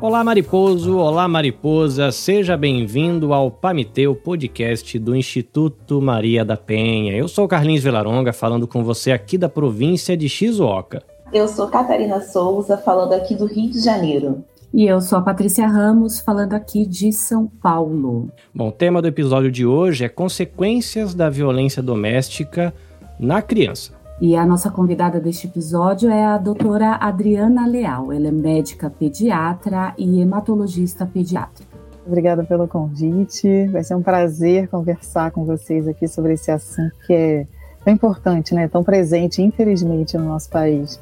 Olá, 0.00 0.24
mariposo! 0.24 0.96
Olá, 0.96 1.28
mariposa! 1.28 2.10
Seja 2.10 2.56
bem-vindo 2.56 3.34
ao 3.34 3.50
Pamiteu 3.50 4.14
podcast 4.14 4.98
do 4.98 5.14
Instituto 5.14 6.00
Maria 6.00 6.46
da 6.46 6.56
Penha. 6.56 7.14
Eu 7.14 7.28
sou 7.28 7.46
Carlinhos 7.46 7.84
Vilaronga, 7.84 8.32
falando 8.32 8.66
com 8.66 8.82
você 8.82 9.12
aqui 9.12 9.36
da 9.36 9.50
província 9.50 10.16
de 10.16 10.30
Shizuoka. 10.30 11.02
Eu 11.30 11.46
sou 11.46 11.68
Catarina 11.68 12.22
Souza, 12.22 12.78
falando 12.78 13.12
aqui 13.12 13.34
do 13.34 13.44
Rio 13.44 13.70
de 13.70 13.80
Janeiro. 13.80 14.42
E 14.72 14.86
eu 14.86 14.98
sou 15.02 15.18
a 15.18 15.22
Patrícia 15.22 15.66
Ramos, 15.66 16.20
falando 16.20 16.54
aqui 16.54 16.86
de 16.86 17.12
São 17.12 17.46
Paulo. 17.46 18.30
Bom, 18.54 18.68
o 18.68 18.72
tema 18.72 19.02
do 19.02 19.08
episódio 19.08 19.50
de 19.50 19.66
hoje 19.66 20.06
é 20.06 20.08
consequências 20.08 21.14
da 21.14 21.28
violência 21.28 21.82
doméstica 21.82 22.72
na 23.20 23.42
criança. 23.42 23.92
E 24.20 24.36
a 24.36 24.46
nossa 24.46 24.70
convidada 24.70 25.20
deste 25.20 25.46
episódio 25.46 26.08
é 26.08 26.24
a 26.24 26.38
doutora 26.38 26.94
Adriana 26.94 27.66
Leal. 27.66 28.12
Ela 28.12 28.28
é 28.28 28.30
médica 28.30 28.88
pediatra 28.88 29.92
e 29.98 30.20
hematologista 30.20 31.04
pediátrica. 31.04 31.76
Obrigada 32.06 32.44
pelo 32.44 32.68
convite. 32.68 33.66
Vai 33.68 33.82
ser 33.82 33.94
um 33.94 34.02
prazer 34.02 34.68
conversar 34.68 35.30
com 35.32 35.44
vocês 35.44 35.88
aqui 35.88 36.06
sobre 36.06 36.34
esse 36.34 36.50
assunto 36.50 36.94
que 37.06 37.12
é 37.12 37.46
tão 37.84 37.92
importante, 37.92 38.54
né? 38.54 38.68
Tão 38.68 38.84
presente, 38.84 39.42
infelizmente, 39.42 40.16
no 40.16 40.26
nosso 40.26 40.48
país. 40.48 41.00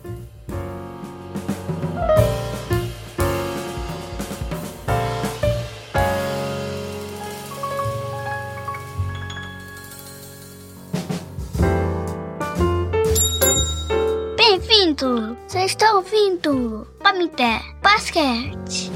Bem-vindo! 14.93 15.39
Você 15.48 15.61
está 15.61 15.95
ouvindo 15.95 16.87
Pamité 17.03 17.61
Basquete. 17.83 18.91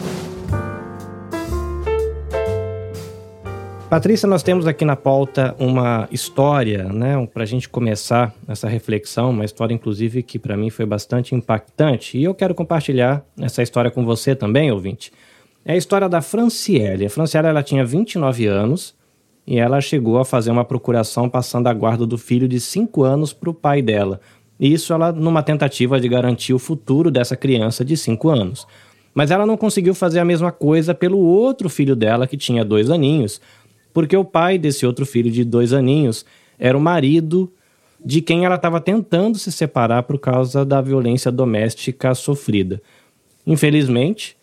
Patrícia, 3.88 4.28
nós 4.28 4.42
temos 4.42 4.66
aqui 4.66 4.84
na 4.84 4.94
pauta 4.94 5.56
uma 5.58 6.06
história, 6.12 6.84
né, 6.84 7.26
para 7.32 7.44
a 7.44 7.46
gente 7.46 7.66
começar 7.68 8.34
essa 8.46 8.68
reflexão, 8.68 9.30
uma 9.30 9.44
história 9.44 9.72
inclusive 9.72 10.22
que 10.22 10.38
para 10.38 10.54
mim 10.56 10.68
foi 10.68 10.84
bastante 10.84 11.34
impactante 11.34 12.18
e 12.18 12.24
eu 12.24 12.34
quero 12.34 12.54
compartilhar 12.54 13.24
essa 13.40 13.62
história 13.62 13.90
com 13.90 14.04
você 14.04 14.34
também, 14.36 14.70
ouvinte. 14.70 15.10
É 15.64 15.72
a 15.72 15.76
história 15.76 16.10
da 16.10 16.20
Franciele. 16.20 17.06
A 17.06 17.10
Franciele 17.10 17.48
ela 17.48 17.62
tinha 17.62 17.84
29 17.84 18.46
anos 18.46 18.94
e 19.46 19.58
ela 19.58 19.80
chegou 19.80 20.18
a 20.18 20.26
fazer 20.26 20.50
uma 20.50 20.64
procuração 20.64 21.26
passando 21.26 21.68
a 21.68 21.72
guarda 21.72 22.04
do 22.04 22.18
filho 22.18 22.46
de 22.46 22.60
5 22.60 23.02
anos 23.02 23.32
para 23.32 23.48
o 23.48 23.54
pai 23.54 23.80
dela. 23.80 24.20
Isso 24.58 24.92
ela 24.92 25.12
numa 25.12 25.42
tentativa 25.42 26.00
de 26.00 26.08
garantir 26.08 26.54
o 26.54 26.58
futuro 26.58 27.10
dessa 27.10 27.36
criança 27.36 27.84
de 27.84 27.96
5 27.96 28.28
anos. 28.28 28.66
Mas 29.14 29.30
ela 29.30 29.46
não 29.46 29.56
conseguiu 29.56 29.94
fazer 29.94 30.18
a 30.18 30.24
mesma 30.24 30.52
coisa 30.52 30.94
pelo 30.94 31.18
outro 31.18 31.68
filho 31.68 31.96
dela 31.96 32.26
que 32.26 32.36
tinha 32.36 32.64
dois 32.64 32.90
aninhos, 32.90 33.40
porque 33.92 34.16
o 34.16 34.24
pai 34.24 34.58
desse 34.58 34.84
outro 34.84 35.06
filho 35.06 35.30
de 35.30 35.44
dois 35.44 35.72
aninhos 35.72 36.24
era 36.58 36.76
o 36.76 36.80
marido 36.80 37.50
de 38.04 38.20
quem 38.20 38.44
ela 38.44 38.56
estava 38.56 38.80
tentando 38.80 39.38
se 39.38 39.50
separar 39.50 40.02
por 40.02 40.18
causa 40.18 40.64
da 40.64 40.80
violência 40.80 41.32
doméstica 41.32 42.14
sofrida. 42.14 42.80
Infelizmente, 43.46 44.36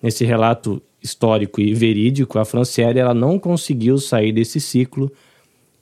nesse 0.00 0.24
relato 0.24 0.80
histórico 1.02 1.60
e 1.60 1.74
verídico, 1.74 2.38
a 2.38 2.44
Franciele 2.44 3.00
ela 3.00 3.14
não 3.14 3.38
conseguiu 3.38 3.98
sair 3.98 4.32
desse 4.32 4.60
ciclo 4.60 5.10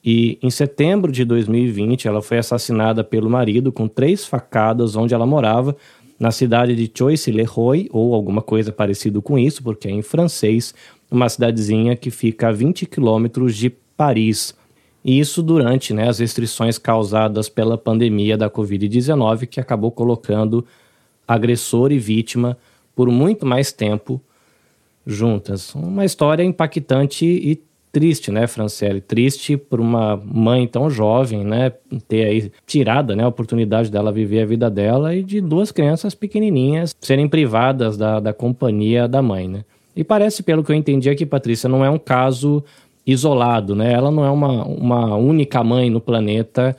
e 0.03 0.39
em 0.41 0.49
setembro 0.49 1.11
de 1.11 1.23
2020 1.23 2.07
ela 2.07 2.21
foi 2.21 2.39
assassinada 2.39 3.03
pelo 3.03 3.29
marido 3.29 3.71
com 3.71 3.87
três 3.87 4.25
facadas 4.25 4.95
onde 4.95 5.13
ela 5.13 5.25
morava, 5.25 5.75
na 6.19 6.31
cidade 6.31 6.75
de 6.75 6.91
Choisy-le-Roi, 6.93 7.89
ou 7.91 8.13
alguma 8.13 8.41
coisa 8.41 8.71
parecido 8.71 9.21
com 9.21 9.39
isso, 9.39 9.63
porque 9.63 9.87
é 9.87 9.91
em 9.91 10.03
francês, 10.03 10.73
uma 11.09 11.27
cidadezinha 11.27 11.95
que 11.95 12.11
fica 12.11 12.49
a 12.49 12.51
20 12.51 12.85
quilômetros 12.85 13.55
de 13.55 13.71
Paris. 13.97 14.55
E 15.03 15.19
isso 15.19 15.41
durante 15.41 15.93
né, 15.95 16.07
as 16.07 16.19
restrições 16.19 16.77
causadas 16.77 17.49
pela 17.49 17.75
pandemia 17.75 18.37
da 18.37 18.51
Covid-19, 18.51 19.47
que 19.47 19.59
acabou 19.59 19.91
colocando 19.91 20.63
agressor 21.27 21.91
e 21.91 21.97
vítima 21.97 22.55
por 22.95 23.09
muito 23.09 23.43
mais 23.43 23.71
tempo 23.71 24.21
juntas. 25.05 25.73
Uma 25.73 26.05
história 26.05 26.43
impactante 26.43 27.25
e 27.25 27.59
triste, 27.91 28.31
né, 28.31 28.47
Franciele? 28.47 29.01
Triste 29.01 29.57
por 29.57 29.79
uma 29.79 30.15
mãe 30.15 30.67
tão 30.67 30.89
jovem, 30.89 31.43
né, 31.43 31.71
ter 32.07 32.25
aí 32.25 32.51
tirada, 32.65 33.15
né, 33.15 33.23
a 33.23 33.27
oportunidade 33.27 33.91
dela 33.91 34.11
viver 34.11 34.41
a 34.41 34.45
vida 34.45 34.69
dela 34.69 35.15
e 35.15 35.21
de 35.23 35.41
duas 35.41 35.71
crianças 35.71 36.15
pequenininhas 36.15 36.95
serem 37.01 37.27
privadas 37.27 37.97
da, 37.97 38.19
da 38.19 38.33
companhia 38.33 39.07
da 39.07 39.21
mãe, 39.21 39.47
né? 39.47 39.63
E 39.95 40.03
parece, 40.03 40.41
pelo 40.41 40.63
que 40.63 40.71
eu 40.71 40.75
entendi 40.75 41.09
aqui, 41.09 41.25
Patrícia, 41.25 41.67
não 41.67 41.83
é 41.83 41.89
um 41.89 41.99
caso 41.99 42.63
isolado, 43.05 43.75
né? 43.75 43.91
Ela 43.91 44.09
não 44.09 44.23
é 44.23 44.29
uma, 44.29 44.63
uma 44.65 45.15
única 45.15 45.61
mãe 45.63 45.89
no 45.89 45.99
planeta 45.99 46.75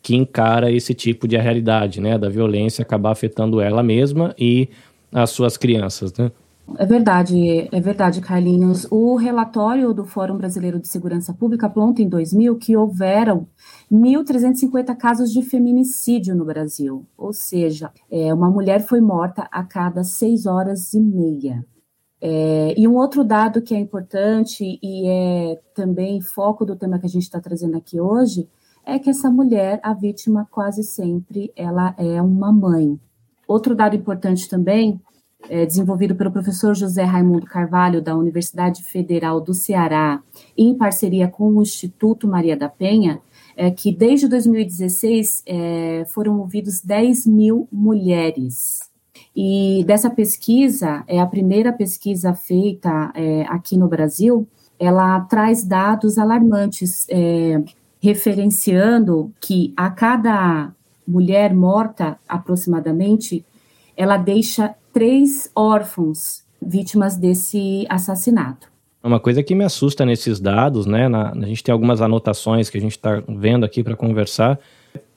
que 0.00 0.14
encara 0.14 0.70
esse 0.70 0.94
tipo 0.94 1.28
de 1.28 1.36
realidade, 1.36 2.00
né, 2.00 2.18
da 2.18 2.28
violência 2.28 2.82
acabar 2.82 3.12
afetando 3.12 3.60
ela 3.60 3.82
mesma 3.82 4.34
e 4.36 4.68
as 5.12 5.30
suas 5.30 5.56
crianças, 5.56 6.12
né? 6.14 6.30
É 6.78 6.86
verdade, 6.86 7.68
é 7.70 7.80
verdade, 7.80 8.20
Carlinhos. 8.20 8.86
O 8.90 9.16
relatório 9.16 9.92
do 9.92 10.04
Fórum 10.04 10.36
Brasileiro 10.36 10.80
de 10.80 10.88
Segurança 10.88 11.34
Pública 11.34 11.66
aponta 11.66 12.00
em 12.00 12.08
2000 12.08 12.56
que 12.56 12.76
houveram 12.76 13.46
1.350 13.90 14.96
casos 14.96 15.32
de 15.32 15.42
feminicídio 15.42 16.34
no 16.34 16.44
Brasil, 16.44 17.06
ou 17.16 17.32
seja, 17.32 17.92
é, 18.10 18.32
uma 18.32 18.50
mulher 18.50 18.80
foi 18.86 19.00
morta 19.00 19.48
a 19.50 19.62
cada 19.64 20.02
seis 20.02 20.46
horas 20.46 20.94
e 20.94 21.00
meia. 21.00 21.64
É, 22.20 22.74
e 22.78 22.86
um 22.86 22.94
outro 22.94 23.24
dado 23.24 23.60
que 23.60 23.74
é 23.74 23.78
importante 23.78 24.78
e 24.80 25.08
é 25.08 25.60
também 25.74 26.20
foco 26.20 26.64
do 26.64 26.76
tema 26.76 26.98
que 26.98 27.06
a 27.06 27.08
gente 27.08 27.24
está 27.24 27.40
trazendo 27.40 27.76
aqui 27.76 28.00
hoje 28.00 28.48
é 28.86 28.98
que 28.98 29.10
essa 29.10 29.28
mulher, 29.30 29.80
a 29.82 29.92
vítima, 29.92 30.46
quase 30.50 30.84
sempre 30.84 31.52
ela 31.56 31.94
é 31.98 32.22
uma 32.22 32.52
mãe. 32.52 32.98
Outro 33.46 33.74
dado 33.74 33.96
importante 33.96 34.48
também 34.48 35.00
é, 35.48 35.66
desenvolvido 35.66 36.14
pelo 36.14 36.30
professor 36.30 36.74
José 36.74 37.02
Raimundo 37.02 37.46
Carvalho, 37.46 38.02
da 38.02 38.16
Universidade 38.16 38.82
Federal 38.84 39.40
do 39.40 39.54
Ceará, 39.54 40.22
em 40.56 40.74
parceria 40.74 41.28
com 41.28 41.48
o 41.48 41.62
Instituto 41.62 42.26
Maria 42.26 42.56
da 42.56 42.68
Penha, 42.68 43.20
é 43.56 43.70
que 43.70 43.94
desde 43.94 44.28
2016 44.28 45.42
é, 45.46 46.04
foram 46.08 46.38
ouvidos 46.38 46.80
10 46.80 47.26
mil 47.26 47.68
mulheres. 47.70 48.80
E 49.34 49.84
dessa 49.86 50.10
pesquisa, 50.10 51.04
é 51.06 51.20
a 51.20 51.26
primeira 51.26 51.72
pesquisa 51.72 52.34
feita 52.34 53.12
é, 53.14 53.42
aqui 53.48 53.76
no 53.76 53.88
Brasil, 53.88 54.46
ela 54.78 55.20
traz 55.20 55.64
dados 55.64 56.18
alarmantes, 56.18 57.06
é, 57.08 57.62
referenciando 58.00 59.32
que 59.40 59.72
a 59.76 59.88
cada 59.90 60.74
mulher 61.06 61.54
morta, 61.54 62.18
aproximadamente, 62.28 63.44
ela 63.96 64.16
deixa 64.16 64.74
três 64.92 65.50
órfãos 65.54 66.44
vítimas 66.60 67.16
desse 67.16 67.86
assassinato. 67.88 68.70
Uma 69.02 69.18
coisa 69.18 69.42
que 69.42 69.54
me 69.54 69.64
assusta 69.64 70.06
nesses 70.06 70.38
dados, 70.38 70.86
né? 70.86 71.08
Na, 71.08 71.32
a 71.32 71.46
gente 71.46 71.64
tem 71.64 71.72
algumas 71.72 72.00
anotações 72.00 72.70
que 72.70 72.78
a 72.78 72.80
gente 72.80 72.92
está 72.92 73.22
vendo 73.28 73.64
aqui 73.64 73.82
para 73.82 73.96
conversar. 73.96 74.58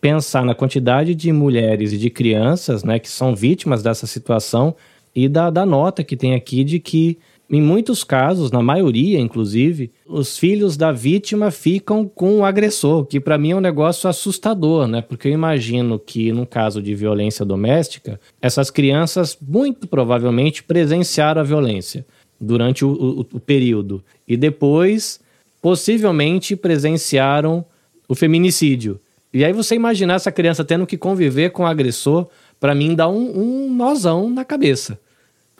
Pensar 0.01 0.43
na 0.43 0.55
quantidade 0.55 1.13
de 1.13 1.31
mulheres 1.31 1.93
e 1.93 1.97
de 1.97 2.09
crianças, 2.09 2.83
né, 2.83 2.99
que 2.99 3.09
são 3.09 3.35
vítimas 3.35 3.83
dessa 3.83 4.07
situação 4.07 4.75
e 5.15 5.27
da, 5.27 5.49
da 5.49 5.65
nota 5.65 6.03
que 6.03 6.15
tem 6.15 6.33
aqui 6.35 6.63
de 6.63 6.79
que 6.79 7.17
em 7.49 7.61
muitos 7.61 8.03
casos, 8.03 8.51
na 8.51 8.61
maioria 8.61 9.19
inclusive, 9.19 9.91
os 10.05 10.37
filhos 10.37 10.75
da 10.75 10.91
vítima 10.91 11.51
ficam 11.51 12.07
com 12.07 12.39
o 12.39 12.45
agressor, 12.45 13.05
que 13.05 13.19
para 13.19 13.37
mim 13.37 13.51
é 13.51 13.55
um 13.55 13.61
negócio 13.61 14.09
assustador, 14.09 14.87
né? 14.87 15.01
Porque 15.01 15.27
eu 15.27 15.31
imagino 15.31 15.99
que 15.99 16.31
no 16.31 16.45
caso 16.45 16.81
de 16.81 16.95
violência 16.95 17.45
doméstica, 17.45 18.19
essas 18.41 18.71
crianças 18.71 19.37
muito 19.39 19.87
provavelmente 19.87 20.63
presenciaram 20.63 21.41
a 21.41 21.43
violência 21.43 22.05
durante 22.41 22.83
o, 22.83 22.89
o, 22.89 23.19
o 23.33 23.39
período 23.39 24.03
e 24.27 24.35
depois 24.35 25.19
possivelmente 25.61 26.55
presenciaram 26.55 27.63
o 28.07 28.15
feminicídio. 28.15 28.99
E 29.31 29.45
aí 29.45 29.53
você 29.53 29.75
imaginar 29.75 30.15
essa 30.15 30.31
criança 30.31 30.63
tendo 30.63 30.87
que 30.87 30.97
conviver 30.97 31.51
com 31.51 31.63
o 31.63 31.67
agressor, 31.67 32.27
para 32.59 32.73
mim 32.73 32.95
dá 32.95 33.07
um, 33.07 33.67
um 33.67 33.73
nozão 33.73 34.29
na 34.29 34.43
cabeça 34.43 34.99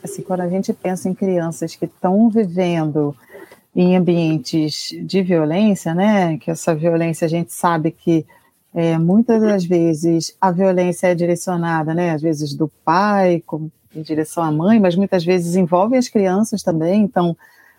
assim, 0.06 0.22
quando 0.22 0.42
a 0.42 0.50
gente 0.50 0.72
pensa 0.74 1.10
em 1.10 1.14
crianças 1.14 1.76
que 1.76 1.86
estão 1.86 2.30
vivendo 2.30 3.16
em 3.76 3.96
ambientes 3.98 4.96
de 5.04 5.22
violência, 5.22 5.94
né, 5.94 6.38
que 6.38 6.50
essa 6.50 6.74
violência 6.74 7.26
a 7.26 7.30
gente 7.30 7.52
sabe 7.52 7.92
que 7.92 8.26
é, 8.74 8.98
muitas 8.98 9.42
das 9.42 9.66
vezes 9.66 10.36
a 10.40 10.52
violência 10.52 11.08
é 11.08 11.16
direcionada, 11.16 11.94
né, 11.94 12.12
às 12.12 12.22
vezes 12.22 12.54
do 12.54 12.70
pai 12.84 13.44
com, 13.46 13.70
em 13.94 14.02
direção 14.02 14.44
à 14.44 14.52
mãe, 14.52 14.80
mas 14.80 14.96
muitas 14.96 15.26
vezes 15.26 15.56
envolve 15.56 15.98
as 15.98 16.08
crianças 16.08 16.64
também, 16.64 17.04
então 17.04 17.36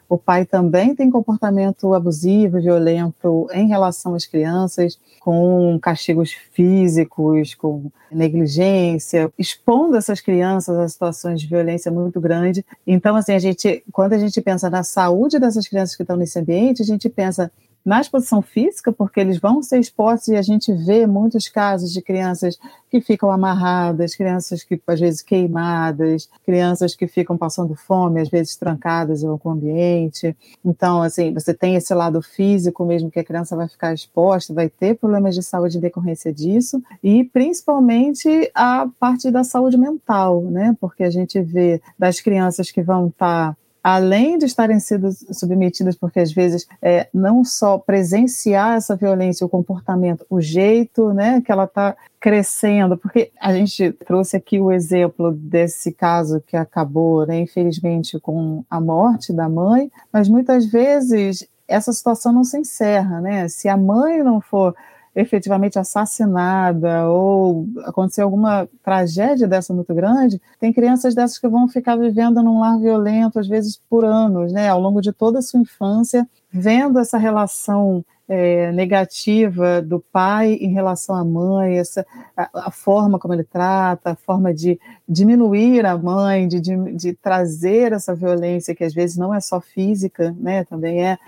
o 0.09 0.17
pai 0.17 0.45
também 0.45 0.95
tem 0.95 1.11
comportamento 1.11 1.93
abusivo, 1.93 2.61
violento 2.61 3.49
em 3.53 3.67
relação 3.67 4.15
às 4.15 4.25
crianças, 4.25 4.99
com 5.21 5.79
castigos 5.81 6.33
físicos, 6.53 7.55
com 7.55 7.91
negligência, 8.11 9.33
expondo 9.37 9.97
essas 9.97 10.21
crianças 10.21 10.79
a 10.79 10.89
situações 10.89 11.41
de 11.41 11.49
violência 11.49 11.91
muito 11.91 12.21
grande. 12.21 12.65
Então, 12.87 13.17
assim, 13.17 13.33
a 13.33 13.39
gente, 13.39 13.83
quando 13.93 14.13
a 14.13 14.19
gente 14.19 14.41
pensa 14.41 14.71
na 14.71 14.83
saúde 14.83 15.39
dessas 15.39 15.67
crianças 15.67 15.97
que 15.97 16.03
estão 16.03 16.17
nesse 16.17 16.39
ambiente, 16.39 16.83
a 16.83 16.87
gente 16.87 17.09
pensa 17.09 17.51
na 17.87 18.01
exposição 18.01 18.43
física, 18.43 18.93
porque 18.93 19.21
eles 19.21 19.39
vão 19.39 19.63
ser 19.63 19.79
expostos 19.79 20.27
e 20.27 20.37
a 20.37 20.43
gente 20.43 20.73
vê 20.73 21.07
muitos 21.07 21.49
casos 21.49 21.93
de 21.93 22.03
crianças 22.03 22.59
que 22.91 23.01
ficam 23.01 23.31
amarradas, 23.31 24.17
crianças 24.17 24.65
que 24.65 24.81
às 24.89 24.99
vezes 24.99 25.23
queimadas, 25.23 26.29
crianças 26.45 26.97
que 26.97 27.07
ficam 27.07 27.39
passando 27.39 27.77
fome, 27.77 28.21
às 28.21 28.29
vezes 28.29 28.57
trancadas 28.57 29.23
em 29.23 29.29
algum 29.29 29.51
ambiente. 29.51 30.37
Então, 30.65 31.01
assim, 31.01 31.33
você 31.33 31.55
tem 31.55 31.77
esse 31.77 31.95
lado 31.95 32.21
físico 32.21 32.85
mesmo 32.85 33.09
que 33.09 33.21
a 33.21 33.25
criança 33.25 33.55
vai 33.55 33.69
ficar 33.69 33.95
exposta, 33.95 34.53
vai 34.53 34.69
ter 34.69 34.97
problemas 34.97 35.37
de 35.37 35.43
saúde 35.45 35.79
em 35.79 35.81
decorrência 35.81 36.33
disso, 36.33 36.83
e 37.05 37.23
principalmente 37.23 38.51
a 38.53 38.89
parte 38.99 39.31
da 39.31 39.45
saúde 39.45 39.79
mental, 39.79 40.43
né? 40.43 40.77
Porque 40.81 41.05
a 41.05 41.11
gente 41.11 41.41
vê 41.41 41.81
das 41.97 42.21
crianças 42.21 42.73
que 42.73 42.83
vão 42.83 43.07
estar 43.07 43.53
tá 43.53 43.57
além 43.87 44.37
de 44.37 44.47
estarem 44.47 44.81
sendo 44.81 45.13
submetidas, 45.13 45.95
porque 45.95 46.19
às 46.19 46.33
vezes 46.33 46.67
é, 46.83 47.07
não 47.15 47.45
só 47.45 47.79
presenciar 47.79 48.77
essa 48.77 48.97
violência, 48.97 49.47
o 49.47 49.49
comportamento, 49.49 50.27
o 50.29 50.41
jeito 50.41 51.13
né, 51.13 51.41
que 51.41 51.53
ela 51.53 51.67
está 51.67 51.97
crescendo, 52.19 52.97
porque 52.97 53.31
a 53.41 53.55
gente 53.55 53.93
trouxe 54.05 54.37
aqui 54.37 54.59
o 54.59 54.73
exemplo 54.73 55.31
desse 55.31 55.93
caso 55.93 56.43
que 56.45 56.57
acabou, 56.57 57.25
né, 57.29 57.39
infelizmente, 57.39 58.19
com 58.19 58.65
a 58.69 58.81
morte 58.81 59.33
da 59.33 59.49
mãe, 59.49 59.89
mas 60.13 60.29
muitas 60.29 60.67
vezes 60.67 61.47
essa 61.69 61.93
situação 61.93 62.33
não 62.33 62.43
se 62.43 62.59
encerra, 62.59 63.21
né? 63.21 63.47
Se 63.47 63.69
a 63.69 63.77
mãe 63.77 64.21
não 64.21 64.41
for 64.41 64.75
efetivamente 65.17 65.79
assassinada 65.79 67.09
ou 67.09 67.67
acontecer 67.87 68.21
alguma 68.21 68.69
tragédia 68.85 69.49
dessa 69.49 69.73
muito 69.73 69.95
grande, 69.95 70.41
tem 70.61 70.73
crianças 70.73 71.15
dessas 71.15 71.39
que 71.39 71.49
vão 71.49 71.67
ficar 71.67 71.97
vivendo 71.97 72.43
num 72.43 72.61
lar 72.61 72.79
violento, 72.79 73.39
às 73.39 73.49
vezes 73.49 73.81
por 73.89 74.05
anos, 74.05 74.53
né, 74.53 74.69
ao 74.69 74.81
longo 74.81 75.01
de 75.01 75.13
toda 75.13 75.39
a 75.39 75.43
sua 75.43 75.59
infância, 75.61 76.29
vendo 76.53 76.99
essa 76.99 77.17
relação 77.17 78.05
é, 78.29 78.73
negativa 78.73 79.81
do 79.81 80.01
pai 80.01 80.55
em 80.55 80.73
relação 80.73 81.15
à 81.15 81.25
mãe, 81.25 81.79
essa, 81.79 82.05
a, 82.37 82.67
a, 82.67 82.71
forma 82.71 83.19
como 83.19 83.35
ele 83.35 83.45
trata, 83.45 84.11
a 84.11 84.17
forma 84.17 84.53
de 84.53 84.81
diminuir 85.09 85.87
a 85.87 85.97
mãe, 85.97 86.49
de, 86.49 86.61
de, 86.61 86.93
de, 86.95 87.13
trazer 87.15 87.93
essa 87.93 88.15
violência, 88.15 88.75
que 88.75 88.83
às 88.83 88.93
vezes 88.93 89.17
não 89.17 89.33
é 89.33 89.41
só 89.41 89.61
física, 89.61 90.35
né, 90.39 90.65
também 90.65 91.05
é 91.05 91.19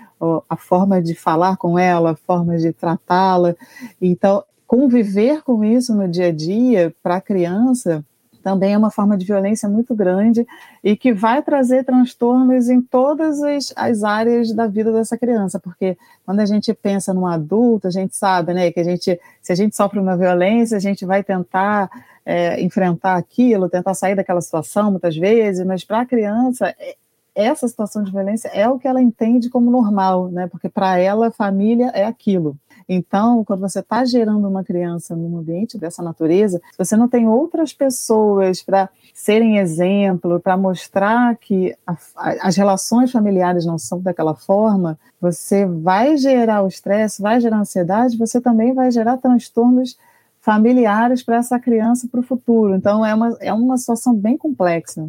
a 0.49 0.57
forma 0.57 1.01
de 1.01 1.15
falar 1.15 1.55
com 1.55 1.79
ela, 1.79 2.11
a 2.11 2.15
forma 2.15 2.57
de 2.57 2.73
tratá-la. 2.73 3.55
Então, 4.01 4.43
conviver 4.67 5.41
com 5.43 5.63
isso 5.63 5.95
no 5.95 6.07
dia 6.07 6.27
a 6.27 6.31
dia 6.31 6.93
para 7.01 7.15
a 7.15 7.21
criança 7.21 8.03
também 8.43 8.73
é 8.73 8.77
uma 8.77 8.91
forma 8.91 9.17
de 9.17 9.25
violência 9.25 9.67
muito 9.67 9.93
grande 9.93 10.45
e 10.83 10.95
que 10.95 11.13
vai 11.13 11.41
trazer 11.41 11.83
transtornos 11.83 12.69
em 12.69 12.81
todas 12.81 13.41
as, 13.41 13.73
as, 13.75 14.03
áreas 14.03 14.53
da 14.53 14.67
vida 14.67 14.91
dessa 14.91 15.17
criança, 15.17 15.59
porque 15.59 15.97
quando 16.25 16.39
a 16.39 16.45
gente 16.45 16.73
pensa 16.73 17.13
num 17.13 17.27
adulto, 17.27 17.87
a 17.87 17.91
gente 17.91 18.15
sabe, 18.15 18.53
né, 18.53 18.71
que 18.71 18.79
a 18.79 18.83
gente, 18.83 19.19
se 19.41 19.51
a 19.51 19.55
gente 19.55 19.75
sofre 19.75 19.99
uma 19.99 20.15
violência, 20.15 20.77
a 20.77 20.79
gente 20.79 21.05
vai 21.05 21.23
tentar 21.23 21.89
é, 22.25 22.61
enfrentar 22.61 23.15
aquilo, 23.15 23.69
tentar 23.69 23.93
sair 23.93 24.15
daquela 24.15 24.41
situação 24.41 24.91
muitas 24.91 25.15
vezes, 25.15 25.65
mas 25.65 25.83
para 25.83 26.01
a 26.01 26.05
criança 26.05 26.73
é, 26.79 26.95
essa 27.39 27.67
situação 27.67 28.03
de 28.03 28.11
violência 28.11 28.49
é 28.49 28.67
o 28.67 28.77
que 28.77 28.87
ela 28.87 29.01
entende 29.01 29.49
como 29.49 29.71
normal, 29.71 30.29
né, 30.29 30.47
porque 30.47 30.67
para 30.67 30.97
ela 30.97 31.31
família 31.31 31.87
é 31.93 32.05
aquilo. 32.05 32.57
Então, 32.87 33.43
quando 33.45 33.59
você 33.59 33.79
está 33.79 34.03
gerando 34.03 34.47
uma 34.47 34.63
criança 34.63 35.15
num 35.15 35.37
ambiente 35.37 35.77
dessa 35.77 36.01
natureza, 36.01 36.59
você 36.77 36.97
não 36.97 37.07
tem 37.07 37.27
outras 37.27 37.71
pessoas 37.71 38.63
para 38.63 38.89
serem 39.13 39.59
exemplo, 39.59 40.39
para 40.39 40.57
mostrar 40.57 41.35
que 41.37 41.75
a, 41.85 41.93
a, 42.15 42.47
as 42.47 42.55
relações 42.55 43.11
familiares 43.11 43.65
não 43.65 43.77
são 43.77 44.01
daquela 44.01 44.33
forma, 44.33 44.97
você 45.21 45.65
vai 45.67 46.17
gerar 46.17 46.63
o 46.63 46.67
estresse, 46.67 47.21
vai 47.21 47.39
gerar 47.39 47.59
ansiedade, 47.59 48.17
você 48.17 48.41
também 48.41 48.73
vai 48.73 48.89
gerar 48.89 49.17
transtornos 49.17 49.95
familiares 50.41 51.21
para 51.21 51.37
essa 51.37 51.59
criança 51.59 52.07
para 52.09 52.21
o 52.21 52.23
futuro. 52.23 52.75
Então, 52.75 53.05
é 53.05 53.13
uma, 53.13 53.37
é 53.39 53.53
uma 53.53 53.77
situação 53.77 54.15
bem 54.15 54.35
complexa. 54.35 55.07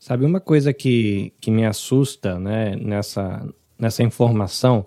Sabe, 0.00 0.24
uma 0.24 0.40
coisa 0.40 0.72
que, 0.72 1.30
que 1.38 1.50
me 1.50 1.66
assusta 1.66 2.38
né, 2.38 2.74
nessa, 2.74 3.46
nessa 3.78 4.02
informação 4.02 4.86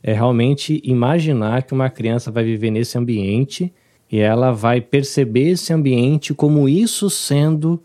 é 0.00 0.12
realmente 0.12 0.80
imaginar 0.84 1.64
que 1.64 1.74
uma 1.74 1.90
criança 1.90 2.30
vai 2.30 2.44
viver 2.44 2.70
nesse 2.70 2.96
ambiente 2.96 3.74
e 4.10 4.20
ela 4.20 4.52
vai 4.52 4.80
perceber 4.80 5.48
esse 5.50 5.72
ambiente 5.72 6.32
como 6.32 6.68
isso 6.68 7.10
sendo 7.10 7.82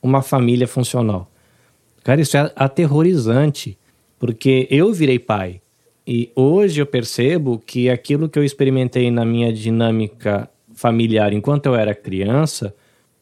uma 0.00 0.22
família 0.22 0.68
funcional. 0.68 1.28
Cara, 2.04 2.20
isso 2.20 2.36
é 2.36 2.52
aterrorizante, 2.54 3.76
porque 4.16 4.68
eu 4.70 4.92
virei 4.92 5.18
pai 5.18 5.60
e 6.06 6.30
hoje 6.36 6.80
eu 6.80 6.86
percebo 6.86 7.58
que 7.58 7.90
aquilo 7.90 8.28
que 8.28 8.38
eu 8.38 8.44
experimentei 8.44 9.10
na 9.10 9.24
minha 9.24 9.52
dinâmica 9.52 10.48
familiar 10.74 11.32
enquanto 11.32 11.66
eu 11.66 11.74
era 11.74 11.92
criança 11.92 12.72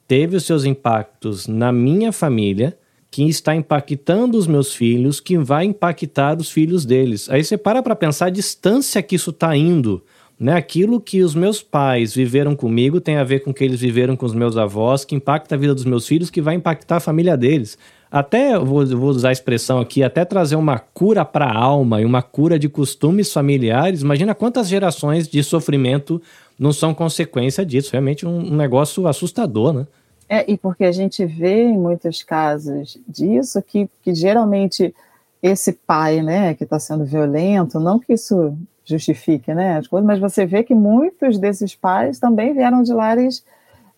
teve 0.06 0.36
os 0.36 0.44
seus 0.44 0.66
impactos 0.66 1.46
na 1.46 1.72
minha 1.72 2.12
família 2.12 2.76
que 3.10 3.28
está 3.28 3.54
impactando 3.54 4.36
os 4.36 4.46
meus 4.46 4.74
filhos, 4.74 5.20
que 5.20 5.38
vai 5.38 5.64
impactar 5.64 6.38
os 6.38 6.50
filhos 6.50 6.84
deles. 6.84 7.28
Aí 7.30 7.42
você 7.42 7.56
para 7.56 7.82
para 7.82 7.96
pensar 7.96 8.26
a 8.26 8.30
distância 8.30 9.02
que 9.02 9.16
isso 9.16 9.30
está 9.30 9.56
indo. 9.56 10.02
Né? 10.38 10.52
Aquilo 10.52 11.00
que 11.00 11.22
os 11.22 11.34
meus 11.34 11.60
pais 11.62 12.14
viveram 12.14 12.54
comigo 12.54 13.00
tem 13.00 13.16
a 13.16 13.24
ver 13.24 13.40
com 13.40 13.50
o 13.50 13.54
que 13.54 13.64
eles 13.64 13.80
viveram 13.80 14.14
com 14.14 14.24
os 14.24 14.34
meus 14.34 14.56
avós, 14.56 15.04
que 15.04 15.14
impacta 15.14 15.54
a 15.54 15.58
vida 15.58 15.74
dos 15.74 15.84
meus 15.84 16.06
filhos, 16.06 16.30
que 16.30 16.40
vai 16.40 16.54
impactar 16.54 16.96
a 16.96 17.00
família 17.00 17.36
deles. 17.36 17.76
Até, 18.10 18.58
vou, 18.58 18.86
vou 18.86 19.10
usar 19.10 19.30
a 19.30 19.32
expressão 19.32 19.80
aqui, 19.80 20.02
até 20.02 20.24
trazer 20.24 20.56
uma 20.56 20.78
cura 20.78 21.24
para 21.24 21.46
a 21.46 21.58
alma 21.58 22.00
e 22.00 22.04
uma 22.04 22.22
cura 22.22 22.58
de 22.58 22.68
costumes 22.68 23.32
familiares. 23.32 24.02
Imagina 24.02 24.34
quantas 24.34 24.68
gerações 24.68 25.28
de 25.28 25.42
sofrimento 25.42 26.22
não 26.58 26.72
são 26.72 26.94
consequência 26.94 27.66
disso. 27.66 27.90
Realmente 27.92 28.24
um, 28.24 28.52
um 28.52 28.56
negócio 28.56 29.06
assustador, 29.06 29.72
né? 29.72 29.86
É, 30.28 30.50
e 30.50 30.58
porque 30.58 30.84
a 30.84 30.92
gente 30.92 31.24
vê 31.24 31.64
em 31.64 31.78
muitos 31.78 32.22
casos 32.22 32.98
disso 33.08 33.62
que, 33.62 33.88
que 34.02 34.14
geralmente 34.14 34.94
esse 35.42 35.72
pai, 35.72 36.20
né, 36.20 36.54
que 36.54 36.64
está 36.64 36.78
sendo 36.78 37.04
violento, 37.04 37.80
não 37.80 37.98
que 37.98 38.12
isso 38.12 38.54
justifique, 38.84 39.54
né, 39.54 39.78
as 39.78 39.86
coisas, 39.86 40.06
mas 40.06 40.18
você 40.18 40.44
vê 40.44 40.62
que 40.62 40.74
muitos 40.74 41.38
desses 41.38 41.74
pais 41.74 42.18
também 42.18 42.52
vieram 42.52 42.82
de 42.82 42.92
lares 42.92 43.42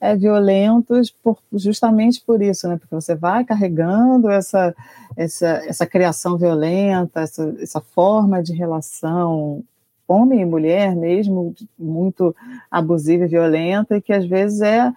é, 0.00 0.14
violentos 0.14 1.10
por, 1.10 1.38
justamente 1.52 2.22
por 2.24 2.40
isso, 2.40 2.68
né, 2.68 2.76
porque 2.76 2.94
você 2.94 3.14
vai 3.14 3.44
carregando 3.44 4.30
essa, 4.30 4.74
essa, 5.16 5.48
essa 5.66 5.86
criação 5.86 6.38
violenta, 6.38 7.22
essa, 7.22 7.54
essa 7.60 7.80
forma 7.80 8.40
de 8.40 8.52
relação 8.52 9.64
homem 10.06 10.40
e 10.40 10.44
mulher 10.44 10.94
mesmo, 10.94 11.54
muito 11.78 12.34
abusiva 12.70 13.24
e 13.24 13.28
violenta, 13.28 13.96
e 13.96 14.02
que 14.02 14.12
às 14.12 14.26
vezes 14.26 14.60
é 14.60 14.78
é, 14.78 14.92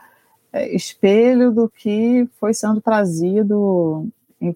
espelho 0.71 1.51
do 1.51 1.69
que 1.69 2.27
foi 2.39 2.53
sendo 2.53 2.79
trazido 2.79 4.07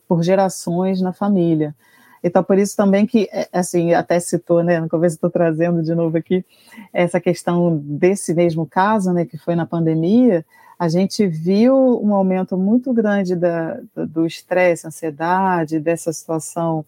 por 0.08 0.24
gerações 0.24 1.02
na 1.02 1.14
família. 1.14 1.76
Então, 2.24 2.44
por 2.44 2.58
isso 2.58 2.76
também 2.76 3.06
que, 3.06 3.30
é, 3.32 3.48
assim, 3.54 3.94
até 3.94 4.20
citou, 4.20 4.64
né, 4.64 4.80
no 4.80 4.90
começo 4.90 5.16
estou 5.16 5.30
trazendo 5.30 5.82
de 5.82 5.94
novo 5.94 6.18
aqui, 6.18 6.44
essa 6.92 7.20
questão 7.20 7.78
desse 7.78 8.34
mesmo 8.34 8.66
caso, 8.66 9.14
né, 9.14 9.26
que 9.26 9.38
foi 9.38 9.56
na 9.56 9.66
pandemia, 9.66 10.46
a 10.80 10.90
gente 10.90 11.26
viu 11.26 11.76
um 12.04 12.14
aumento 12.14 12.58
muito 12.58 12.94
grande 12.94 13.36
da, 13.36 13.80
do 13.96 14.26
estresse, 14.26 14.86
ansiedade, 14.86 15.80
dessa 15.80 16.12
situação 16.14 16.86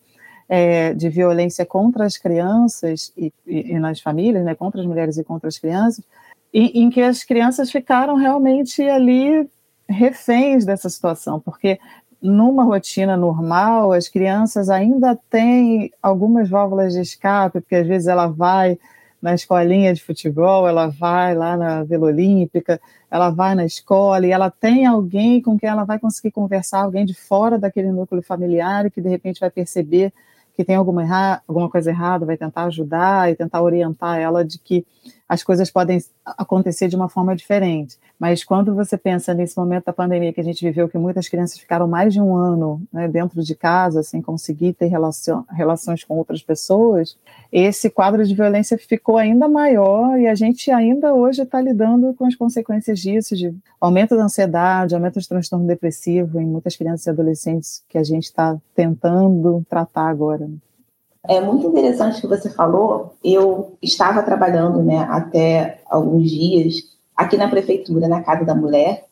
é, 0.47 0.93
de 0.93 1.09
violência 1.09 1.65
contra 1.65 2.05
as 2.05 2.17
crianças 2.17 3.11
e, 3.17 3.31
e, 3.47 3.71
e 3.71 3.79
nas 3.79 3.99
famílias, 3.99 4.43
né, 4.43 4.55
contra 4.55 4.81
as 4.81 4.87
mulheres 4.87 5.17
e 5.17 5.23
contra 5.23 5.47
as 5.47 5.57
crianças, 5.57 6.03
em, 6.53 6.83
em 6.83 6.89
que 6.89 7.01
as 7.01 7.23
crianças 7.23 7.71
ficaram 7.71 8.15
realmente 8.15 8.81
ali 8.81 9.49
reféns 9.87 10.65
dessa 10.65 10.89
situação, 10.89 11.39
porque 11.39 11.79
numa 12.21 12.63
rotina 12.63 13.15
normal, 13.15 13.93
as 13.93 14.07
crianças 14.07 14.69
ainda 14.69 15.17
têm 15.29 15.91
algumas 16.01 16.49
válvulas 16.49 16.93
de 16.93 16.99
escape, 16.99 17.61
porque 17.61 17.75
às 17.75 17.87
vezes 17.87 18.07
ela 18.07 18.27
vai 18.27 18.77
na 19.21 19.33
escolinha 19.33 19.93
de 19.93 20.03
futebol, 20.03 20.67
ela 20.67 20.87
vai 20.87 21.35
lá 21.35 21.57
na 21.57 21.83
Vila 21.83 22.07
Olímpica, 22.07 22.79
ela 23.11 23.29
vai 23.29 23.55
na 23.55 23.65
escola 23.65 24.25
e 24.25 24.31
ela 24.31 24.49
tem 24.49 24.85
alguém 24.85 25.41
com 25.41 25.57
quem 25.57 25.69
ela 25.69 25.83
vai 25.83 25.99
conseguir 25.99 26.31
conversar, 26.31 26.81
alguém 26.81 27.05
de 27.05 27.13
fora 27.13 27.57
daquele 27.57 27.91
núcleo 27.91 28.21
familiar 28.21 28.89
que 28.89 29.01
de 29.01 29.09
repente 29.09 29.39
vai 29.39 29.49
perceber 29.49 30.13
que 30.55 30.63
tem 30.63 30.75
alguma, 30.75 31.41
alguma 31.47 31.69
coisa 31.69 31.89
errada, 31.89 32.25
vai 32.25 32.37
tentar 32.37 32.65
ajudar 32.65 33.31
e 33.31 33.35
tentar 33.35 33.61
orientar 33.61 34.19
ela 34.19 34.43
de 34.43 34.59
que 34.59 34.85
as 35.29 35.43
coisas 35.43 35.69
podem 35.69 35.99
acontecer 36.25 36.87
de 36.87 36.95
uma 36.95 37.07
forma 37.07 37.35
diferente. 37.35 37.99
Mas 38.17 38.43
quando 38.43 38.73
você 38.73 38.97
pensa 38.97 39.31
nesse 39.31 39.55
momento 39.55 39.85
da 39.85 39.93
pandemia 39.93 40.33
que 40.33 40.41
a 40.41 40.43
gente 40.43 40.65
viveu, 40.65 40.89
que 40.89 40.97
muitas 40.97 41.29
crianças 41.29 41.59
ficaram 41.59 41.87
mais 41.87 42.11
de 42.11 42.19
um 42.19 42.35
ano 42.35 42.81
né, 42.91 43.07
dentro 43.07 43.43
de 43.43 43.53
casa, 43.53 44.01
sem 44.01 44.23
conseguir 44.23 44.73
ter 44.73 44.87
relacion, 44.87 45.43
relações 45.51 46.03
com 46.03 46.17
outras 46.17 46.41
pessoas, 46.41 47.15
esse 47.51 47.91
quadro 47.91 48.25
de 48.25 48.33
violência 48.33 48.75
ficou 48.75 49.19
ainda 49.19 49.47
maior 49.47 50.19
e 50.19 50.27
a 50.27 50.33
gente 50.33 50.71
ainda 50.71 51.13
hoje 51.13 51.43
está 51.43 51.61
lidando 51.61 52.11
com 52.15 52.25
as 52.25 52.35
consequências 52.35 52.99
disso, 52.99 53.35
de 53.35 53.53
aumento 53.79 54.17
da 54.17 54.23
ansiedade, 54.23 54.95
aumento 54.95 55.19
do 55.19 55.27
transtorno 55.27 55.67
depressivo 55.67 56.41
em 56.41 56.45
muitas 56.45 56.75
crianças 56.75 57.05
e 57.05 57.09
adolescentes 57.11 57.83
que 57.87 57.99
a 57.99 58.03
gente 58.03 58.23
está 58.23 58.57
tentando 58.73 59.63
tratar 59.69 60.09
agora. 60.09 60.49
É 61.29 61.39
muito 61.39 61.67
interessante 61.67 62.17
o 62.17 62.21
que 62.21 62.27
você 62.27 62.49
falou. 62.49 63.13
Eu 63.23 63.77
estava 63.83 64.23
trabalhando 64.23 64.81
né, 64.81 65.05
até 65.11 65.79
alguns 65.85 66.31
dias 66.31 66.97
aqui 67.15 67.37
na 67.37 67.47
prefeitura, 67.47 68.07
na 68.07 68.23
Casa 68.23 68.43
da 68.43 68.55
Mulher, 68.55 69.05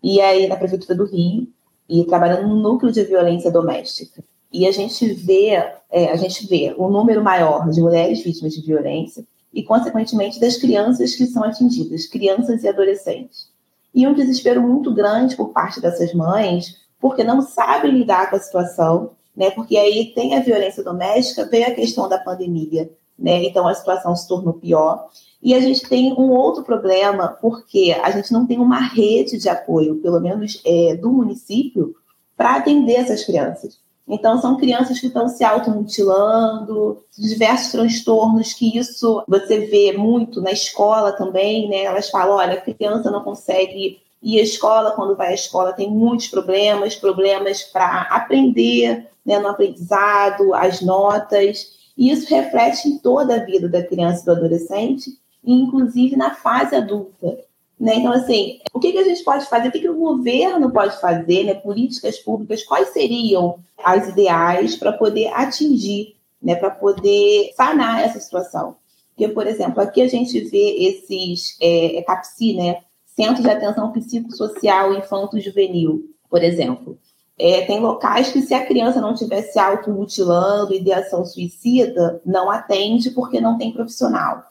e 0.00 0.20
aí 0.20 0.46
na 0.46 0.54
prefeitura 0.54 0.94
do 0.94 1.04
Rio, 1.04 1.48
e 1.88 2.04
trabalhando 2.04 2.46
no 2.46 2.62
núcleo 2.62 2.92
de 2.92 3.02
violência 3.02 3.50
doméstica. 3.50 4.22
E 4.52 4.68
a 4.68 4.70
gente 4.70 5.04
vê, 5.14 5.48
é, 5.90 6.12
a 6.12 6.16
gente 6.16 6.46
vê 6.46 6.72
o 6.78 6.88
número 6.88 7.24
maior 7.24 7.68
de 7.68 7.80
mulheres 7.80 8.22
vítimas 8.22 8.52
de 8.52 8.64
violência 8.64 9.26
e, 9.52 9.64
consequentemente, 9.64 10.38
das 10.38 10.56
crianças 10.56 11.16
que 11.16 11.26
são 11.26 11.42
atingidas, 11.42 12.06
crianças 12.06 12.62
e 12.62 12.68
adolescentes. 12.68 13.48
E 13.92 14.06
um 14.06 14.14
desespero 14.14 14.62
muito 14.62 14.94
grande 14.94 15.34
por 15.34 15.48
parte 15.48 15.80
dessas 15.80 16.14
mães, 16.14 16.76
porque 17.00 17.24
não 17.24 17.42
sabem 17.42 17.90
lidar 17.90 18.30
com 18.30 18.36
a 18.36 18.40
situação 18.40 19.10
né? 19.36 19.50
Porque 19.50 19.76
aí 19.76 20.12
tem 20.14 20.36
a 20.36 20.40
violência 20.40 20.82
doméstica, 20.82 21.46
veio 21.46 21.66
a 21.66 21.72
questão 21.72 22.08
da 22.08 22.18
pandemia, 22.18 22.90
né? 23.18 23.44
Então 23.44 23.66
a 23.66 23.74
situação 23.74 24.14
se 24.14 24.28
tornou 24.28 24.54
pior. 24.54 25.08
E 25.42 25.54
a 25.54 25.60
gente 25.60 25.86
tem 25.88 26.12
um 26.14 26.30
outro 26.30 26.62
problema, 26.62 27.28
porque 27.28 27.94
a 28.02 28.10
gente 28.10 28.32
não 28.32 28.46
tem 28.46 28.58
uma 28.58 28.80
rede 28.80 29.36
de 29.36 29.48
apoio, 29.48 29.96
pelo 29.96 30.18
menos 30.20 30.60
é, 30.64 30.96
do 30.96 31.12
município, 31.12 31.94
para 32.36 32.56
atender 32.56 32.94
essas 32.94 33.24
crianças. 33.24 33.78
Então, 34.06 34.38
são 34.38 34.58
crianças 34.58 35.00
que 35.00 35.06
estão 35.06 35.28
se 35.28 35.42
automutilando, 35.42 36.98
diversos 37.16 37.72
transtornos, 37.72 38.52
que 38.52 38.76
isso 38.76 39.24
você 39.26 39.60
vê 39.60 39.96
muito 39.96 40.42
na 40.42 40.52
escola 40.52 41.12
também, 41.12 41.68
né? 41.68 41.84
Elas 41.84 42.10
falam: 42.10 42.36
olha, 42.36 42.54
a 42.54 42.60
criança 42.60 43.10
não 43.10 43.22
consegue 43.22 43.98
ir 44.22 44.40
à 44.40 44.42
escola, 44.42 44.92
quando 44.92 45.16
vai 45.16 45.28
à 45.28 45.34
escola 45.34 45.72
tem 45.72 45.90
muitos 45.90 46.28
problemas, 46.28 46.96
problemas 46.96 47.62
para 47.62 48.02
aprender, 48.02 49.08
né, 49.24 49.38
no 49.38 49.48
aprendizado, 49.48 50.54
as 50.54 50.80
notas, 50.80 51.74
e 51.96 52.10
isso 52.10 52.28
reflete 52.28 52.88
em 52.88 52.98
toda 52.98 53.36
a 53.36 53.44
vida 53.44 53.68
da 53.68 53.82
criança 53.82 54.22
e 54.22 54.24
do 54.26 54.32
adolescente, 54.32 55.10
inclusive 55.44 56.16
na 56.16 56.34
fase 56.34 56.74
adulta. 56.74 57.38
Né? 57.78 57.96
Então, 57.96 58.12
assim, 58.12 58.60
o 58.72 58.80
que, 58.80 58.92
que 58.92 58.98
a 58.98 59.04
gente 59.04 59.22
pode 59.24 59.46
fazer? 59.46 59.68
O 59.68 59.72
que, 59.72 59.80
que 59.80 59.88
o 59.88 59.98
governo 59.98 60.70
pode 60.70 61.00
fazer? 61.00 61.44
Né? 61.44 61.54
Políticas 61.54 62.18
públicas, 62.18 62.64
quais 62.64 62.88
seriam 62.88 63.58
as 63.82 64.08
ideais 64.08 64.76
para 64.76 64.92
poder 64.92 65.28
atingir, 65.28 66.16
né? 66.42 66.54
para 66.54 66.70
poder 66.70 67.52
sanar 67.56 68.04
essa 68.04 68.20
situação? 68.20 68.76
Porque, 69.16 69.28
por 69.32 69.46
exemplo, 69.46 69.80
aqui 69.80 70.02
a 70.02 70.08
gente 70.08 70.40
vê 70.40 70.76
esses 70.88 71.56
é, 71.60 71.98
é 71.98 72.02
CAPSI, 72.02 72.54
né? 72.54 72.80
Centros 73.06 73.44
de 73.44 73.50
Atenção 73.50 73.92
Psicossocial 73.92 74.92
Infanto-Juvenil, 74.92 76.10
por 76.28 76.42
exemplo. 76.42 76.98
É, 77.38 77.62
tem 77.62 77.80
locais 77.80 78.30
que, 78.30 78.42
se 78.42 78.54
a 78.54 78.64
criança 78.64 79.00
não 79.00 79.12
estiver 79.12 79.42
se 79.42 79.58
automutilando, 79.58 80.74
ideação 80.74 81.24
suicida, 81.24 82.20
não 82.24 82.50
atende 82.50 83.10
porque 83.10 83.40
não 83.40 83.58
tem 83.58 83.72
profissional. 83.72 84.42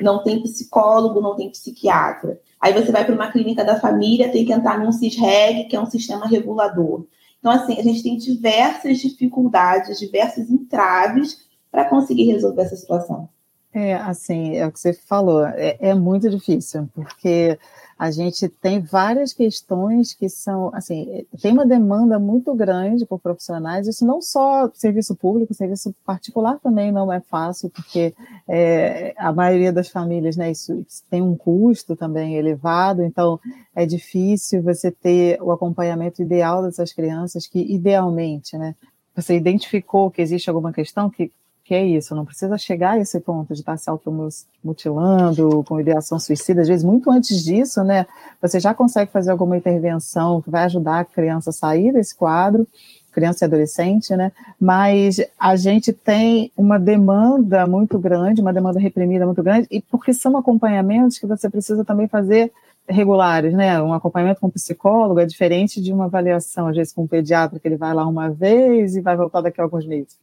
Não 0.00 0.22
tem 0.22 0.42
psicólogo, 0.42 1.20
não 1.20 1.36
tem 1.36 1.50
psiquiatra. 1.50 2.40
Aí 2.60 2.72
você 2.72 2.90
vai 2.90 3.04
para 3.04 3.14
uma 3.14 3.30
clínica 3.30 3.64
da 3.64 3.78
família, 3.78 4.30
tem 4.30 4.44
que 4.44 4.52
entrar 4.52 4.78
num 4.78 4.90
CISREG, 4.90 5.68
que 5.68 5.76
é 5.76 5.80
um 5.80 5.90
sistema 5.90 6.26
regulador. 6.26 7.04
Então, 7.38 7.52
assim, 7.52 7.78
a 7.78 7.82
gente 7.82 8.02
tem 8.02 8.16
diversas 8.16 8.98
dificuldades, 8.98 9.98
diversos 9.98 10.48
entraves 10.48 11.44
para 11.70 11.84
conseguir 11.84 12.24
resolver 12.24 12.62
essa 12.62 12.76
situação. 12.76 13.28
É, 13.74 13.94
assim, 13.94 14.56
é 14.56 14.66
o 14.66 14.70
que 14.70 14.78
você 14.78 14.92
falou, 14.92 15.46
é, 15.46 15.76
é 15.80 15.94
muito 15.94 16.28
difícil, 16.28 16.88
porque 16.94 17.58
a 18.02 18.10
gente 18.10 18.48
tem 18.48 18.80
várias 18.80 19.32
questões 19.32 20.12
que 20.12 20.28
são, 20.28 20.74
assim, 20.74 21.24
tem 21.40 21.52
uma 21.52 21.64
demanda 21.64 22.18
muito 22.18 22.52
grande 22.52 23.06
por 23.06 23.20
profissionais, 23.20 23.86
isso 23.86 24.04
não 24.04 24.20
só 24.20 24.68
serviço 24.74 25.14
público, 25.14 25.54
serviço 25.54 25.94
particular 26.04 26.58
também 26.58 26.90
não 26.90 27.12
é 27.12 27.20
fácil, 27.20 27.70
porque 27.70 28.12
é, 28.48 29.14
a 29.16 29.32
maioria 29.32 29.72
das 29.72 29.88
famílias, 29.88 30.36
né, 30.36 30.50
isso, 30.50 30.84
isso 30.84 31.04
tem 31.08 31.22
um 31.22 31.36
custo 31.36 31.94
também 31.94 32.34
elevado, 32.34 33.04
então 33.04 33.38
é 33.72 33.86
difícil 33.86 34.64
você 34.64 34.90
ter 34.90 35.40
o 35.40 35.52
acompanhamento 35.52 36.20
ideal 36.20 36.60
dessas 36.60 36.92
crianças, 36.92 37.46
que 37.46 37.60
idealmente, 37.72 38.58
né, 38.58 38.74
você 39.14 39.36
identificou 39.36 40.10
que 40.10 40.20
existe 40.20 40.50
alguma 40.50 40.72
questão 40.72 41.08
que 41.08 41.30
que 41.64 41.74
é 41.74 41.84
isso, 41.84 42.14
não 42.14 42.24
precisa 42.24 42.58
chegar 42.58 42.92
a 42.92 42.98
esse 42.98 43.20
ponto 43.20 43.54
de 43.54 43.60
estar 43.60 43.76
se 43.76 43.88
automutilando, 43.88 45.64
com 45.64 45.80
ideação 45.80 46.18
suicida, 46.18 46.62
às 46.62 46.68
vezes 46.68 46.84
muito 46.84 47.10
antes 47.10 47.42
disso, 47.44 47.84
né, 47.84 48.06
você 48.40 48.58
já 48.58 48.74
consegue 48.74 49.10
fazer 49.10 49.30
alguma 49.30 49.56
intervenção 49.56 50.42
que 50.42 50.50
vai 50.50 50.64
ajudar 50.64 51.00
a 51.00 51.04
criança 51.04 51.50
a 51.50 51.52
sair 51.52 51.92
desse 51.92 52.16
quadro, 52.16 52.66
criança 53.12 53.44
e 53.44 53.46
adolescente, 53.46 54.16
né, 54.16 54.32
mas 54.58 55.20
a 55.38 55.54
gente 55.54 55.92
tem 55.92 56.50
uma 56.56 56.78
demanda 56.78 57.66
muito 57.66 57.98
grande, 57.98 58.40
uma 58.40 58.52
demanda 58.52 58.80
reprimida 58.80 59.24
muito 59.24 59.42
grande, 59.42 59.68
e 59.70 59.80
porque 59.80 60.12
são 60.12 60.36
acompanhamentos 60.36 61.18
que 61.18 61.26
você 61.26 61.48
precisa 61.48 61.84
também 61.84 62.08
fazer 62.08 62.52
regulares, 62.88 63.54
né? 63.54 63.80
Um 63.80 63.92
acompanhamento 63.92 64.40
com 64.40 64.48
um 64.48 64.50
psicólogo 64.50 65.20
é 65.20 65.26
diferente 65.26 65.80
de 65.80 65.92
uma 65.92 66.06
avaliação, 66.06 66.66
às 66.66 66.76
vezes, 66.76 66.92
com 66.92 67.04
um 67.04 67.06
pediatra, 67.06 67.58
que 67.60 67.68
ele 67.68 67.76
vai 67.76 67.94
lá 67.94 68.06
uma 68.06 68.28
vez 68.28 68.96
e 68.96 69.00
vai 69.00 69.16
voltar 69.16 69.40
daqui 69.40 69.60
a 69.60 69.64
alguns 69.64 69.86
meses. 69.86 70.16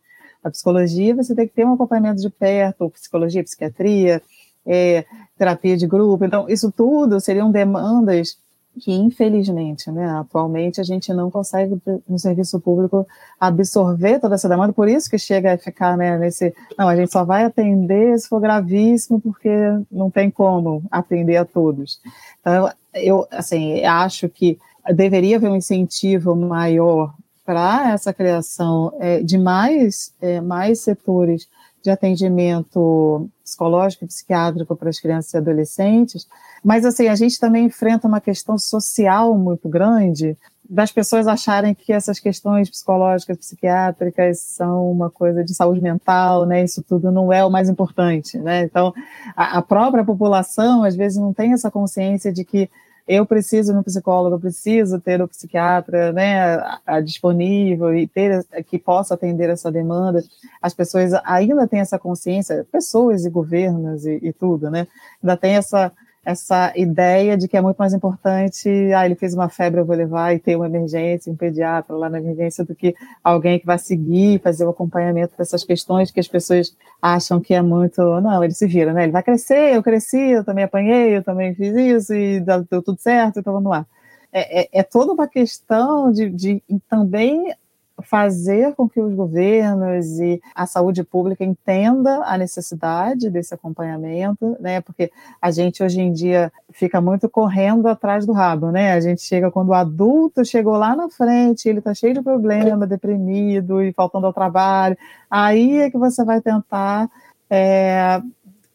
A 0.43 0.49
psicologia, 0.49 1.15
você 1.15 1.35
tem 1.35 1.47
que 1.47 1.53
ter 1.53 1.65
um 1.65 1.73
acompanhamento 1.73 2.21
de 2.21 2.29
perto, 2.29 2.89
psicologia, 2.89 3.43
psiquiatria, 3.43 4.21
é, 4.65 5.05
terapia 5.37 5.75
de 5.75 5.87
grupo. 5.87 6.23
Então, 6.23 6.47
isso 6.47 6.71
tudo 6.71 7.19
seriam 7.19 7.51
demandas 7.51 8.37
que, 8.79 8.91
infelizmente, 8.93 9.91
né, 9.91 10.05
atualmente 10.11 10.79
a 10.79 10.83
gente 10.83 11.13
não 11.13 11.29
consegue, 11.29 11.77
no 12.07 12.17
serviço 12.17 12.59
público, 12.59 13.05
absorver 13.39 14.19
toda 14.19 14.35
essa 14.35 14.47
demanda, 14.47 14.71
por 14.71 14.87
isso 14.87 15.09
que 15.09 15.17
chega 15.17 15.53
a 15.53 15.57
ficar 15.57 15.97
né, 15.97 16.17
nesse. 16.17 16.53
Não, 16.77 16.87
a 16.87 16.95
gente 16.95 17.11
só 17.11 17.25
vai 17.25 17.43
atender 17.43 18.17
se 18.17 18.29
for 18.29 18.39
gravíssimo, 18.39 19.19
porque 19.19 19.49
não 19.91 20.09
tem 20.09 20.31
como 20.31 20.83
atender 20.89 21.37
a 21.37 21.45
todos. 21.45 21.99
Então, 22.39 22.71
eu, 22.93 23.27
assim, 23.31 23.83
acho 23.83 24.29
que 24.29 24.57
deveria 24.93 25.37
haver 25.37 25.49
um 25.49 25.55
incentivo 25.55 26.35
maior 26.35 27.13
para 27.49 27.93
essa 27.93 28.13
criação 28.13 28.93
é, 28.99 29.23
de 29.23 29.35
mais, 29.35 30.13
é, 30.21 30.39
mais 30.39 30.81
setores 30.81 31.47
de 31.81 31.89
atendimento 31.89 33.27
psicológico 33.43 34.03
e 34.05 34.07
psiquiátrico 34.07 34.75
para 34.75 34.89
as 34.89 34.99
crianças 34.99 35.33
e 35.33 35.37
adolescentes, 35.37 36.27
mas 36.63 36.85
assim, 36.85 37.07
a 37.07 37.15
gente 37.15 37.39
também 37.39 37.65
enfrenta 37.65 38.07
uma 38.07 38.21
questão 38.21 38.55
social 38.55 39.35
muito 39.35 39.67
grande 39.67 40.37
das 40.69 40.91
pessoas 40.91 41.27
acharem 41.27 41.73
que 41.73 41.91
essas 41.91 42.19
questões 42.19 42.69
psicológicas, 42.69 43.37
psiquiátricas 43.37 44.37
são 44.41 44.91
uma 44.91 45.09
coisa 45.09 45.43
de 45.43 45.55
saúde 45.55 45.81
mental, 45.81 46.45
né? 46.45 46.63
Isso 46.63 46.83
tudo 46.83 47.11
não 47.11 47.33
é 47.33 47.43
o 47.43 47.49
mais 47.49 47.67
importante, 47.67 48.37
né? 48.37 48.61
Então, 48.61 48.93
a, 49.35 49.57
a 49.57 49.61
própria 49.63 50.05
população 50.05 50.83
às 50.83 50.95
vezes 50.95 51.17
não 51.17 51.33
tem 51.33 51.53
essa 51.53 51.71
consciência 51.71 52.31
de 52.31 52.45
que 52.45 52.69
eu 53.09 53.25
preciso 53.25 53.73
de 53.73 53.79
um 53.79 53.81
psicólogo, 53.81 54.35
eu 54.35 54.39
preciso 54.39 54.99
ter 54.99 55.19
um 55.19 55.27
psiquiatra 55.27 56.13
né, 56.13 56.57
a, 56.57 56.79
a 56.85 57.01
disponível 57.01 57.91
e 57.97 58.05
ter 58.05 58.45
que 58.67 58.77
possa 58.77 59.15
atender 59.15 59.49
essa 59.49 59.71
demanda. 59.71 60.23
As 60.61 60.75
pessoas 60.75 61.11
ainda 61.25 61.67
têm 61.67 61.79
essa 61.79 61.97
consciência, 61.97 62.67
pessoas 62.71 63.25
e 63.25 63.29
governos 63.31 64.05
e, 64.05 64.19
e 64.21 64.31
tudo, 64.31 64.69
né? 64.69 64.85
Ainda 65.23 65.35
tem 65.35 65.55
essa 65.55 65.91
essa 66.29 66.71
ideia 66.75 67.35
de 67.35 67.47
que 67.47 67.57
é 67.57 67.61
muito 67.61 67.77
mais 67.77 67.91
importante, 67.91 68.69
ah, 68.95 69.03
ele 69.03 69.15
fez 69.15 69.33
uma 69.33 69.49
febre, 69.49 69.81
eu 69.81 69.85
vou 69.85 69.95
levar 69.95 70.31
e 70.31 70.37
ter 70.37 70.55
uma 70.55 70.67
emergência, 70.67 71.31
um 71.31 71.35
pediatra 71.35 71.95
lá 71.95 72.07
na 72.07 72.19
emergência, 72.19 72.63
do 72.63 72.75
que 72.75 72.93
alguém 73.23 73.59
que 73.59 73.65
vai 73.65 73.79
seguir, 73.79 74.39
fazer 74.39 74.63
o 74.63 74.69
acompanhamento 74.69 75.33
dessas 75.35 75.63
questões 75.63 76.11
que 76.11 76.19
as 76.19 76.27
pessoas 76.27 76.77
acham 77.01 77.39
que 77.39 77.55
é 77.55 77.63
muito, 77.63 78.01
não, 78.21 78.43
ele 78.43 78.53
se 78.53 78.67
vira, 78.67 78.93
né? 78.93 79.03
Ele 79.03 79.11
vai 79.11 79.23
crescer, 79.23 79.75
eu 79.75 79.81
cresci, 79.81 80.19
eu 80.19 80.43
também 80.43 80.63
apanhei, 80.63 81.17
eu 81.17 81.23
também 81.23 81.55
fiz 81.55 81.75
isso 81.75 82.13
e 82.13 82.39
deu 82.39 82.83
tudo 82.83 82.99
certo, 82.99 83.39
então 83.39 83.51
vamos 83.51 83.71
lá. 83.71 83.83
É, 84.31 84.61
é, 84.61 84.69
é 84.71 84.83
toda 84.83 85.11
uma 85.11 85.27
questão 85.27 86.11
de, 86.11 86.29
de 86.29 86.63
também 86.87 87.51
fazer 88.01 88.73
com 88.75 88.87
que 88.87 88.99
os 88.99 89.13
governos 89.13 90.19
e 90.19 90.41
a 90.55 90.65
saúde 90.65 91.03
pública 91.03 91.43
entenda 91.43 92.23
a 92.25 92.37
necessidade 92.37 93.29
desse 93.29 93.53
acompanhamento, 93.53 94.55
né? 94.59 94.81
Porque 94.81 95.11
a 95.41 95.51
gente 95.51 95.83
hoje 95.83 96.01
em 96.01 96.11
dia 96.11 96.51
fica 96.71 97.01
muito 97.01 97.29
correndo 97.29 97.87
atrás 97.87 98.25
do 98.25 98.33
rabo, 98.33 98.71
né? 98.71 98.93
A 98.93 98.99
gente 98.99 99.21
chega 99.21 99.51
quando 99.51 99.69
o 99.69 99.73
adulto 99.73 100.45
chegou 100.45 100.77
lá 100.77 100.95
na 100.95 101.09
frente, 101.09 101.67
ele 101.67 101.79
está 101.79 101.93
cheio 101.93 102.13
de 102.13 102.21
problema, 102.21 102.87
deprimido 102.87 103.81
e 103.81 103.93
faltando 103.93 104.25
ao 104.25 104.33
trabalho, 104.33 104.97
aí 105.29 105.79
é 105.79 105.89
que 105.89 105.97
você 105.97 106.23
vai 106.23 106.41
tentar 106.41 107.09
é, 107.49 108.21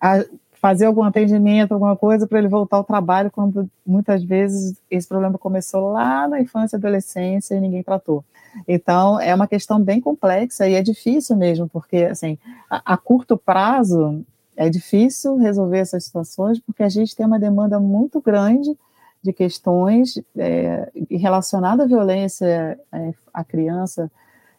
a, 0.00 0.24
fazer 0.64 0.86
algum 0.86 1.02
atendimento, 1.02 1.72
alguma 1.72 1.94
coisa 1.94 2.26
para 2.26 2.38
ele 2.38 2.48
voltar 2.48 2.78
ao 2.78 2.84
trabalho, 2.84 3.30
quando 3.30 3.68
muitas 3.86 4.24
vezes 4.24 4.80
esse 4.90 5.06
problema 5.06 5.36
começou 5.36 5.92
lá 5.92 6.26
na 6.26 6.40
infância 6.40 6.74
e 6.74 6.78
adolescência 6.78 7.54
e 7.54 7.60
ninguém 7.60 7.82
tratou. 7.82 8.24
Então, 8.66 9.20
é 9.20 9.34
uma 9.34 9.46
questão 9.46 9.78
bem 9.78 10.00
complexa 10.00 10.66
e 10.66 10.72
é 10.72 10.80
difícil 10.80 11.36
mesmo, 11.36 11.68
porque, 11.68 11.98
assim, 12.04 12.38
a, 12.70 12.94
a 12.94 12.96
curto 12.96 13.36
prazo 13.36 14.24
é 14.56 14.70
difícil 14.70 15.36
resolver 15.36 15.80
essas 15.80 16.04
situações, 16.04 16.58
porque 16.58 16.82
a 16.82 16.88
gente 16.88 17.14
tem 17.14 17.26
uma 17.26 17.38
demanda 17.38 17.78
muito 17.78 18.18
grande 18.18 18.74
de 19.22 19.34
questões 19.34 20.18
é, 20.34 20.90
relacionadas 21.10 21.84
à 21.84 21.86
violência 21.86 22.78
é, 22.90 23.12
à 23.34 23.44
criança 23.44 24.10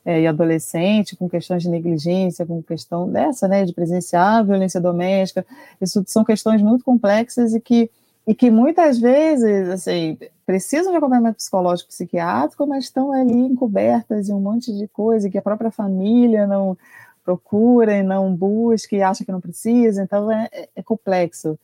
é, 0.05 0.21
e 0.21 0.27
adolescente, 0.27 1.15
com 1.15 1.27
questões 1.27 1.63
de 1.63 1.69
negligência, 1.69 2.45
com 2.45 2.61
questão 2.61 3.09
dessa, 3.09 3.47
né, 3.47 3.65
de 3.65 3.73
presenciar 3.73 4.45
violência 4.45 4.79
doméstica. 4.79 5.45
Isso 5.81 6.03
são 6.07 6.23
questões 6.23 6.61
muito 6.61 6.85
complexas 6.85 7.53
e 7.53 7.59
que 7.59 7.89
e 8.27 8.33
que 8.33 8.49
muitas 8.49 8.97
vezes, 8.97 9.69
assim, 9.69 10.17
precisam 10.45 10.91
de 10.91 10.97
acompanhamento 10.97 11.37
psicológico 11.37 11.89
psiquiátrico, 11.89 12.65
mas 12.65 12.85
estão 12.85 13.11
ali 13.11 13.37
encobertas 13.37 14.29
em 14.29 14.33
um 14.33 14.39
monte 14.39 14.75
de 14.75 14.87
coisa 14.87 15.29
que 15.29 15.37
a 15.37 15.41
própria 15.41 15.69
família 15.69 16.47
não 16.47 16.75
procura 17.23 17.97
e 17.97 18.03
não 18.03 18.35
busca 18.35 18.95
e 18.95 19.01
acha 19.01 19.23
que 19.23 19.31
não 19.31 19.41
precisa, 19.41 20.03
então 20.03 20.31
é, 20.31 20.49
é 20.75 20.83
complexo. 20.83 21.57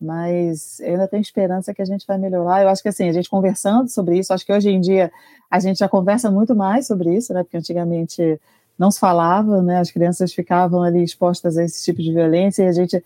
Mas 0.00 0.80
eu 0.80 0.92
ainda 0.92 1.08
tenho 1.08 1.20
esperança 1.20 1.72
que 1.72 1.82
a 1.82 1.84
gente 1.84 2.06
vai 2.06 2.18
melhorar. 2.18 2.62
Eu 2.62 2.68
acho 2.68 2.82
que 2.82 2.88
assim, 2.88 3.08
a 3.08 3.12
gente 3.12 3.30
conversando 3.30 3.88
sobre 3.88 4.18
isso, 4.18 4.32
acho 4.32 4.44
que 4.44 4.52
hoje 4.52 4.70
em 4.70 4.80
dia 4.80 5.10
a 5.50 5.58
gente 5.58 5.78
já 5.78 5.88
conversa 5.88 6.30
muito 6.30 6.54
mais 6.54 6.86
sobre 6.86 7.14
isso, 7.14 7.32
né? 7.32 7.42
Porque 7.42 7.56
antigamente 7.56 8.40
não 8.78 8.90
se 8.90 8.98
falava, 8.98 9.62
né? 9.62 9.78
As 9.78 9.90
crianças 9.90 10.32
ficavam 10.32 10.82
ali 10.82 11.02
expostas 11.02 11.56
a 11.56 11.64
esse 11.64 11.84
tipo 11.84 12.02
de 12.02 12.12
violência 12.12 12.64
e 12.64 12.68
a 12.68 12.72
gente 12.72 13.02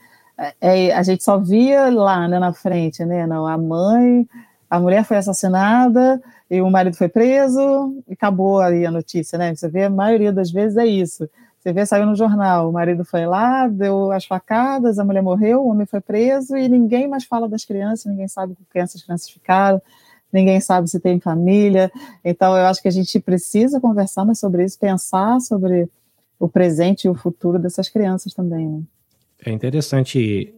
é, 0.60 0.92
a 0.92 1.02
gente 1.02 1.24
só 1.24 1.36
via 1.38 1.90
lá 1.90 2.28
né, 2.28 2.38
na 2.38 2.52
frente, 2.52 3.04
né? 3.04 3.26
Não, 3.26 3.46
a 3.46 3.58
mãe, 3.58 4.28
a 4.70 4.78
mulher 4.78 5.04
foi 5.04 5.16
assassinada 5.16 6.22
e 6.50 6.60
o 6.60 6.70
marido 6.70 6.96
foi 6.96 7.08
preso 7.08 8.02
e 8.08 8.12
acabou 8.12 8.60
ali 8.60 8.86
a 8.86 8.90
notícia, 8.90 9.36
né? 9.38 9.54
Você 9.54 9.68
vê 9.68 9.84
a 9.84 9.90
maioria 9.90 10.32
das 10.32 10.50
vezes 10.50 10.76
é 10.76 10.86
isso. 10.86 11.28
Você 11.58 11.72
vê, 11.72 11.84
saiu 11.84 12.06
no 12.06 12.14
jornal, 12.14 12.68
o 12.68 12.72
marido 12.72 13.04
foi 13.04 13.26
lá, 13.26 13.66
deu 13.66 14.12
as 14.12 14.24
facadas, 14.24 14.98
a 14.98 15.04
mulher 15.04 15.22
morreu, 15.22 15.60
o 15.60 15.68
homem 15.68 15.86
foi 15.86 16.00
preso 16.00 16.56
e 16.56 16.68
ninguém 16.68 17.08
mais 17.08 17.24
fala 17.24 17.48
das 17.48 17.64
crianças, 17.64 18.06
ninguém 18.06 18.28
sabe 18.28 18.54
com 18.54 18.62
quem 18.72 18.80
essas 18.80 19.02
crianças 19.02 19.28
ficaram, 19.28 19.82
ninguém 20.32 20.60
sabe 20.60 20.88
se 20.88 21.00
tem 21.00 21.18
família. 21.18 21.90
Então, 22.24 22.56
eu 22.56 22.66
acho 22.66 22.80
que 22.80 22.88
a 22.88 22.92
gente 22.92 23.18
precisa 23.18 23.80
conversar 23.80 24.24
mais 24.24 24.38
sobre 24.38 24.64
isso, 24.64 24.78
pensar 24.78 25.40
sobre 25.40 25.88
o 26.38 26.48
presente 26.48 27.06
e 27.06 27.10
o 27.10 27.14
futuro 27.14 27.58
dessas 27.58 27.88
crianças 27.88 28.32
também, 28.32 28.68
né? 28.68 28.80
É 29.44 29.50
interessante 29.50 30.54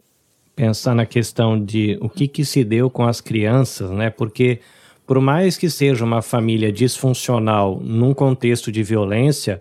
pensar 0.54 0.94
na 0.94 1.06
questão 1.06 1.62
de 1.62 1.98
o 2.02 2.08
que, 2.08 2.28
que 2.28 2.44
se 2.44 2.62
deu 2.62 2.90
com 2.90 3.04
as 3.04 3.20
crianças, 3.20 3.90
né? 3.90 4.10
Porque 4.10 4.60
por 5.06 5.20
mais 5.20 5.56
que 5.56 5.68
seja 5.68 6.04
uma 6.04 6.22
família 6.22 6.70
disfuncional 6.70 7.80
num 7.80 8.14
contexto 8.14 8.70
de 8.70 8.82
violência, 8.82 9.60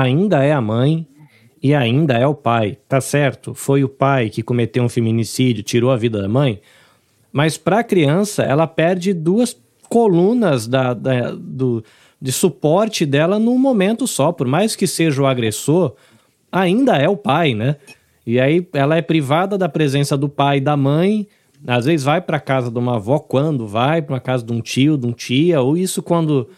ainda 0.00 0.44
é 0.44 0.52
a 0.52 0.60
mãe 0.60 1.06
e 1.62 1.74
ainda 1.74 2.14
é 2.14 2.26
o 2.26 2.34
pai, 2.34 2.76
tá 2.88 3.00
certo? 3.00 3.54
Foi 3.54 3.82
o 3.82 3.88
pai 3.88 4.28
que 4.28 4.42
cometeu 4.42 4.82
um 4.82 4.88
feminicídio, 4.88 5.62
tirou 5.62 5.90
a 5.90 5.96
vida 5.96 6.20
da 6.20 6.28
mãe, 6.28 6.60
mas 7.32 7.56
para 7.56 7.80
a 7.80 7.84
criança 7.84 8.42
ela 8.42 8.66
perde 8.66 9.14
duas 9.14 9.56
colunas 9.88 10.66
da, 10.66 10.92
da, 10.92 11.30
do, 11.32 11.82
de 12.20 12.30
suporte 12.30 13.06
dela 13.06 13.38
num 13.38 13.58
momento 13.58 14.06
só, 14.06 14.32
por 14.32 14.46
mais 14.46 14.76
que 14.76 14.86
seja 14.86 15.22
o 15.22 15.26
agressor, 15.26 15.94
ainda 16.52 16.96
é 16.96 17.08
o 17.08 17.16
pai, 17.16 17.54
né? 17.54 17.76
E 18.26 18.40
aí 18.40 18.66
ela 18.72 18.96
é 18.96 19.02
privada 19.02 19.56
da 19.56 19.68
presença 19.68 20.16
do 20.16 20.28
pai 20.28 20.58
e 20.58 20.60
da 20.60 20.76
mãe. 20.76 21.26
Às 21.66 21.84
vezes 21.84 22.04
vai 22.04 22.20
para 22.20 22.40
casa 22.40 22.70
de 22.70 22.78
uma 22.78 22.96
avó 22.96 23.18
quando 23.18 23.66
vai, 23.66 24.02
para 24.02 24.20
casa 24.20 24.44
de 24.44 24.52
um 24.52 24.60
tio, 24.60 24.98
de 24.98 25.06
um 25.06 25.12
tia, 25.12 25.60
ou 25.60 25.76
isso 25.76 26.02
quando 26.02 26.48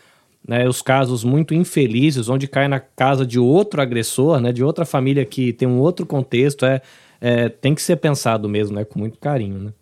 né, 0.49 0.67
os 0.67 0.81
casos 0.81 1.23
muito 1.23 1.53
infelizes, 1.53 2.31
onde 2.31 2.49
cai 2.49 2.67
na 2.67 2.81
casa 2.81 3.27
de 3.27 3.39
outro 3.39 3.83
agressor, 3.83 4.41
né, 4.41 4.51
de 4.51 4.65
outra 4.65 4.87
família 4.87 5.27
que 5.27 5.53
tem 5.53 5.69
um 5.69 5.79
outro 5.79 6.07
contexto, 6.07 6.65
é, 6.65 6.81
é 7.21 7.51
tem 7.51 7.75
que 7.75 7.83
ser 7.83 7.97
pensado 7.97 8.49
mesmo, 8.49 8.75
né, 8.75 8.85
com 8.85 8.99
muito 8.99 9.19
carinho, 9.19 9.59
né? 9.59 9.73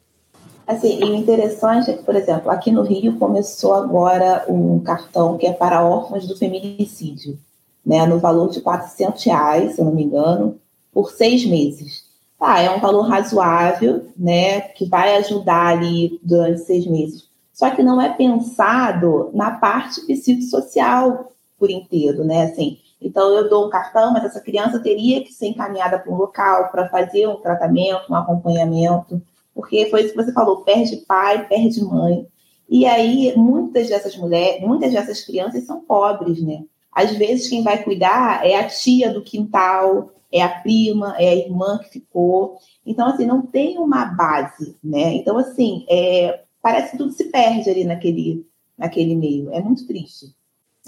Assim, 0.66 0.98
e 0.98 1.04
o 1.04 1.14
interessante 1.14 1.88
é 1.88 1.94
que, 1.94 2.02
por 2.02 2.16
exemplo, 2.16 2.50
aqui 2.50 2.72
no 2.72 2.82
Rio 2.82 3.16
começou 3.16 3.72
agora 3.74 4.44
um 4.48 4.80
cartão 4.80 5.38
que 5.38 5.46
é 5.46 5.52
para 5.52 5.84
órfãos 5.84 6.26
do 6.26 6.36
feminicídio, 6.36 7.38
né, 7.84 8.04
no 8.04 8.18
valor 8.18 8.50
de 8.50 8.60
400 8.60 9.22
reais, 9.22 9.74
se 9.76 9.80
eu 9.80 9.84
não 9.84 9.94
me 9.94 10.02
engano, 10.02 10.58
por 10.92 11.12
seis 11.12 11.46
meses. 11.46 12.04
Tá, 12.36 12.60
é 12.60 12.68
um 12.68 12.80
valor 12.80 13.02
razoável, 13.02 14.08
né, 14.16 14.60
que 14.60 14.84
vai 14.84 15.16
ajudar 15.18 15.68
ali 15.68 16.18
durante 16.24 16.62
seis 16.62 16.84
meses. 16.84 17.28
Só 17.56 17.70
que 17.70 17.82
não 17.82 17.98
é 17.98 18.12
pensado 18.12 19.30
na 19.32 19.50
parte 19.50 20.02
psicossocial 20.02 21.32
por 21.58 21.70
inteiro, 21.70 22.22
né, 22.22 22.42
assim. 22.42 22.76
Então, 23.00 23.30
eu 23.30 23.48
dou 23.48 23.66
um 23.66 23.70
cartão, 23.70 24.12
mas 24.12 24.26
essa 24.26 24.42
criança 24.42 24.78
teria 24.78 25.24
que 25.24 25.32
ser 25.32 25.46
encaminhada 25.46 25.98
para 25.98 26.12
um 26.12 26.16
local 26.16 26.70
para 26.70 26.86
fazer 26.90 27.26
um 27.26 27.36
tratamento, 27.36 28.12
um 28.12 28.14
acompanhamento, 28.14 29.22
porque 29.54 29.86
foi 29.86 30.02
isso 30.02 30.10
que 30.10 30.22
você 30.22 30.32
falou, 30.32 30.64
perde 30.64 30.98
pai, 31.08 31.48
perde 31.48 31.82
mãe. 31.82 32.26
E 32.68 32.84
aí, 32.84 33.32
muitas 33.38 33.88
dessas 33.88 34.14
mulheres, 34.18 34.60
muitas 34.60 34.92
dessas 34.92 35.22
crianças 35.22 35.64
são 35.64 35.80
pobres, 35.80 36.42
né? 36.42 36.62
Às 36.92 37.12
vezes, 37.12 37.48
quem 37.48 37.62
vai 37.62 37.82
cuidar 37.82 38.46
é 38.46 38.56
a 38.56 38.68
tia 38.68 39.10
do 39.10 39.22
quintal, 39.22 40.10
é 40.30 40.42
a 40.42 40.60
prima, 40.60 41.14
é 41.18 41.30
a 41.30 41.34
irmã 41.34 41.78
que 41.78 41.88
ficou. 41.88 42.58
Então, 42.84 43.06
assim, 43.06 43.24
não 43.24 43.40
tem 43.40 43.78
uma 43.78 44.04
base, 44.04 44.76
né? 44.84 45.14
Então, 45.14 45.38
assim, 45.38 45.86
é, 45.88 46.42
parece 46.66 46.90
que 46.90 46.98
tudo 46.98 47.12
se 47.12 47.26
perde 47.26 47.70
ali 47.70 47.84
naquele, 47.84 48.44
naquele 48.76 49.14
meio. 49.14 49.54
É 49.54 49.60
muito 49.60 49.86
triste. 49.86 50.34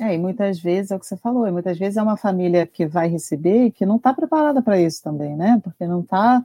É, 0.01 0.13
e 0.13 0.19
muitas 0.19 0.59
vezes 0.59 0.91
é 0.91 0.97
o 0.97 0.99
que 0.99 1.07
você 1.07 1.17
falou, 1.17 1.47
e 1.47 1.53
muitas 1.53 1.79
vezes 1.79 1.97
é 1.97 2.03
uma 2.03 2.17
família 2.17 2.67
que 2.67 2.85
vai 2.85 3.07
receber 3.07 3.67
e 3.67 3.71
que 3.71 3.87
não 3.87 3.95
está 3.95 4.13
preparada 4.13 4.61
para 4.61 4.81
isso 4.81 5.01
também, 5.01 5.37
né? 5.37 5.61
Porque 5.63 5.87
não 5.87 6.01
está 6.01 6.45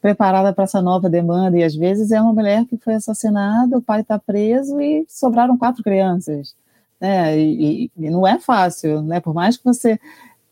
preparada 0.00 0.50
para 0.54 0.64
essa 0.64 0.80
nova 0.80 1.10
demanda, 1.10 1.58
e 1.58 1.62
às 1.62 1.76
vezes 1.76 2.10
é 2.10 2.22
uma 2.22 2.32
mulher 2.32 2.64
que 2.64 2.78
foi 2.78 2.94
assassinada, 2.94 3.76
o 3.76 3.82
pai 3.82 4.00
está 4.00 4.18
preso 4.18 4.80
e 4.80 5.04
sobraram 5.10 5.58
quatro 5.58 5.82
crianças. 5.82 6.54
Né? 6.98 7.38
E, 7.38 7.84
e, 7.84 7.90
e, 7.98 8.10
não 8.10 8.26
é 8.26 8.38
fácil, 8.38 9.02
né? 9.02 9.20
Por 9.20 9.34
mais 9.34 9.58
que 9.58 9.64
você 9.64 10.00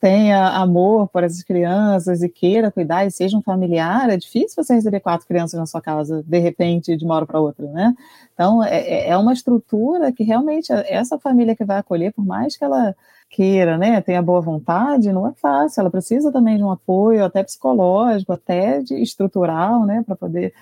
tenha 0.00 0.48
amor 0.50 1.08
por 1.08 1.24
essas 1.24 1.42
crianças 1.42 2.22
e 2.22 2.28
queira 2.28 2.70
cuidar 2.70 3.04
e 3.04 3.10
seja 3.10 3.36
um 3.36 3.42
familiar, 3.42 4.08
é 4.08 4.16
difícil 4.16 4.62
você 4.62 4.74
receber 4.74 5.00
quatro 5.00 5.26
crianças 5.26 5.58
na 5.58 5.66
sua 5.66 5.80
casa, 5.80 6.22
de 6.24 6.38
repente, 6.38 6.96
de 6.96 7.04
uma 7.04 7.16
hora 7.16 7.26
para 7.26 7.40
outra, 7.40 7.66
né? 7.66 7.94
Então, 8.32 8.62
é, 8.62 8.78
é, 8.78 9.08
é 9.10 9.16
uma 9.16 9.32
estrutura 9.32 10.12
que 10.12 10.22
realmente 10.22 10.72
essa 10.72 11.18
família 11.18 11.56
que 11.56 11.64
vai 11.64 11.78
acolher, 11.78 12.12
por 12.12 12.24
mais 12.24 12.56
que 12.56 12.64
ela 12.64 12.94
queira, 13.28 13.76
né, 13.76 14.00
tenha 14.00 14.22
boa 14.22 14.40
vontade, 14.40 15.12
não 15.12 15.26
é 15.26 15.32
fácil, 15.32 15.80
ela 15.80 15.90
precisa 15.90 16.32
também 16.32 16.56
de 16.56 16.62
um 16.62 16.70
apoio, 16.70 17.24
até 17.24 17.42
psicológico, 17.42 18.32
até 18.32 18.80
de 18.80 18.94
estrutural, 19.02 19.84
né, 19.84 20.02
para 20.06 20.16
poder 20.16 20.54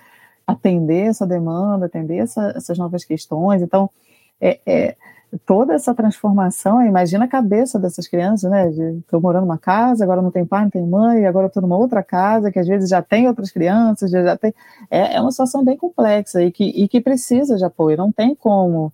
atender 0.45 1.07
essa 1.07 1.25
demanda, 1.25 1.85
atender 1.85 2.17
essa, 2.17 2.53
essas 2.55 2.77
novas 2.77 3.05
questões. 3.05 3.61
Então, 3.61 3.89
é, 4.41 4.59
é 4.65 4.95
toda 5.45 5.73
essa 5.73 5.93
transformação, 5.93 6.81
imagina 6.81 7.25
a 7.25 7.27
cabeça 7.27 7.77
dessas 7.77 8.07
crianças, 8.07 8.49
né? 8.49 8.69
Estou 8.69 9.19
morando 9.19 9.45
numa 9.45 9.57
casa, 9.57 10.03
agora 10.03 10.21
não 10.21 10.31
tem 10.31 10.45
pai, 10.45 10.63
não 10.63 10.69
tem 10.69 10.85
mãe, 10.85 11.25
agora 11.25 11.47
estou 11.47 11.61
numa 11.61 11.77
outra 11.77 12.01
casa 12.01 12.51
que 12.51 12.59
às 12.59 12.67
vezes 12.67 12.89
já 12.89 13.01
tem 13.01 13.27
outras 13.27 13.51
crianças, 13.51 14.09
já, 14.09 14.23
já 14.23 14.37
tem. 14.37 14.53
É, 14.89 15.15
é, 15.15 15.21
uma 15.21 15.31
situação 15.31 15.63
bem 15.63 15.75
complexa 15.75 16.41
e 16.41 16.51
que, 16.51 16.63
e 16.63 16.87
que 16.87 17.01
precisa 17.01 17.57
de 17.57 17.65
apoio. 17.65 17.97
Não 17.97 18.11
tem 18.11 18.33
como 18.35 18.91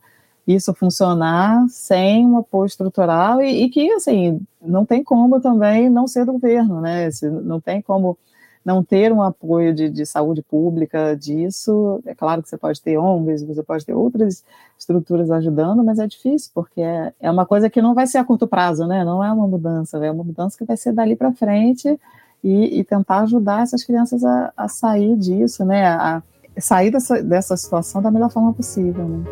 isso 0.48 0.74
funcionar 0.74 1.66
sem 1.70 2.26
um 2.26 2.38
apoio 2.38 2.66
estrutural 2.66 3.42
e, 3.42 3.64
e 3.64 3.70
que, 3.70 3.92
assim, 3.94 4.42
não 4.62 4.86
tem 4.86 5.04
como 5.04 5.40
também 5.40 5.90
não 5.90 6.08
ser 6.08 6.26
do 6.26 6.34
governo, 6.34 6.82
né? 6.82 7.10
Não 7.44 7.62
tem 7.62 7.82
como 7.82 8.18
não 8.64 8.84
ter 8.84 9.12
um 9.12 9.22
apoio 9.22 9.74
de, 9.74 9.90
de, 9.90 10.06
saúde 10.06 10.42
pública 10.42 11.16
disso, 11.16 12.02
é 12.06 12.16
claro 12.16 12.42
que 12.42 12.50
você 12.50 12.58
pode 12.58 12.82
ter 12.82 12.98
ONGs, 12.98 13.44
você 13.44 13.62
pode 13.62 13.86
ter 13.86 13.94
outras 13.94 14.44
estruturas 14.78 15.30
ajudando, 15.30 15.84
mas 15.84 16.00
é 16.00 16.08
difícil, 16.08 16.52
porque 16.54 16.82
é, 16.82 17.14
é 17.20 17.30
uma 17.30 17.46
coisa 17.46 17.70
que 17.70 17.82
não 17.82 17.94
vai 17.94 18.08
ser 18.08 18.20
a 18.20 18.24
curto 18.24 18.48
prazo, 18.48 18.86
né? 18.88 19.04
Não 19.04 19.24
é 19.24 19.32
uma 19.32 19.48
mudança, 19.48 19.98
é 19.98 20.12
uma 20.12 20.24
mudança 20.24 20.58
que 20.58 20.66
vai 20.66 20.78
ser 20.78 20.94
dali 20.94 21.16
para 21.16 21.34
frente 21.34 22.00
e, 22.44 22.80
e, 22.80 22.84
tentar 22.84 23.22
ajudar 23.22 23.64
essas 23.64 23.84
crianças 23.84 24.24
a, 24.24 24.54
a 24.56 24.68
sair 24.68 25.18
disso, 25.18 25.66
né? 25.66 25.86
A, 25.86 26.24
sair 26.58 26.92
dessa, 26.92 27.22
dessa 27.22 27.58
situação 27.58 28.02
da 28.02 28.12
melhor 28.12 28.32
forma 28.32 28.54
possível, 28.54 29.08
né? 29.08 29.24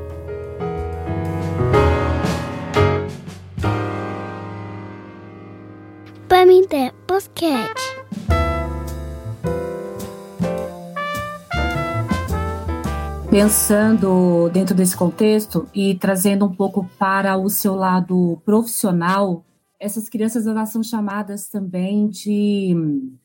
Pamité 6.27 6.91
Podcast. 7.05 8.00
Pensando 13.31 14.49
dentro 14.49 14.75
desse 14.75 14.93
contexto 14.93 15.65
e 15.73 15.95
trazendo 15.95 16.43
um 16.43 16.53
pouco 16.53 16.85
para 16.99 17.37
o 17.37 17.49
seu 17.49 17.75
lado 17.75 18.41
profissional, 18.43 19.45
essas 19.79 20.09
crianças 20.09 20.45
elas 20.45 20.69
são 20.69 20.83
chamadas 20.83 21.47
também 21.47 22.09
de 22.09 22.75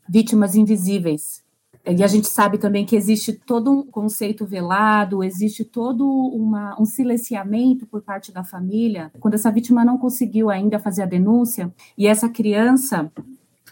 vítimas 0.09 0.55
invisíveis. 0.55 1.42
e 1.85 2.05
a 2.05 2.07
gente 2.07 2.29
sabe 2.29 2.57
também 2.57 2.87
que 2.87 2.95
existe 2.95 3.33
todo 3.33 3.73
um 3.73 3.83
conceito 3.83 4.47
velado, 4.47 5.25
existe 5.25 5.64
todo 5.64 6.09
uma, 6.09 6.81
um 6.81 6.85
silenciamento 6.85 7.85
por 7.85 8.01
parte 8.01 8.31
da 8.31 8.45
família. 8.45 9.11
Quando 9.19 9.35
essa 9.35 9.51
vítima 9.51 9.85
não 9.85 9.99
conseguiu 9.99 10.51
ainda 10.51 10.79
fazer 10.79 11.03
a 11.03 11.07
denúncia 11.07 11.75
e 11.99 12.07
essa 12.07 12.29
criança, 12.29 13.11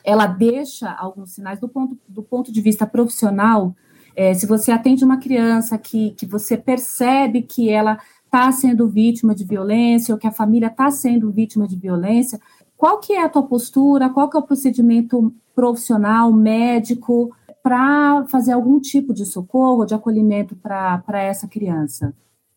ela 0.02 0.26
deixa 0.26 0.90
alguns 0.90 1.30
sinais 1.30 1.60
do 1.60 1.68
ponto, 1.68 1.96
do 2.08 2.24
ponto 2.24 2.50
de 2.50 2.60
vista 2.60 2.84
profissional. 2.84 3.72
É, 4.16 4.32
se 4.34 4.46
você 4.46 4.70
atende 4.70 5.04
uma 5.04 5.18
criança 5.18 5.76
que, 5.78 6.10
que 6.12 6.26
você 6.26 6.56
percebe 6.56 7.42
que 7.42 7.70
ela 7.70 7.98
está 8.24 8.50
sendo 8.52 8.88
vítima 8.88 9.34
de 9.34 9.44
violência 9.44 10.14
ou 10.14 10.18
que 10.18 10.26
a 10.26 10.32
família 10.32 10.68
está 10.68 10.90
sendo 10.90 11.30
vítima 11.30 11.66
de 11.66 11.76
violência, 11.76 12.40
qual 12.76 12.98
que 12.98 13.12
é 13.12 13.22
a 13.22 13.28
tua 13.28 13.44
postura? 13.44 14.10
Qual 14.10 14.28
que 14.28 14.36
é 14.36 14.40
o 14.40 14.42
procedimento 14.42 15.32
profissional, 15.54 16.32
médico? 16.32 17.32
para 17.64 18.26
fazer 18.26 18.52
algum 18.52 18.78
tipo 18.78 19.14
de 19.14 19.24
socorro, 19.24 19.86
de 19.86 19.94
acolhimento 19.94 20.54
para 20.54 21.22
essa 21.22 21.48
criança? 21.48 22.12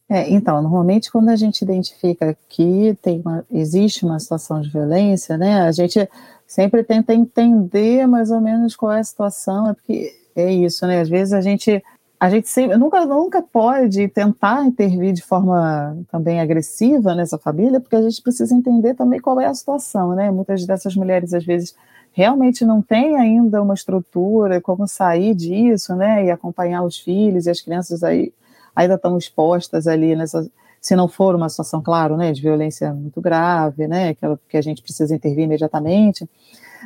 É, 0.09 0.29
então, 0.29 0.61
normalmente 0.61 1.09
quando 1.09 1.29
a 1.29 1.35
gente 1.37 1.61
identifica 1.61 2.37
que 2.49 2.97
tem 3.01 3.21
uma, 3.21 3.45
existe 3.49 4.03
uma 4.03 4.19
situação 4.19 4.59
de 4.59 4.69
violência, 4.69 5.37
né, 5.37 5.61
a 5.61 5.71
gente 5.71 6.09
sempre 6.45 6.83
tenta 6.83 7.13
entender 7.13 8.05
mais 8.05 8.31
ou 8.31 8.41
menos 8.41 8.75
qual 8.75 8.91
é 8.91 8.99
a 8.99 9.03
situação, 9.03 9.69
é 9.69 9.73
porque 9.73 10.13
é 10.41 10.51
isso, 10.51 10.85
né, 10.85 11.01
às 11.01 11.09
vezes 11.09 11.33
a 11.33 11.41
gente 11.41 11.83
a 12.19 12.31
gente 12.31 12.49
sempre, 12.49 12.77
nunca, 12.77 13.05
nunca 13.05 13.43
pode 13.43 14.07
tentar 14.07 14.65
intervir 14.65 15.13
de 15.13 15.21
forma 15.21 15.95
também 16.11 16.39
agressiva 16.39 17.13
nessa 17.13 17.37
família, 17.37 17.79
porque 17.79 17.95
a 17.95 18.01
gente 18.01 18.23
precisa 18.23 18.55
entender 18.55 18.95
também 18.95 19.19
qual 19.19 19.39
é 19.39 19.45
a 19.45 19.53
situação, 19.53 20.15
né, 20.15 20.31
muitas 20.31 20.65
dessas 20.65 20.95
mulheres 20.95 21.33
às 21.33 21.45
vezes 21.45 21.75
realmente 22.11 22.65
não 22.65 22.81
tem 22.81 23.15
ainda 23.17 23.61
uma 23.61 23.75
estrutura, 23.75 24.59
como 24.59 24.87
sair 24.87 25.35
disso, 25.35 25.95
né, 25.95 26.25
e 26.25 26.31
acompanhar 26.31 26.81
os 26.83 26.97
filhos 26.97 27.45
e 27.45 27.51
as 27.51 27.61
crianças 27.61 28.03
aí 28.03 28.33
ainda 28.75 28.95
estão 28.95 29.17
expostas 29.17 29.87
ali 29.87 30.15
nessa, 30.15 30.49
se 30.87 30.95
não 30.95 31.09
for 31.09 31.35
uma 31.35 31.49
situação, 31.49 31.81
claro, 31.81 32.15
né, 32.15 32.31
de 32.31 32.41
violência 32.41 32.93
muito 32.93 33.19
grave, 33.19 33.89
né, 33.89 34.13
que, 34.13 34.25
que 34.47 34.55
a 34.55 34.61
gente 34.61 34.81
precisa 34.81 35.13
intervir 35.13 35.43
imediatamente, 35.43 36.25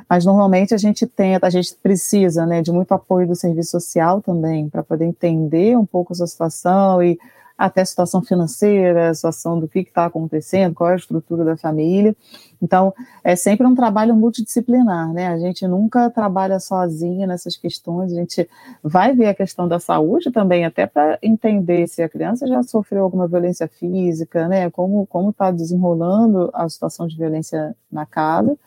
mas 0.09 0.25
normalmente 0.25 0.73
a 0.73 0.77
gente 0.77 1.05
tenta, 1.05 1.45
a 1.45 1.51
gente 1.51 1.75
precisa, 1.75 2.43
né, 2.47 2.63
de 2.63 2.71
muito 2.71 2.91
apoio 2.93 3.27
do 3.27 3.35
serviço 3.35 3.69
social 3.69 4.19
também, 4.19 4.67
para 4.67 4.81
poder 4.81 5.05
entender 5.05 5.77
um 5.77 5.85
pouco 5.85 6.13
essa 6.13 6.25
situação 6.25 7.03
e 7.03 7.19
até 7.61 7.81
a 7.81 7.85
situação 7.85 8.23
financeira, 8.23 9.09
a 9.09 9.13
situação 9.13 9.59
do 9.59 9.67
que 9.67 9.79
está 9.79 10.07
acontecendo, 10.07 10.73
qual 10.73 10.89
é 10.89 10.93
a 10.93 10.95
estrutura 10.95 11.45
da 11.45 11.55
família. 11.55 12.15
Então, 12.59 12.91
é 13.23 13.35
sempre 13.35 13.67
um 13.67 13.75
trabalho 13.75 14.15
multidisciplinar, 14.15 15.13
né? 15.13 15.27
A 15.27 15.37
gente 15.37 15.67
nunca 15.67 16.09
trabalha 16.09 16.59
sozinha 16.59 17.27
nessas 17.27 17.55
questões, 17.55 18.11
a 18.11 18.15
gente 18.15 18.49
vai 18.83 19.13
ver 19.13 19.27
a 19.27 19.35
questão 19.35 19.67
da 19.67 19.79
saúde 19.79 20.31
também, 20.31 20.65
até 20.65 20.87
para 20.87 21.19
entender 21.21 21.87
se 21.87 22.01
a 22.01 22.09
criança 22.09 22.47
já 22.47 22.63
sofreu 22.63 23.03
alguma 23.03 23.27
violência 23.27 23.67
física, 23.67 24.47
né? 24.47 24.69
Como 24.71 25.07
está 25.29 25.51
desenrolando 25.51 26.49
a 26.53 26.67
situação 26.67 27.07
de 27.07 27.15
violência 27.15 27.75
na 27.91 28.07
casa. 28.07 28.57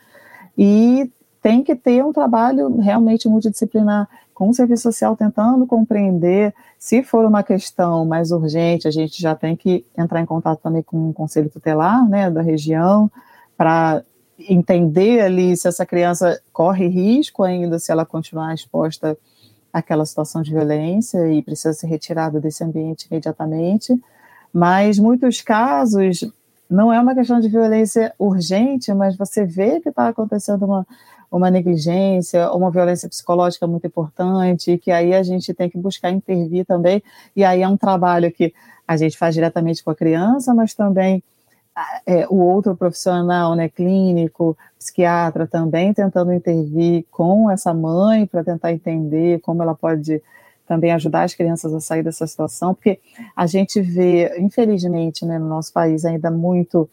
E 0.57 1.11
tem 1.43 1.65
que 1.65 1.75
ter 1.75 2.05
um 2.05 2.13
trabalho 2.13 2.77
realmente 2.79 3.29
multidisciplinar 3.29 4.09
com 4.35 4.49
o 4.49 4.55
serviço 4.55 4.83
social 4.83 5.17
tentando 5.17 5.67
compreender. 5.67 6.53
Se 6.79 7.03
for 7.03 7.25
uma 7.25 7.43
questão 7.43 8.05
mais 8.05 8.33
urgente, 8.33 8.89
a 8.89 8.91
gente 8.91 9.21
já 9.21 9.35
tem 9.35 9.55
que 9.57 9.87
entrar 9.97 10.21
em 10.21 10.27
contato 10.27 10.61
também 10.61 10.83
com 10.83 11.11
o 11.11 11.15
conselho 11.15 11.49
tutelar, 11.49 12.07
né, 12.09 12.31
da 12.31 12.43
região, 12.43 13.11
para 13.57 14.03
entender 14.39 15.21
ali 15.21 15.57
se 15.57 15.69
essa 15.69 15.87
criança 15.87 16.41
corre 16.53 16.89
risco 16.89 17.45
ainda 17.45 17.79
se 17.79 17.93
ela 17.93 18.05
continuar 18.05 18.53
exposta 18.53 19.17
àquela 19.73 20.05
situação 20.05 20.43
de 20.43 20.51
violência 20.51 21.33
e 21.33 21.41
precisa 21.41 21.73
ser 21.73 21.87
retirada 21.87 22.41
desse 22.41 22.65
ambiente 22.65 23.07
imediatamente. 23.11 23.95
Mas 24.53 24.99
muitos 24.99 25.41
casos 25.41 26.29
não 26.69 26.93
é 26.93 27.01
uma 27.01 27.15
questão 27.15 27.41
de 27.41 27.49
violência 27.49 28.13
urgente, 28.19 28.93
mas 28.93 29.17
você 29.17 29.45
vê 29.45 29.81
que 29.81 29.89
está 29.89 30.09
acontecendo 30.09 30.65
uma 30.65 30.87
uma 31.37 31.51
negligência, 31.51 32.51
uma 32.53 32.71
violência 32.71 33.09
psicológica 33.09 33.67
muito 33.67 33.87
importante, 33.87 34.79
que 34.79 34.91
aí 34.91 35.13
a 35.13 35.23
gente 35.23 35.53
tem 35.53 35.69
que 35.69 35.77
buscar 35.77 36.11
intervir 36.11 36.65
também, 36.65 37.03
e 37.35 37.45
aí 37.45 37.63
é 37.63 37.69
um 37.69 37.77
trabalho 37.77 38.31
que 38.31 38.55
a 38.87 38.97
gente 38.97 39.19
faz 39.19 39.35
diretamente 39.35 39.83
com 39.83 39.91
a 39.91 39.95
criança, 39.95 40.55
mas 40.55 40.75
também 40.75 41.23
é, 42.07 42.27
o 42.29 42.37
outro 42.37 42.77
profissional, 42.77 43.57
né, 43.57 43.69
clínico, 43.69 44.57
psiquiatra 44.79 45.47
também 45.47 45.93
tentando 45.93 46.33
intervir 46.33 47.05
com 47.11 47.51
essa 47.51 47.75
mãe 47.75 48.27
para 48.27 48.45
tentar 48.45 48.73
entender 48.73 49.41
como 49.41 49.63
ela 49.63 49.75
pode 49.75 50.23
também 50.69 50.93
ajudar 50.93 51.25
as 51.25 51.35
crianças 51.35 51.75
a 51.75 51.81
sair 51.81 52.03
dessa 52.03 52.27
situação, 52.27 52.75
porque 52.75 53.01
a 53.35 53.47
gente 53.47 53.81
vê, 53.81 54.39
infelizmente, 54.39 55.27
né, 55.27 55.39
no 55.39 55.49
nosso 55.49 55.73
país 55.73 56.05
ainda 56.05 56.31
muito 56.31 56.89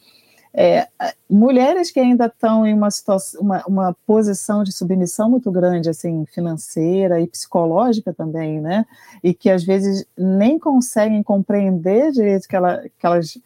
é, 0.53 0.87
mulheres 1.29 1.91
que 1.91 1.99
ainda 1.99 2.25
estão 2.25 2.65
em 2.65 2.73
uma, 2.73 2.91
situação, 2.91 3.41
uma, 3.41 3.63
uma, 3.65 3.95
posição 4.05 4.63
de 4.63 4.73
submissão 4.73 5.29
muito 5.29 5.49
grande, 5.49 5.89
assim, 5.89 6.25
financeira 6.25 7.21
e 7.21 7.27
psicológica 7.27 8.13
também, 8.13 8.59
né? 8.59 8.85
E 9.23 9.33
que 9.33 9.49
às 9.49 9.63
vezes 9.63 10.05
nem 10.17 10.59
conseguem 10.59 11.23
compreender 11.23 12.11
direito 12.11 12.49
que, 12.49 12.55
ela, 12.55 12.83
que 12.83 13.05
elas 13.05 13.37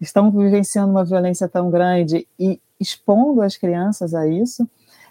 estão 0.00 0.30
vivenciando 0.30 0.92
uma 0.92 1.04
violência 1.04 1.48
tão 1.48 1.68
grande 1.68 2.28
e 2.38 2.60
expondo 2.78 3.42
as 3.42 3.56
crianças 3.56 4.14
a 4.14 4.28
isso. 4.28 4.68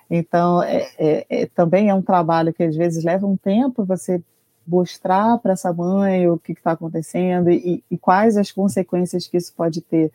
Então, 0.10 0.64
é, 0.64 0.90
é, 0.98 1.26
é 1.30 1.46
também 1.48 1.90
é 1.90 1.94
um 1.94 2.02
trabalho 2.02 2.54
que 2.54 2.64
às 2.64 2.76
vezes 2.76 3.04
leva 3.04 3.28
um 3.28 3.36
tempo 3.36 3.84
você 3.84 4.22
mostrar 4.66 5.38
para 5.40 5.54
essa 5.54 5.74
mãe 5.74 6.30
o 6.30 6.38
que 6.38 6.54
está 6.54 6.72
acontecendo 6.72 7.50
e, 7.50 7.84
e 7.92 7.98
quais 7.98 8.38
as 8.38 8.52
consequências 8.52 9.28
que 9.28 9.36
isso 9.36 9.54
pode 9.56 9.82
ter 9.82 10.12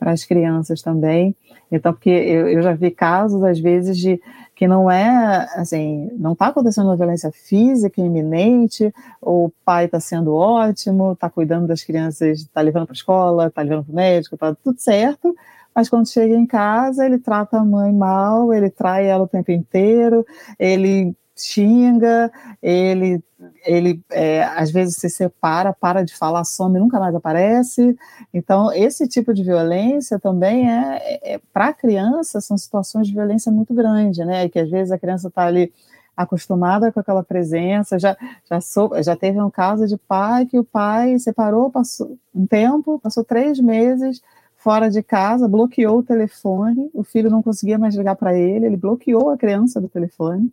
para 0.00 0.12
as 0.12 0.24
crianças 0.24 0.80
também. 0.80 1.36
Então, 1.70 1.92
porque 1.92 2.08
eu, 2.08 2.48
eu, 2.48 2.62
já 2.62 2.72
vi 2.72 2.90
casos, 2.90 3.44
às 3.44 3.60
vezes, 3.60 3.98
de 3.98 4.20
que 4.56 4.66
não 4.66 4.90
é, 4.90 5.46
assim, 5.54 6.10
não 6.18 6.32
está 6.32 6.48
acontecendo 6.48 6.86
uma 6.86 6.96
violência 6.96 7.30
física 7.30 8.00
iminente, 8.00 8.92
o 9.20 9.50
pai 9.64 9.84
está 9.84 10.00
sendo 10.00 10.34
ótimo, 10.34 11.12
está 11.12 11.30
cuidando 11.30 11.66
das 11.66 11.84
crianças, 11.84 12.40
está 12.40 12.60
levando 12.62 12.86
para 12.86 12.94
a 12.94 12.96
escola, 12.96 13.46
está 13.46 13.62
levando 13.62 13.84
para 13.84 13.92
o 13.92 13.96
médico, 13.96 14.34
está 14.34 14.54
tudo 14.54 14.80
certo, 14.80 15.36
mas 15.74 15.88
quando 15.88 16.08
chega 16.08 16.34
em 16.34 16.46
casa, 16.46 17.06
ele 17.06 17.18
trata 17.18 17.58
a 17.58 17.64
mãe 17.64 17.92
mal, 17.92 18.52
ele 18.52 18.70
trai 18.70 19.06
ela 19.06 19.24
o 19.24 19.28
tempo 19.28 19.52
inteiro, 19.52 20.26
ele 20.58 21.14
xinga, 21.36 22.30
ele, 22.62 23.22
ele 23.64 24.02
é, 24.10 24.42
às 24.44 24.70
vezes 24.70 24.96
se 24.96 25.08
separa, 25.08 25.72
para 25.72 26.04
de 26.04 26.14
falar, 26.14 26.44
some, 26.44 26.78
nunca 26.78 27.00
mais 27.00 27.14
aparece. 27.14 27.96
Então, 28.32 28.72
esse 28.72 29.08
tipo 29.08 29.32
de 29.32 29.42
violência 29.42 30.18
também 30.18 30.70
é, 30.70 30.98
é, 31.02 31.34
é 31.34 31.40
para 31.52 31.66
a 31.66 31.72
criança, 31.74 32.40
são 32.40 32.58
situações 32.58 33.06
de 33.06 33.14
violência 33.14 33.50
muito 33.50 33.72
grande, 33.74 34.24
né? 34.24 34.48
Que 34.48 34.58
às 34.58 34.70
vezes 34.70 34.92
a 34.92 34.98
criança 34.98 35.28
está 35.28 35.46
ali 35.46 35.72
acostumada 36.16 36.92
com 36.92 37.00
aquela 37.00 37.22
presença, 37.22 37.98
já, 37.98 38.16
já, 38.48 38.60
sou, 38.60 39.02
já 39.02 39.16
teve 39.16 39.40
um 39.40 39.50
caso 39.50 39.86
de 39.86 39.96
pai 39.96 40.44
que 40.44 40.58
o 40.58 40.64
pai 40.64 41.18
separou, 41.18 41.70
passou 41.70 42.18
um 42.34 42.46
tempo, 42.46 42.98
passou 42.98 43.24
três 43.24 43.58
meses 43.58 44.20
fora 44.60 44.90
de 44.90 45.02
casa, 45.02 45.48
bloqueou 45.48 45.98
o 45.98 46.02
telefone, 46.02 46.90
o 46.92 47.02
filho 47.02 47.30
não 47.30 47.42
conseguia 47.42 47.78
mais 47.78 47.94
ligar 47.94 48.14
para 48.14 48.36
ele, 48.36 48.66
ele 48.66 48.76
bloqueou 48.76 49.30
a 49.30 49.38
criança 49.38 49.80
do 49.80 49.88
telefone, 49.88 50.52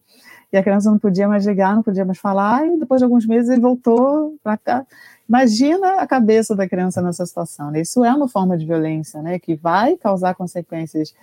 e 0.52 0.58
a 0.58 0.64
criança 0.64 0.90
não 0.90 0.98
podia 0.98 1.28
mais 1.28 1.46
ligar, 1.46 1.76
não 1.76 1.84
podia 1.84 2.06
mais 2.06 2.18
falar, 2.18 2.66
e 2.66 2.80
depois 2.80 3.00
de 3.00 3.06
alguns 3.06 3.26
meses 3.26 3.50
ele 3.50 3.62
voltou 3.62 4.36
para 4.44 4.58
cá. 4.58 4.86
Imagina 5.28 5.96
a 6.00 6.08
cabeça 6.08 6.56
da 6.56 6.68
criança 6.68 7.02
nessa 7.02 7.26
situação. 7.26 7.70
Né? 7.70 7.82
Isso 7.82 8.04
é 8.06 8.14
uma 8.14 8.30
forma 8.30 8.58
de 8.58 8.66
violência, 8.66 9.22
né, 9.22 9.40
que 9.40 9.56
vai 9.56 9.98
causar 9.98 10.36
consequências 10.36 11.14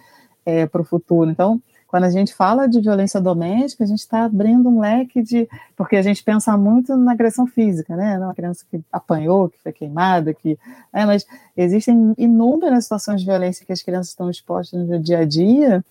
é, 0.44 0.66
para 0.66 0.82
o 0.82 0.84
futuro. 0.84 1.30
Então, 1.30 1.60
quando 1.86 2.04
a 2.04 2.10
gente 2.10 2.34
fala 2.34 2.66
de 2.66 2.80
violência 2.80 3.20
doméstica, 3.20 3.84
a 3.84 3.86
gente 3.86 4.00
está 4.00 4.24
abrindo 4.24 4.68
um 4.68 4.80
leque 4.80 5.22
de. 5.22 5.48
Porque 5.76 5.94
a 5.94 6.02
gente 6.02 6.24
pensa 6.24 6.56
muito 6.56 6.96
na 6.96 7.12
agressão 7.12 7.46
física, 7.46 7.94
né? 7.94 8.18
Uma 8.18 8.34
criança 8.34 8.64
que 8.68 8.82
apanhou, 8.90 9.48
que 9.48 9.62
foi 9.62 9.72
queimada, 9.72 10.34
que. 10.34 10.58
É, 10.92 11.06
mas 11.06 11.24
existem 11.56 12.12
inúmeras 12.18 12.82
situações 12.82 13.20
de 13.20 13.26
violência 13.26 13.64
que 13.64 13.72
as 13.72 13.80
crianças 13.80 14.08
estão 14.08 14.28
expostas 14.28 14.84
no 14.84 14.98
dia 14.98 15.20
a 15.20 15.24
dia 15.24 15.84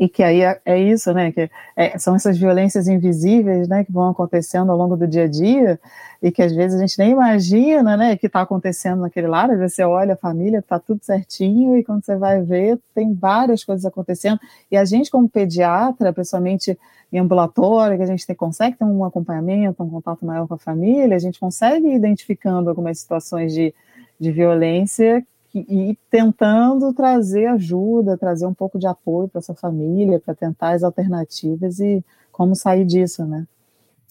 e 0.00 0.08
que 0.08 0.22
aí 0.22 0.40
é, 0.40 0.58
é 0.64 0.78
isso, 0.78 1.12
né? 1.12 1.30
Que 1.30 1.50
é, 1.76 1.98
são 1.98 2.16
essas 2.16 2.38
violências 2.38 2.88
invisíveis, 2.88 3.68
né? 3.68 3.84
Que 3.84 3.92
vão 3.92 4.08
acontecendo 4.08 4.72
ao 4.72 4.78
longo 4.78 4.96
do 4.96 5.06
dia 5.06 5.24
a 5.24 5.28
dia 5.28 5.78
e 6.22 6.32
que 6.32 6.42
às 6.42 6.54
vezes 6.54 6.78
a 6.78 6.80
gente 6.80 6.98
nem 6.98 7.10
imagina, 7.10 7.98
né? 7.98 8.16
Que 8.16 8.26
está 8.26 8.40
acontecendo 8.40 9.02
naquele 9.02 9.26
lado. 9.26 9.52
Às 9.52 9.58
vezes 9.58 9.76
você 9.76 9.84
olha 9.84 10.14
a 10.14 10.16
família, 10.16 10.60
está 10.60 10.78
tudo 10.78 11.04
certinho 11.04 11.76
e 11.76 11.84
quando 11.84 12.02
você 12.02 12.16
vai 12.16 12.40
ver 12.40 12.78
tem 12.94 13.12
várias 13.12 13.62
coisas 13.62 13.84
acontecendo. 13.84 14.40
E 14.70 14.76
a 14.78 14.86
gente 14.86 15.10
como 15.10 15.28
pediatra, 15.28 16.14
principalmente 16.14 16.78
em 17.12 17.18
ambulatório, 17.18 17.98
que 17.98 18.02
a 18.02 18.06
gente 18.06 18.26
tem, 18.26 18.34
consegue 18.34 18.78
ter 18.78 18.84
um 18.84 19.04
acompanhamento, 19.04 19.82
um 19.82 19.90
contato 19.90 20.24
maior 20.24 20.48
com 20.48 20.54
a 20.54 20.58
família, 20.58 21.14
a 21.14 21.18
gente 21.20 21.38
consegue 21.38 21.86
ir 21.88 21.94
identificando 21.94 22.70
algumas 22.70 22.98
situações 23.00 23.52
de, 23.52 23.74
de 24.18 24.32
violência 24.32 25.22
e 25.58 25.98
tentando 26.10 26.92
trazer 26.92 27.46
ajuda, 27.46 28.16
trazer 28.16 28.46
um 28.46 28.54
pouco 28.54 28.78
de 28.78 28.86
apoio 28.86 29.28
para 29.28 29.40
essa 29.40 29.54
família, 29.54 30.20
para 30.20 30.34
tentar 30.34 30.72
as 30.72 30.82
alternativas 30.82 31.80
e 31.80 32.04
como 32.30 32.54
sair 32.54 32.84
disso, 32.84 33.24
né? 33.24 33.46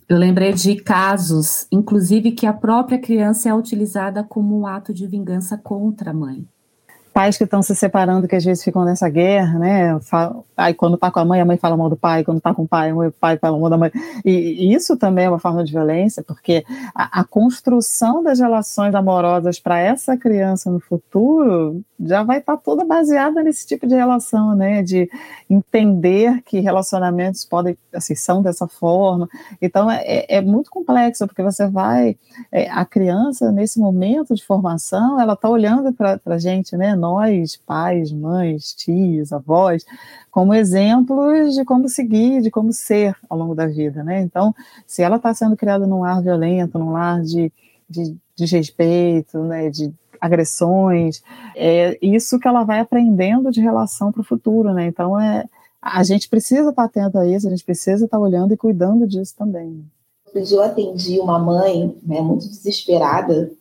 Eu 0.08 0.18
lembrei 0.18 0.54
de 0.54 0.76
casos, 0.76 1.68
inclusive, 1.72 2.32
que 2.32 2.48
a 2.48 2.54
própria 2.54 2.98
criança 2.98 3.48
é 3.48 3.54
utilizada 3.54 4.24
como 4.24 4.60
um 4.60 4.66
ato 4.66 4.94
de 4.94 5.06
vingança 5.06 5.56
contra 5.58 6.12
a 6.12 6.14
mãe 6.14 6.48
pais 7.20 7.38
que 7.38 7.44
estão 7.44 7.62
se 7.62 7.76
separando, 7.76 8.30
que 8.30 8.36
às 8.38 8.46
vezes 8.46 8.64
ficam 8.64 8.86
nessa 8.86 9.10
guerra, 9.10 9.60
né? 9.60 10.00
Aí 10.56 10.74
quando 10.74 10.98
tá 10.98 11.12
com 11.12 11.20
a 11.20 11.26
mãe, 11.26 11.42
a 11.42 11.46
mãe 11.46 11.58
fala 11.58 11.76
mal 11.76 11.90
do 11.90 11.98
pai, 11.98 12.24
quando 12.24 12.40
tá 12.40 12.54
com 12.54 12.64
o 12.64 12.68
pai, 12.68 12.94
o 12.94 13.12
pai 13.12 13.38
fala 13.38 13.60
mal 13.60 13.70
da 13.70 13.78
mãe. 13.78 13.92
E, 14.24 14.74
isso 14.74 14.96
também 14.96 15.26
é 15.26 15.30
uma 15.30 15.38
forma 15.38 15.62
de 15.62 15.74
violência, 15.74 16.24
porque 16.24 16.64
a, 16.96 17.20
a 17.20 17.24
construção 17.26 18.24
das 18.24 18.40
relações 18.40 18.96
amorosas 18.96 19.60
para 19.60 19.78
essa 19.82 20.16
criança 20.16 20.72
no 20.72 20.80
futuro 20.80 21.82
já 22.00 22.24
vai 22.24 22.38
estar 22.38 22.56
tá 22.56 22.62
toda 22.64 22.86
baseada 22.86 23.44
nesse 23.44 23.68
tipo 23.68 23.86
de 23.86 23.96
relação, 23.96 24.56
né? 24.56 24.82
De 24.82 25.10
entender 25.50 26.42
que 26.44 26.62
relacionamentos 26.62 27.44
podem, 27.44 27.78
assim, 27.94 28.16
são 28.16 28.42
dessa 28.42 28.66
forma. 28.66 29.28
Então 29.62 29.92
é, 29.92 30.02
é, 30.06 30.38
é 30.38 30.42
muito 30.42 30.72
complexo, 30.72 31.28
porque 31.28 31.44
você 31.44 31.68
vai. 31.68 32.16
É, 32.50 32.70
a 32.70 32.86
criança, 32.86 33.52
nesse 33.52 33.78
momento 33.78 34.34
de 34.34 34.46
formação, 34.46 35.20
ela 35.20 35.34
está 35.34 35.50
olhando 35.50 35.92
para 35.92 36.18
a 36.26 36.38
gente, 36.38 36.78
né? 36.78 36.96
Pais, 37.66 38.12
mães, 38.12 38.74
tios, 38.74 39.32
avós, 39.34 39.86
como 40.32 40.54
exemplos 40.54 41.56
de 41.56 41.66
como 41.66 41.88
seguir, 41.90 42.42
de 42.42 42.52
como 42.52 42.72
ser 42.72 43.16
ao 43.30 43.38
longo 43.38 43.56
da 43.56 43.68
vida, 43.68 44.04
né? 44.04 44.22
Então, 44.22 44.54
se 44.86 45.02
ela 45.02 45.18
está 45.18 45.34
sendo 45.34 45.56
criada 45.56 45.86
num 45.86 46.02
lar 46.02 46.22
violento, 46.22 46.78
num 46.78 46.92
lar 46.92 47.22
de, 47.22 47.52
de 47.90 48.16
desrespeito, 48.36 49.40
né, 49.40 49.70
de 49.70 49.94
agressões, 50.20 51.22
é 51.56 51.98
isso 52.02 52.40
que 52.40 52.48
ela 52.48 52.64
vai 52.64 52.80
aprendendo 52.80 53.52
de 53.52 53.62
relação 53.62 54.12
para 54.12 54.22
o 54.22 54.26
futuro, 54.26 54.74
né? 54.74 54.88
Então, 54.88 55.20
é, 55.20 55.46
a 55.82 56.04
gente 56.04 56.28
precisa 56.28 56.70
estar 56.70 56.88
tá 56.88 57.02
atento 57.02 57.18
a 57.18 57.28
isso, 57.28 57.48
a 57.48 57.50
gente 57.50 57.64
precisa 57.64 58.06
estar 58.06 58.18
tá 58.18 58.22
olhando 58.22 58.54
e 58.54 58.58
cuidando 58.58 59.08
disso 59.08 59.34
também. 59.38 59.86
Eu 60.34 60.62
atendi 60.62 61.20
uma 61.20 61.40
mãe 61.40 61.96
né, 62.04 62.22
muito 62.22 62.48
desesperada 62.48 63.52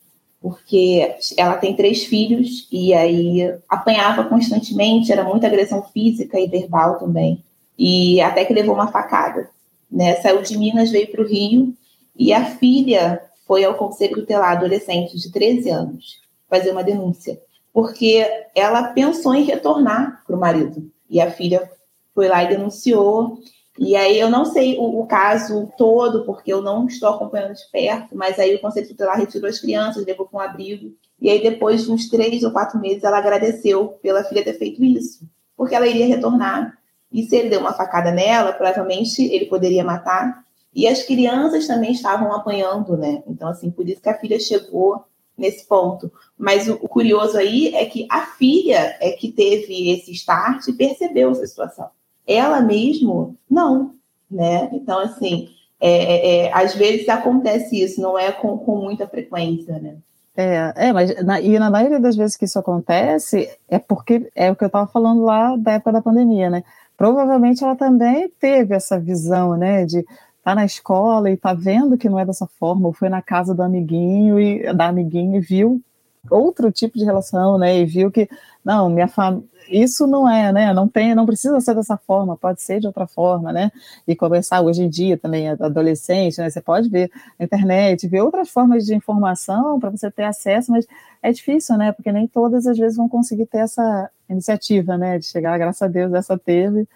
porque 0.41 1.15
ela 1.37 1.57
tem 1.57 1.75
três 1.75 2.05
filhos 2.05 2.67
e 2.71 2.93
aí 2.93 3.53
apanhava 3.67 4.23
constantemente, 4.23 5.11
era 5.11 5.23
muita 5.23 5.47
agressão 5.47 5.83
física 5.83 6.39
e 6.39 6.47
verbal 6.47 6.97
também. 6.97 7.43
E 7.77 8.21
até 8.21 8.45
que 8.45 8.53
levou 8.53 8.73
uma 8.73 8.91
facada. 8.91 9.49
Né? 9.91 10.15
Saiu 10.21 10.41
de 10.41 10.57
Minas, 10.57 10.91
veio 10.91 11.11
para 11.11 11.21
o 11.21 11.27
Rio 11.27 11.73
e 12.15 12.33
a 12.33 12.45
filha 12.45 13.21
foi 13.45 13.63
ao 13.63 13.75
Conselho 13.75 14.15
Tutelar 14.15 14.51
Adolescente 14.51 15.17
de 15.17 15.31
13 15.31 15.69
anos 15.69 16.21
fazer 16.49 16.71
uma 16.71 16.83
denúncia, 16.83 17.39
porque 17.73 18.25
ela 18.55 18.83
pensou 18.89 19.35
em 19.35 19.43
retornar 19.43 20.23
para 20.25 20.35
o 20.35 20.39
marido. 20.39 20.91
E 21.09 21.21
a 21.21 21.31
filha 21.31 21.69
foi 22.13 22.27
lá 22.27 22.43
e 22.43 22.49
denunciou. 22.49 23.39
E 23.81 23.95
aí 23.95 24.19
eu 24.19 24.29
não 24.29 24.43
sei 24.43 24.77
o, 24.77 24.99
o, 24.99 25.07
caso 25.07 25.71
todo, 25.77 26.25
porque 26.25 26.51
eu 26.51 26.61
não 26.61 26.85
estou 26.85 27.07
acompanhando 27.07 27.53
de 27.53 27.63
perto, 27.71 28.13
mas 28.13 28.37
aí 28.37 28.53
o 28.53 28.59
Conselho 28.59 28.89
Tutelar 28.89 29.17
retirou 29.17 29.49
as 29.49 29.57
crianças, 29.57 30.05
levou 30.05 30.27
para 30.27 30.37
um 30.37 30.41
abrigo. 30.41 30.93
E 31.21 31.29
aí, 31.29 31.41
depois 31.41 31.85
de 31.85 31.91
uns 31.91 32.09
três 32.09 32.43
ou 32.43 32.51
quatro 32.51 32.77
meses, 32.77 33.05
ela 33.05 33.17
agradeceu 33.17 33.87
pela 34.01 34.21
filha 34.25 34.43
ter 34.43 34.55
feito 34.55 34.83
isso, 34.83 35.25
porque 35.55 35.73
ela 35.73 35.87
iria 35.87 36.05
retornar. 36.05 36.77
E 37.09 37.23
se 37.23 37.37
ele 37.37 37.49
deu 37.49 37.61
uma 37.61 37.71
facada 37.71 38.11
nela, 38.11 38.51
provavelmente 38.51 39.23
ele 39.23 39.45
poderia 39.45 39.83
matar. 39.83 40.43
E 40.75 40.85
as 40.85 41.01
crianças 41.03 41.65
também 41.65 41.93
estavam 41.93 42.33
apanhando, 42.33 42.97
né? 42.97 43.23
Então, 43.27 43.47
assim, 43.47 43.71
por 43.71 43.87
isso 43.87 44.01
que 44.01 44.09
a 44.09 44.19
filha 44.19 44.41
chegou 44.41 45.05
nesse 45.37 45.65
ponto. 45.65 46.11
Mas 46.37 46.67
o, 46.67 46.73
o 46.73 46.89
curioso 46.89 47.37
aí 47.37 47.73
é 47.73 47.85
que 47.85 48.05
a 48.11 48.25
filha 48.25 48.97
é 48.99 49.11
que 49.11 49.31
teve 49.31 49.89
esse 49.89 50.11
start 50.11 50.67
e 50.67 50.73
percebeu 50.73 51.31
essa 51.31 51.47
situação. 51.47 51.89
Ela 52.29 52.61
mesmo, 52.61 53.35
não, 53.49 53.95
né? 54.29 54.69
Então, 54.71 54.99
assim, 54.99 55.49
é, 55.81 55.89
é, 55.89 56.45
é, 56.45 56.53
às 56.53 56.75
vezes 56.75 57.09
acontece 57.09 57.81
isso, 57.81 57.99
não 57.99 58.17
é 58.17 58.31
com, 58.31 58.57
com 58.57 58.75
muita 58.75 59.07
frequência, 59.07 59.79
né? 59.79 59.95
É, 60.37 60.73
é 60.75 60.93
mas 60.93 61.23
na, 61.25 61.41
e 61.41 61.57
na 61.57 61.69
maioria 61.69 61.99
das 61.99 62.15
vezes 62.15 62.37
que 62.37 62.45
isso 62.45 62.59
acontece 62.59 63.49
é 63.67 63.79
porque 63.79 64.29
é 64.35 64.51
o 64.51 64.55
que 64.55 64.63
eu 64.63 64.67
estava 64.67 64.87
falando 64.87 65.23
lá 65.23 65.55
da 65.57 65.73
época 65.73 65.91
da 65.91 66.01
pandemia, 66.01 66.49
né? 66.49 66.63
Provavelmente 66.95 67.63
ela 67.63 67.75
também 67.75 68.29
teve 68.39 68.75
essa 68.75 68.99
visão, 68.99 69.57
né, 69.57 69.85
de 69.85 70.05
tá 70.43 70.53
na 70.53 70.65
escola 70.65 71.29
e 71.31 71.37
tá 71.37 71.53
vendo 71.53 71.97
que 71.97 72.09
não 72.09 72.19
é 72.19 72.25
dessa 72.25 72.45
forma, 72.45 72.87
ou 72.87 72.93
foi 72.93 73.09
na 73.09 73.21
casa 73.21 73.55
do 73.55 73.63
amiguinho 73.63 74.39
e 74.39 74.73
da 74.73 74.87
amiguinha 74.87 75.37
e 75.37 75.41
viu 75.41 75.81
outro 76.29 76.71
tipo 76.71 76.97
de 76.97 77.05
relação, 77.05 77.57
né? 77.57 77.79
E 77.79 77.85
viu 77.85 78.11
que 78.11 78.29
não, 78.63 78.89
minha 78.89 79.07
família 79.07 79.47
isso 79.69 80.07
não 80.07 80.27
é, 80.29 80.51
né? 80.51 80.73
Não 80.73 80.87
tem, 80.87 81.13
não 81.15 81.25
precisa 81.25 81.59
ser 81.61 81.75
dessa 81.75 81.97
forma, 81.97 82.35
pode 82.35 82.61
ser 82.61 82.79
de 82.79 82.87
outra 82.87 83.07
forma, 83.07 83.53
né? 83.53 83.71
E 84.07 84.15
conversar 84.15 84.61
hoje 84.61 84.83
em 84.83 84.89
dia 84.89 85.17
também, 85.17 85.47
adolescente, 85.49 86.39
né? 86.39 86.49
Você 86.49 86.61
pode 86.61 86.89
ver 86.89 87.11
na 87.37 87.45
internet, 87.45 88.07
ver 88.07 88.21
outras 88.21 88.49
formas 88.49 88.85
de 88.85 88.95
informação 88.95 89.79
para 89.79 89.89
você 89.89 90.09
ter 90.11 90.23
acesso, 90.23 90.71
mas 90.71 90.87
é 91.21 91.31
difícil, 91.31 91.77
né? 91.77 91.91
Porque 91.91 92.11
nem 92.11 92.27
todas 92.27 92.65
as 92.65 92.77
vezes 92.77 92.97
vão 92.97 93.07
conseguir 93.07 93.45
ter 93.45 93.59
essa 93.59 94.09
iniciativa, 94.29 94.97
né? 94.97 95.19
De 95.19 95.25
chegar, 95.25 95.57
graças 95.57 95.81
a 95.81 95.87
Deus, 95.87 96.13
essa 96.13 96.37
teve, 96.37 96.87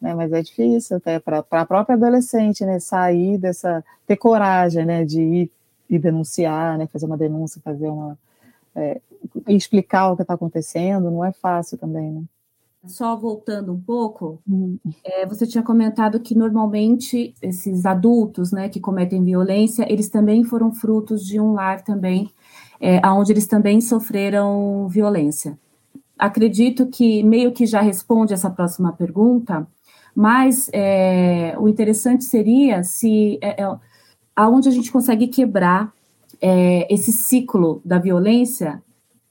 né? 0.00 0.14
Mas 0.14 0.32
é 0.32 0.42
difícil 0.42 0.96
até 0.96 1.18
para 1.18 1.44
a 1.50 1.66
própria 1.66 1.96
adolescente, 1.96 2.64
né? 2.64 2.78
Sair 2.80 3.38
dessa, 3.38 3.84
ter 4.06 4.16
coragem, 4.16 4.84
né? 4.86 5.04
De 5.04 5.20
ir 5.20 5.50
e 5.88 5.98
denunciar, 5.98 6.78
né? 6.78 6.86
Fazer 6.86 7.06
uma 7.06 7.16
denúncia, 7.16 7.60
fazer 7.62 7.88
uma 7.88 8.18
é, 8.74 9.00
explicar 9.48 10.10
o 10.10 10.16
que 10.16 10.22
está 10.22 10.34
acontecendo, 10.34 11.10
não 11.10 11.24
é 11.24 11.32
fácil 11.32 11.78
também, 11.78 12.10
né? 12.10 12.22
Só 12.84 13.14
voltando 13.14 13.72
um 13.72 13.80
pouco, 13.80 14.40
uhum. 14.48 14.76
é, 15.04 15.24
você 15.24 15.46
tinha 15.46 15.62
comentado 15.62 16.18
que 16.18 16.34
normalmente 16.34 17.32
esses 17.40 17.86
adultos, 17.86 18.50
né, 18.50 18.68
que 18.68 18.80
cometem 18.80 19.22
violência, 19.22 19.86
eles 19.88 20.08
também 20.08 20.42
foram 20.42 20.72
frutos 20.72 21.24
de 21.24 21.38
um 21.38 21.52
lar 21.52 21.82
também, 21.84 22.28
é, 22.80 23.00
onde 23.06 23.32
eles 23.32 23.46
também 23.46 23.80
sofreram 23.80 24.88
violência. 24.88 25.56
Acredito 26.18 26.86
que 26.86 27.22
meio 27.22 27.52
que 27.52 27.66
já 27.66 27.80
responde 27.80 28.34
essa 28.34 28.50
próxima 28.50 28.92
pergunta, 28.92 29.64
mas 30.12 30.68
é, 30.72 31.54
o 31.58 31.68
interessante 31.68 32.24
seria 32.24 32.82
se 32.82 33.38
é, 33.40 33.62
é, 33.62 33.76
aonde 34.34 34.68
a 34.68 34.72
gente 34.72 34.90
consegue 34.90 35.28
quebrar 35.28 35.92
é, 36.42 36.92
esse 36.92 37.12
ciclo 37.12 37.80
da 37.84 37.98
violência. 37.98 38.82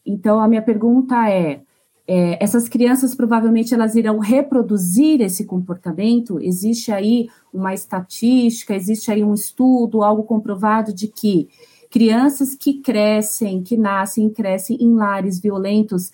Então, 0.06 0.40
a 0.40 0.48
minha 0.48 0.62
pergunta 0.62 1.30
é, 1.30 1.62
é, 2.08 2.44
essas 2.44 2.70
crianças 2.70 3.14
provavelmente 3.14 3.74
elas 3.74 3.96
irão 3.96 4.18
reproduzir 4.18 5.22
esse 5.22 5.46
comportamento? 5.46 6.40
Existe 6.40 6.92
aí 6.92 7.30
uma 7.54 7.74
estatística, 7.74 8.74
existe 8.74 9.12
aí 9.12 9.24
um 9.24 9.34
estudo, 9.34 10.02
algo 10.04 10.24
comprovado 10.24 10.94
de 10.94 11.08
que 11.08 11.50
crianças 11.90 12.56
que 12.56 12.76
crescem, 12.76 13.62
que 13.62 13.76
nascem 13.76 14.28
e 14.28 14.32
crescem 14.32 14.78
em 14.80 14.94
lares 14.94 15.40
violentos, 15.40 16.12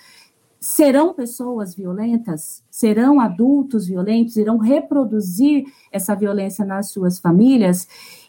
serão 0.60 1.14
pessoas 1.14 1.76
violentas, 1.76 2.64
serão 2.70 3.20
adultos 3.20 3.86
violentos, 3.88 4.36
irão 4.38 4.58
reproduzir 4.58 5.66
essa 5.92 6.16
violência 6.16 6.66
nas 6.66 6.90
suas 6.90 7.20
famílias. 7.20 7.88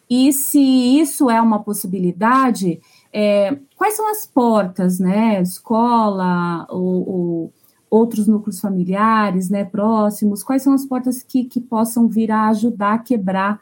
E 0.09 0.33
se 0.33 0.59
isso 0.59 1.29
é 1.29 1.41
uma 1.41 1.63
possibilidade, 1.63 2.81
é, 3.13 3.59
quais 3.77 3.95
são 3.95 4.11
as 4.11 4.27
portas, 4.27 4.99
né? 4.99 5.41
Escola 5.43 6.67
ou, 6.71 7.09
ou, 7.09 7.53
outros 7.91 8.27
núcleos 8.27 8.61
familiares, 8.61 9.51
né? 9.51 9.65
Próximos, 9.65 10.43
quais 10.43 10.63
são 10.63 10.73
as 10.73 10.87
portas 10.87 11.23
que, 11.23 11.45
que 11.45 11.61
possam 11.61 12.09
vir 12.09 12.31
a 12.31 12.49
ajudar 12.49 12.95
a 12.95 12.99
quebrar 12.99 13.61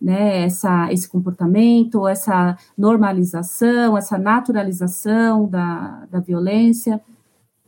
né, 0.00 0.44
essa, 0.44 0.92
esse 0.92 1.08
comportamento, 1.08 2.06
essa 2.06 2.56
normalização, 2.76 3.98
essa 3.98 4.16
naturalização 4.16 5.46
da, 5.46 6.06
da 6.10 6.20
violência? 6.20 7.00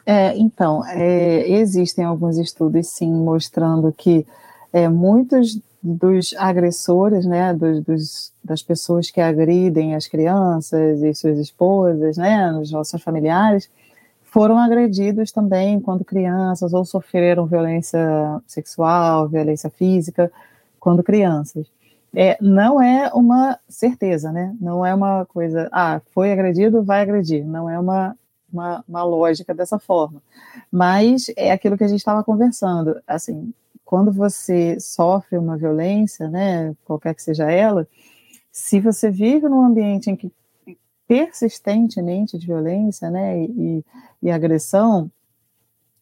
É, 0.07 0.37
então, 0.37 0.85
é, 0.87 1.49
existem 1.51 2.05
alguns 2.05 2.39
estudos, 2.39 2.89
sim, 2.89 3.13
mostrando 3.13 3.93
que 3.93 4.27
é, 4.73 4.89
muitos 4.89 5.61
dos 5.83 6.35
agressores, 6.37 7.25
né, 7.25 7.55
dos, 7.55 7.81
dos, 7.83 8.33
das 8.45 8.63
pessoas 8.63 9.11
que 9.11 9.21
agridem 9.21 9.95
as 9.95 10.07
crianças 10.07 11.03
e 11.03 11.15
suas 11.15 11.39
esposas, 11.39 12.17
né, 12.17 12.51
nos 12.51 12.71
nossos 12.71 13.03
familiares, 13.03 13.71
foram 14.23 14.59
agredidos 14.59 15.33
também 15.33 15.81
quando 15.81 16.05
crianças 16.05 16.73
ou 16.73 16.85
sofreram 16.85 17.47
violência 17.47 18.41
sexual, 18.47 19.29
violência 19.29 19.71
física 19.71 20.31
quando 20.79 21.03
crianças. 21.03 21.67
É, 22.15 22.37
não 22.41 22.81
é 22.83 23.11
uma 23.15 23.59
certeza, 23.69 24.33
né? 24.33 24.55
Não 24.61 24.85
é 24.85 24.95
uma 24.95 25.25
coisa, 25.27 25.69
ah, 25.73 26.01
foi 26.13 26.33
agredido, 26.33 26.83
vai 26.83 27.03
agredir. 27.03 27.45
Não 27.45 27.71
é 27.71 27.79
uma, 27.79 28.17
uma, 28.53 28.85
uma 28.89 29.03
lógica 29.05 29.55
dessa 29.55 29.79
forma. 29.79 30.21
Mas 30.71 31.31
é 31.37 31.53
aquilo 31.53 31.77
que 31.79 31.85
a 31.85 31.89
gente 31.89 32.01
estava 32.01 32.25
conversando. 32.25 33.01
Assim, 33.07 33.53
quando 33.91 34.13
você 34.13 34.79
sofre 34.79 35.37
uma 35.37 35.57
violência, 35.57 36.29
né, 36.29 36.77
qualquer 36.85 37.13
que 37.13 37.25
seja 37.25 37.51
ela, 37.51 37.89
se 38.53 38.79
você 38.79 39.11
vive 39.11 39.49
num 39.49 39.65
ambiente 39.65 40.09
em 40.09 40.15
que 40.15 40.31
persistentemente 41.09 42.39
de 42.39 42.47
violência, 42.47 43.11
né, 43.11 43.43
e, 43.43 43.85
e 44.23 44.31
agressão, 44.31 45.11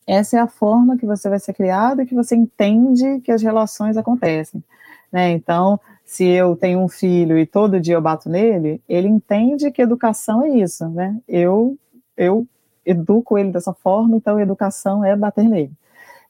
essa 0.06 0.36
é 0.36 0.38
a 0.38 0.46
forma 0.46 0.98
que 0.98 1.06
você 1.06 1.30
vai 1.30 1.38
ser 1.38 1.54
criado 1.54 2.02
e 2.02 2.06
que 2.06 2.14
você 2.14 2.36
entende 2.36 3.22
que 3.22 3.32
as 3.32 3.40
relações 3.40 3.96
acontecem, 3.96 4.62
né? 5.10 5.30
Então, 5.30 5.80
se 6.04 6.26
eu 6.26 6.56
tenho 6.56 6.80
um 6.80 6.88
filho 6.88 7.38
e 7.38 7.46
todo 7.46 7.80
dia 7.80 7.94
eu 7.94 8.02
bato 8.02 8.28
nele, 8.28 8.82
ele 8.86 9.08
entende 9.08 9.70
que 9.70 9.80
educação 9.80 10.44
é 10.44 10.50
isso, 10.50 10.86
né? 10.90 11.16
Eu, 11.26 11.78
eu 12.14 12.46
educo 12.84 13.38
ele 13.38 13.50
dessa 13.50 13.72
forma, 13.72 14.14
então 14.14 14.38
educação 14.38 15.02
é 15.02 15.16
bater 15.16 15.48
nele. 15.48 15.72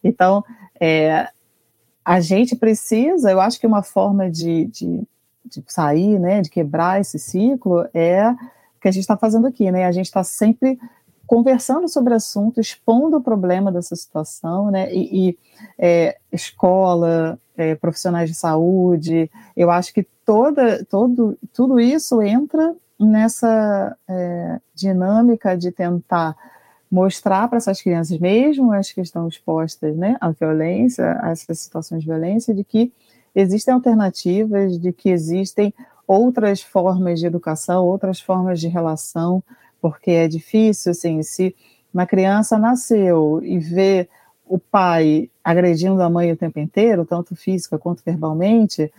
Então, 0.05 0.45
é, 0.81 1.29
a 2.09 2.21
gente 2.21 2.57
precisa, 2.57 3.31
eu 3.31 3.39
acho 3.39 3.61
que 3.61 3.67
uma 3.67 3.83
forma 3.83 4.31
de, 4.31 4.65
de, 4.69 5.03
de 5.45 5.63
sair, 5.67 6.19
né, 6.19 6.41
de 6.41 6.49
quebrar 6.49 6.99
esse 6.99 7.19
ciclo 7.19 7.87
é 7.93 8.31
o 8.31 8.81
que 8.81 8.89
a 8.89 8.91
gente 8.91 9.03
está 9.03 9.15
fazendo 9.15 9.47
aqui, 9.47 9.71
né? 9.71 9.85
A 9.85 9.93
gente 9.93 10.07
está 10.07 10.25
sempre 10.25 10.81
conversando 11.27 11.87
sobre 11.87 12.15
o 12.15 12.17
assunto, 12.17 12.63
expondo 12.63 13.19
o 13.19 13.23
problema 13.23 13.71
dessa 13.71 13.95
situação, 13.95 14.71
né? 14.71 14.91
E, 14.91 15.29
e 15.29 15.39
é, 15.79 16.17
escola, 16.33 17.39
é, 17.55 17.75
profissionais 17.75 18.31
de 18.31 18.35
saúde, 18.35 19.31
eu 19.55 19.71
acho 19.71 19.93
que 19.93 20.07
toda, 20.25 20.83
todo, 20.87 21.39
tudo 21.53 21.79
isso 21.79 22.23
entra 22.23 22.75
nessa 22.99 23.95
é, 24.09 24.59
dinâmica 24.75 25.59
de 25.59 25.71
tentar 25.71 26.35
mostrar 26.91 27.49
para 27.49 27.59
essas 27.59 27.83
crianças, 27.83 28.19
mesmo 28.19 28.73
as 28.73 28.91
que 28.91 29.01
estão 29.01 29.29
expostas 29.29 29.97
né, 29.97 30.17
à 30.21 30.31
violência, 30.31 31.19
a 31.23 31.31
essas 31.31 31.59
situações 31.59 32.01
de 32.01 32.07
violência, 32.07 32.55
de 32.55 32.65
que 32.65 32.93
existem 33.35 33.75
alternativas, 33.75 34.79
de 34.79 34.93
que 34.93 35.11
existem 35.11 35.73
outras 36.07 36.63
formas 36.63 37.21
de 37.21 37.27
educação, 37.27 37.85
outras 37.85 38.21
formas 38.21 38.59
de 38.61 38.69
relação, 38.69 39.43
porque 39.81 40.11
é 40.11 40.27
difícil, 40.27 40.93
assim, 40.93 41.23
se 41.23 41.55
uma 41.93 42.07
criança 42.07 42.59
nasceu 42.59 43.41
e 43.43 43.59
vê 43.59 44.09
o 44.47 44.59
pai 44.59 45.31
agredindo 45.45 46.03
a 46.03 46.09
mãe 46.09 46.33
o 46.33 46.37
tempo 46.37 46.59
inteiro, 46.59 47.05
tanto 47.05 47.37
física 47.37 47.79
quanto 47.79 48.03
verbalmente, 48.05 48.91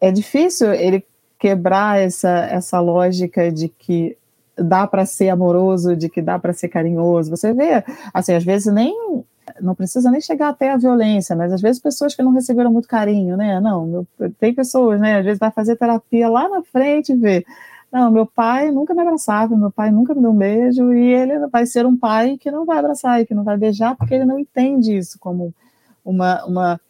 é 0.00 0.10
difícil 0.10 0.72
ele 0.72 1.04
quebrar 1.38 2.00
essa, 2.00 2.46
essa 2.46 2.80
lógica 2.80 3.52
de 3.52 3.68
que 3.68 4.16
dá 4.56 4.86
para 4.86 5.04
ser 5.06 5.28
amoroso, 5.28 5.96
de 5.96 6.08
que 6.08 6.22
dá 6.22 6.38
para 6.38 6.52
ser 6.52 6.68
carinhoso. 6.68 7.30
Você 7.30 7.52
vê, 7.52 7.84
assim, 8.12 8.34
às 8.34 8.44
vezes 8.44 8.72
nem 8.72 8.94
não 9.60 9.76
precisa 9.76 10.10
nem 10.10 10.20
chegar 10.20 10.48
até 10.48 10.72
a 10.72 10.76
violência, 10.76 11.36
mas 11.36 11.52
às 11.52 11.60
vezes 11.60 11.80
pessoas 11.80 12.14
que 12.14 12.22
não 12.22 12.32
receberam 12.32 12.70
muito 12.72 12.88
carinho, 12.88 13.36
né? 13.36 13.60
Não, 13.60 14.06
tem 14.40 14.52
pessoas, 14.52 15.00
né? 15.00 15.18
Às 15.18 15.24
vezes 15.24 15.38
vai 15.38 15.52
fazer 15.52 15.76
terapia 15.76 16.28
lá 16.28 16.48
na 16.48 16.62
frente 16.62 17.12
e 17.12 17.16
vê 17.16 17.44
não, 17.92 18.10
meu 18.10 18.26
pai 18.26 18.70
nunca 18.70 18.92
me 18.92 19.00
abraçava, 19.00 19.56
meu 19.56 19.70
pai 19.70 19.90
nunca 19.90 20.14
me 20.14 20.20
deu 20.20 20.30
um 20.30 20.36
beijo, 20.36 20.92
e 20.92 21.14
ele 21.14 21.46
vai 21.46 21.64
ser 21.64 21.86
um 21.86 21.96
pai 21.96 22.36
que 22.36 22.50
não 22.50 22.64
vai 22.64 22.78
abraçar 22.78 23.20
e 23.20 23.26
que 23.26 23.34
não 23.34 23.44
vai 23.44 23.56
beijar, 23.56 23.96
porque 23.96 24.14
ele 24.14 24.24
não 24.24 24.38
entende 24.38 24.96
isso 24.96 25.18
como 25.18 25.54
uma, 26.04 26.44
uma, 26.44 26.80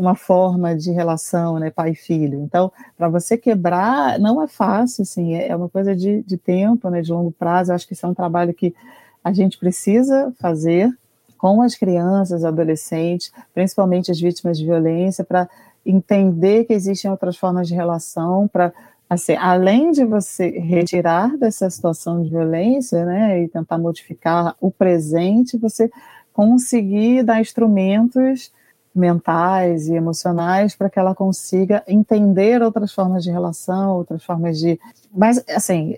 uma 0.00 0.14
forma 0.14 0.74
de 0.74 0.90
relação, 0.90 1.58
né, 1.58 1.70
pai 1.70 1.90
e 1.90 1.94
filho. 1.94 2.40
Então, 2.40 2.72
para 2.96 3.06
você 3.06 3.36
quebrar, 3.36 4.18
não 4.18 4.42
é 4.42 4.48
fácil, 4.48 5.02
assim, 5.02 5.34
é, 5.34 5.48
é 5.48 5.54
uma 5.54 5.68
coisa 5.68 5.94
de, 5.94 6.22
de 6.22 6.38
tempo, 6.38 6.88
né, 6.88 7.02
de 7.02 7.12
longo 7.12 7.30
prazo. 7.30 7.70
Eu 7.70 7.74
acho 7.74 7.86
que 7.86 7.92
isso 7.92 8.06
é 8.06 8.08
um 8.08 8.14
trabalho 8.14 8.54
que 8.54 8.74
a 9.22 9.30
gente 9.30 9.58
precisa 9.58 10.32
fazer 10.40 10.90
com 11.36 11.60
as 11.60 11.74
crianças, 11.74 12.44
adolescentes, 12.44 13.30
principalmente 13.52 14.10
as 14.10 14.18
vítimas 14.18 14.58
de 14.58 14.64
violência, 14.64 15.22
para 15.22 15.46
entender 15.84 16.64
que 16.64 16.72
existem 16.72 17.10
outras 17.10 17.36
formas 17.36 17.68
de 17.68 17.74
relação, 17.74 18.48
para 18.48 18.72
assim, 19.08 19.34
além 19.34 19.90
de 19.90 20.04
você 20.04 20.48
retirar 20.48 21.36
dessa 21.36 21.68
situação 21.68 22.22
de 22.22 22.30
violência, 22.30 23.04
né, 23.04 23.42
e 23.42 23.48
tentar 23.48 23.76
modificar 23.76 24.56
o 24.60 24.70
presente, 24.70 25.58
você 25.58 25.90
conseguir 26.32 27.22
dar 27.22 27.40
instrumentos 27.40 28.50
mentais 28.94 29.88
e 29.88 29.94
emocionais 29.94 30.74
para 30.74 30.90
que 30.90 30.98
ela 30.98 31.14
consiga 31.14 31.82
entender 31.86 32.62
outras 32.62 32.92
formas 32.92 33.22
de 33.22 33.30
relação, 33.30 33.96
outras 33.96 34.24
formas 34.24 34.58
de, 34.58 34.78
mas 35.12 35.42
assim, 35.48 35.96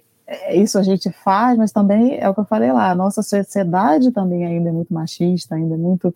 isso 0.51 0.79
a 0.79 0.83
gente 0.83 1.11
faz, 1.11 1.57
mas 1.59 1.73
também 1.73 2.19
é 2.19 2.29
o 2.29 2.35
que 2.35 2.41
eu 2.41 2.45
falei 2.45 2.73
lá, 2.73 2.91
a 2.91 2.95
nossa 2.95 3.23
sociedade 3.23 4.11
também 4.11 4.45
ainda 4.45 4.69
é 4.69 4.73
muito 4.73 4.93
machista, 4.93 5.55
ainda 5.55 5.75
é 5.75 5.79
muito 5.79 6.15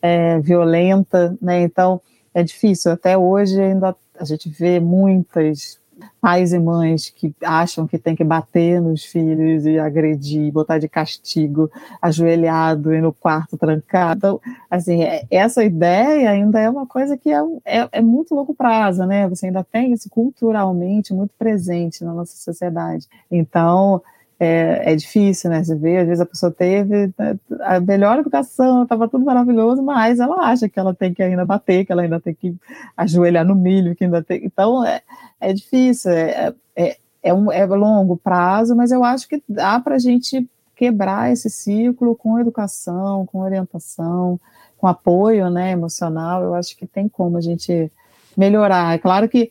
é, 0.00 0.38
violenta, 0.40 1.36
né? 1.40 1.62
Então 1.62 2.00
é 2.34 2.42
difícil. 2.42 2.92
Até 2.92 3.16
hoje 3.16 3.60
ainda 3.60 3.96
a 4.18 4.24
gente 4.24 4.48
vê 4.48 4.80
muitas 4.80 5.78
pais 6.20 6.52
e 6.52 6.58
mães 6.58 7.10
que 7.10 7.34
acham 7.42 7.86
que 7.86 7.98
tem 7.98 8.14
que 8.14 8.24
bater 8.24 8.80
nos 8.80 9.04
filhos 9.04 9.66
e 9.66 9.78
agredir, 9.78 10.52
botar 10.52 10.78
de 10.78 10.88
castigo, 10.88 11.70
ajoelhado 12.00 12.94
e 12.94 13.00
no 13.00 13.12
quarto 13.12 13.56
trancado. 13.56 14.18
Então, 14.18 14.40
assim, 14.70 15.02
é, 15.02 15.24
essa 15.30 15.64
ideia 15.64 16.30
ainda 16.30 16.60
é 16.60 16.68
uma 16.68 16.86
coisa 16.86 17.16
que 17.16 17.30
é, 17.30 17.40
é, 17.64 17.88
é, 17.92 18.02
muito 18.02 18.34
longo 18.34 18.54
prazo, 18.54 19.04
né? 19.06 19.28
Você 19.28 19.46
ainda 19.46 19.64
tem 19.64 19.92
isso 19.92 20.08
culturalmente 20.10 21.14
muito 21.14 21.32
presente 21.38 22.04
na 22.04 22.12
nossa 22.12 22.36
sociedade. 22.36 23.06
Então, 23.30 24.02
é, 24.40 24.92
é, 24.92 24.96
difícil, 24.96 25.50
né? 25.50 25.64
Você 25.64 25.74
vê, 25.74 25.98
às 25.98 26.06
vezes 26.06 26.20
a 26.20 26.26
pessoa 26.26 26.52
teve 26.52 27.12
né, 27.18 27.38
a 27.60 27.80
melhor 27.80 28.20
educação, 28.20 28.84
estava 28.84 29.08
tudo 29.08 29.24
maravilhoso, 29.24 29.82
mas 29.82 30.20
ela 30.20 30.36
acha 30.48 30.68
que 30.68 30.78
ela 30.78 30.94
tem 30.94 31.12
que 31.12 31.22
ainda 31.22 31.44
bater, 31.44 31.84
que 31.84 31.90
ela 31.90 32.02
ainda 32.02 32.20
tem 32.20 32.34
que 32.34 32.56
ajoelhar 32.96 33.44
no 33.44 33.56
milho, 33.56 33.96
que 33.96 34.04
ainda 34.04 34.22
tem. 34.22 34.44
Então 34.44 34.84
é, 34.84 35.02
é 35.40 35.52
difícil, 35.52 36.12
é, 36.12 36.54
é, 36.76 36.96
é, 37.20 37.34
um, 37.34 37.50
é 37.50 37.66
longo 37.66 38.16
prazo, 38.16 38.76
mas 38.76 38.92
eu 38.92 39.02
acho 39.02 39.28
que 39.28 39.42
dá 39.48 39.80
para 39.80 39.96
a 39.96 39.98
gente 39.98 40.48
quebrar 40.76 41.32
esse 41.32 41.50
ciclo 41.50 42.14
com 42.14 42.38
educação, 42.38 43.26
com 43.26 43.40
orientação, 43.40 44.38
com 44.76 44.86
apoio 44.86 45.50
né, 45.50 45.72
emocional. 45.72 46.44
Eu 46.44 46.54
acho 46.54 46.76
que 46.76 46.86
tem 46.86 47.08
como 47.08 47.36
a 47.36 47.40
gente 47.40 47.90
melhorar. 48.36 48.94
É 48.94 48.98
claro 48.98 49.28
que 49.28 49.50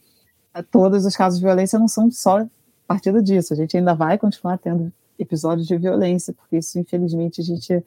todos 0.72 1.06
os 1.06 1.16
casos 1.16 1.40
de 1.40 1.46
violência 1.46 1.78
não 1.78 1.90
são 1.90 2.10
só 2.10 2.48
partido 2.88 3.22
disso. 3.22 3.54
A 3.54 3.56
gente 3.56 3.76
ainda 3.76 3.94
vai 3.94 4.18
continuar 4.18 4.58
tendo 4.58 4.92
episódios 5.20 5.68
de 5.68 5.78
violência, 5.78 6.34
porque 6.34 6.58
isso, 6.58 6.80
infelizmente, 6.80 7.42
a 7.42 7.44
gente 7.44 7.84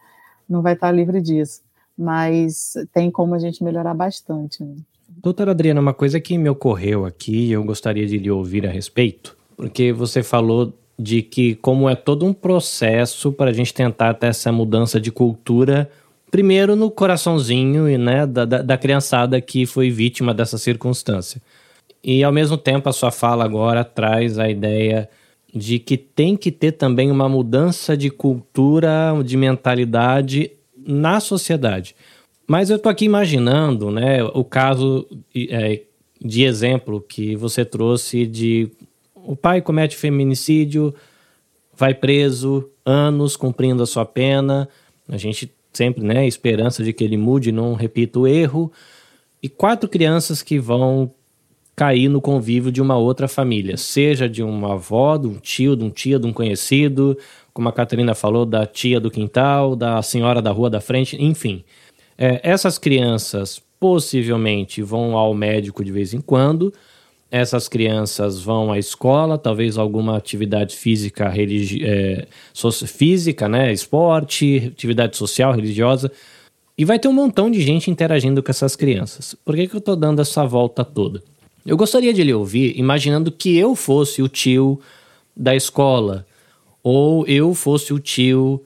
não 0.48 0.62
vai 0.62 0.74
estar 0.74 0.90
livre 0.90 1.20
disso. 1.20 1.62
Mas 1.96 2.74
tem 2.92 3.10
como 3.10 3.34
a 3.34 3.38
gente 3.38 3.62
melhorar 3.62 3.94
bastante. 3.94 4.62
Né? 4.62 4.76
Doutora 5.08 5.50
Adriana, 5.50 5.80
uma 5.80 5.94
coisa 5.94 6.20
que 6.20 6.38
me 6.38 6.48
ocorreu 6.48 7.04
aqui, 7.04 7.50
eu 7.50 7.62
gostaria 7.64 8.06
de 8.06 8.16
lhe 8.16 8.30
ouvir 8.30 8.66
a 8.66 8.70
respeito, 8.70 9.36
porque 9.56 9.92
você 9.92 10.22
falou 10.22 10.72
de 10.98 11.22
que 11.22 11.54
como 11.56 11.88
é 11.88 11.94
todo 11.94 12.26
um 12.26 12.32
processo 12.32 13.32
para 13.32 13.50
a 13.50 13.52
gente 13.52 13.72
tentar 13.72 14.14
ter 14.14 14.28
essa 14.28 14.52
mudança 14.52 15.00
de 15.00 15.10
cultura, 15.10 15.90
primeiro 16.30 16.76
no 16.76 16.90
coraçãozinho 16.90 17.88
e 17.88 17.98
né, 17.98 18.26
da, 18.26 18.44
da, 18.44 18.62
da 18.62 18.78
criançada 18.78 19.40
que 19.40 19.66
foi 19.66 19.90
vítima 19.90 20.32
dessa 20.32 20.58
circunstância. 20.58 21.40
E 22.02 22.24
ao 22.24 22.32
mesmo 22.32 22.56
tempo 22.56 22.88
a 22.88 22.92
sua 22.92 23.10
fala 23.10 23.44
agora 23.44 23.84
traz 23.84 24.38
a 24.38 24.48
ideia 24.48 25.08
de 25.54 25.78
que 25.78 25.96
tem 25.96 26.36
que 26.36 26.50
ter 26.50 26.72
também 26.72 27.10
uma 27.10 27.28
mudança 27.28 27.96
de 27.96 28.08
cultura, 28.08 29.12
de 29.24 29.36
mentalidade 29.36 30.52
na 30.76 31.20
sociedade. 31.20 31.94
Mas 32.46 32.70
eu 32.70 32.76
estou 32.76 32.90
aqui 32.90 33.04
imaginando 33.04 33.90
né, 33.90 34.22
o 34.24 34.44
caso 34.44 35.06
é, 35.34 35.82
de 36.20 36.44
exemplo 36.44 37.00
que 37.00 37.36
você 37.36 37.64
trouxe 37.64 38.26
de 38.26 38.70
o 39.14 39.36
pai 39.36 39.60
comete 39.60 39.96
feminicídio, 39.96 40.94
vai 41.76 41.94
preso, 41.94 42.68
anos 42.84 43.36
cumprindo 43.36 43.82
a 43.82 43.86
sua 43.86 44.04
pena, 44.04 44.68
a 45.08 45.16
gente 45.16 45.52
sempre, 45.72 46.02
né, 46.02 46.26
esperança 46.26 46.82
de 46.82 46.92
que 46.92 47.04
ele 47.04 47.16
mude, 47.16 47.52
não 47.52 47.74
repita 47.74 48.18
o 48.18 48.26
erro, 48.26 48.72
e 49.42 49.48
quatro 49.48 49.88
crianças 49.88 50.42
que 50.42 50.58
vão 50.58 51.10
cair 51.80 52.10
no 52.10 52.20
convívio 52.20 52.70
de 52.70 52.82
uma 52.82 52.98
outra 52.98 53.26
família, 53.26 53.74
seja 53.78 54.28
de 54.28 54.42
uma 54.42 54.74
avó, 54.74 55.16
de 55.16 55.26
um 55.26 55.38
tio, 55.38 55.74
de 55.74 55.82
um 55.82 55.88
tia, 55.88 56.18
de 56.18 56.26
um 56.26 56.32
conhecido, 56.32 57.16
como 57.54 57.70
a 57.70 57.72
Catarina 57.72 58.14
falou, 58.14 58.44
da 58.44 58.66
tia 58.66 59.00
do 59.00 59.10
quintal, 59.10 59.74
da 59.74 60.02
senhora 60.02 60.42
da 60.42 60.50
rua 60.50 60.68
da 60.68 60.78
frente, 60.78 61.16
enfim. 61.18 61.64
É, 62.18 62.38
essas 62.42 62.76
crianças 62.76 63.62
possivelmente 63.80 64.82
vão 64.82 65.16
ao 65.16 65.32
médico 65.32 65.82
de 65.82 65.90
vez 65.90 66.12
em 66.12 66.20
quando, 66.20 66.70
essas 67.30 67.66
crianças 67.66 68.42
vão 68.42 68.70
à 68.70 68.78
escola, 68.78 69.38
talvez 69.38 69.78
alguma 69.78 70.18
atividade 70.18 70.76
física, 70.76 71.30
religi 71.30 71.82
é, 71.82 72.26
so 72.52 72.70
física, 72.86 73.48
né, 73.48 73.72
esporte, 73.72 74.70
atividade 74.70 75.16
social, 75.16 75.54
religiosa, 75.54 76.12
e 76.76 76.84
vai 76.84 76.98
ter 76.98 77.08
um 77.08 77.14
montão 77.14 77.50
de 77.50 77.62
gente 77.62 77.90
interagindo 77.90 78.42
com 78.42 78.50
essas 78.50 78.76
crianças. 78.76 79.34
Por 79.42 79.54
que, 79.54 79.66
que 79.66 79.76
eu 79.76 79.78
estou 79.78 79.96
dando 79.96 80.20
essa 80.20 80.44
volta 80.44 80.84
toda? 80.84 81.22
Eu 81.64 81.76
gostaria 81.76 82.12
de 82.12 82.22
lhe 82.22 82.32
ouvir 82.32 82.78
imaginando 82.78 83.30
que 83.30 83.56
eu 83.56 83.74
fosse 83.74 84.22
o 84.22 84.28
tio 84.28 84.80
da 85.36 85.54
escola, 85.54 86.26
ou 86.82 87.26
eu 87.26 87.54
fosse 87.54 87.92
o 87.92 87.98
tio 87.98 88.64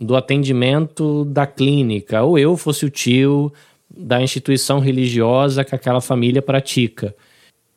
do 0.00 0.14
atendimento 0.14 1.24
da 1.24 1.46
clínica, 1.46 2.22
ou 2.22 2.38
eu 2.38 2.56
fosse 2.56 2.84
o 2.84 2.90
tio 2.90 3.52
da 3.90 4.22
instituição 4.22 4.78
religiosa 4.78 5.64
que 5.64 5.74
aquela 5.74 6.00
família 6.00 6.42
pratica. 6.42 7.14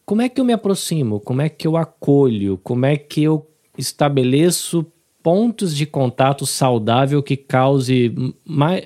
Como 0.05 0.21
é 0.21 0.29
que 0.29 0.41
eu 0.41 0.45
me 0.45 0.53
aproximo? 0.53 1.19
Como 1.19 1.41
é 1.41 1.49
que 1.49 1.67
eu 1.67 1.77
acolho? 1.77 2.59
Como 2.63 2.85
é 2.85 2.97
que 2.97 3.23
eu 3.23 3.47
estabeleço 3.77 4.85
pontos 5.21 5.75
de 5.75 5.85
contato 5.85 6.45
saudável 6.45 7.21
que 7.21 7.35
cause 7.35 8.33
mais, 8.45 8.83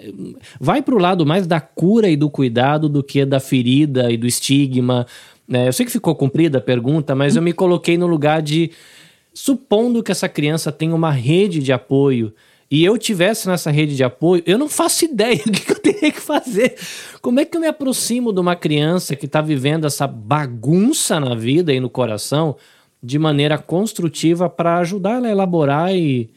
vai 0.59 0.81
para 0.81 0.95
o 0.95 0.99
lado 0.99 1.25
mais 1.25 1.45
da 1.45 1.61
cura 1.61 2.09
e 2.09 2.17
do 2.17 2.29
cuidado 2.29 2.89
do 2.89 3.03
que 3.03 3.23
da 3.25 3.39
ferida 3.39 4.11
e 4.11 4.17
do 4.17 4.25
estigma. 4.25 5.05
Né? 5.47 5.67
Eu 5.67 5.73
sei 5.73 5.85
que 5.85 5.91
ficou 5.91 6.15
cumprida 6.15 6.57
a 6.57 6.61
pergunta, 6.61 7.15
mas 7.15 7.35
eu 7.35 7.41
me 7.41 7.53
coloquei 7.53 7.97
no 7.97 8.07
lugar 8.07 8.41
de 8.41 8.71
supondo 9.33 10.03
que 10.03 10.11
essa 10.11 10.29
criança 10.29 10.71
tem 10.71 10.93
uma 10.93 11.11
rede 11.11 11.59
de 11.59 11.73
apoio 11.73 12.33
e 12.69 12.83
eu 12.83 12.97
tivesse 12.97 13.47
nessa 13.47 13.69
rede 13.69 13.95
de 13.95 14.03
apoio, 14.03 14.41
eu 14.45 14.57
não 14.57 14.69
faço 14.69 15.05
ideia 15.05 15.41
do 15.45 15.51
que 15.51 15.71
eu 15.71 15.79
teria 15.79 16.11
que 16.11 16.21
fazer. 16.21 16.75
Como 17.21 17.39
é 17.39 17.45
que 17.45 17.57
eu 17.57 17.61
me 17.61 17.67
aproximo 17.67 18.33
de 18.33 18.39
uma 18.39 18.55
criança 18.55 19.15
que 19.15 19.25
está 19.25 19.41
vivendo 19.41 19.85
essa 19.85 20.07
bagunça 20.07 21.19
na 21.19 21.35
vida 21.35 21.73
e 21.73 21.79
no 21.79 21.89
coração? 21.89 22.55
de 23.03 23.19
maneira 23.19 23.57
construtiva 23.57 24.49
para 24.49 24.77
ajudar 24.77 25.17
ela 25.17 25.27
a 25.27 25.31
elaborar 25.31 25.93
e 25.93 26.29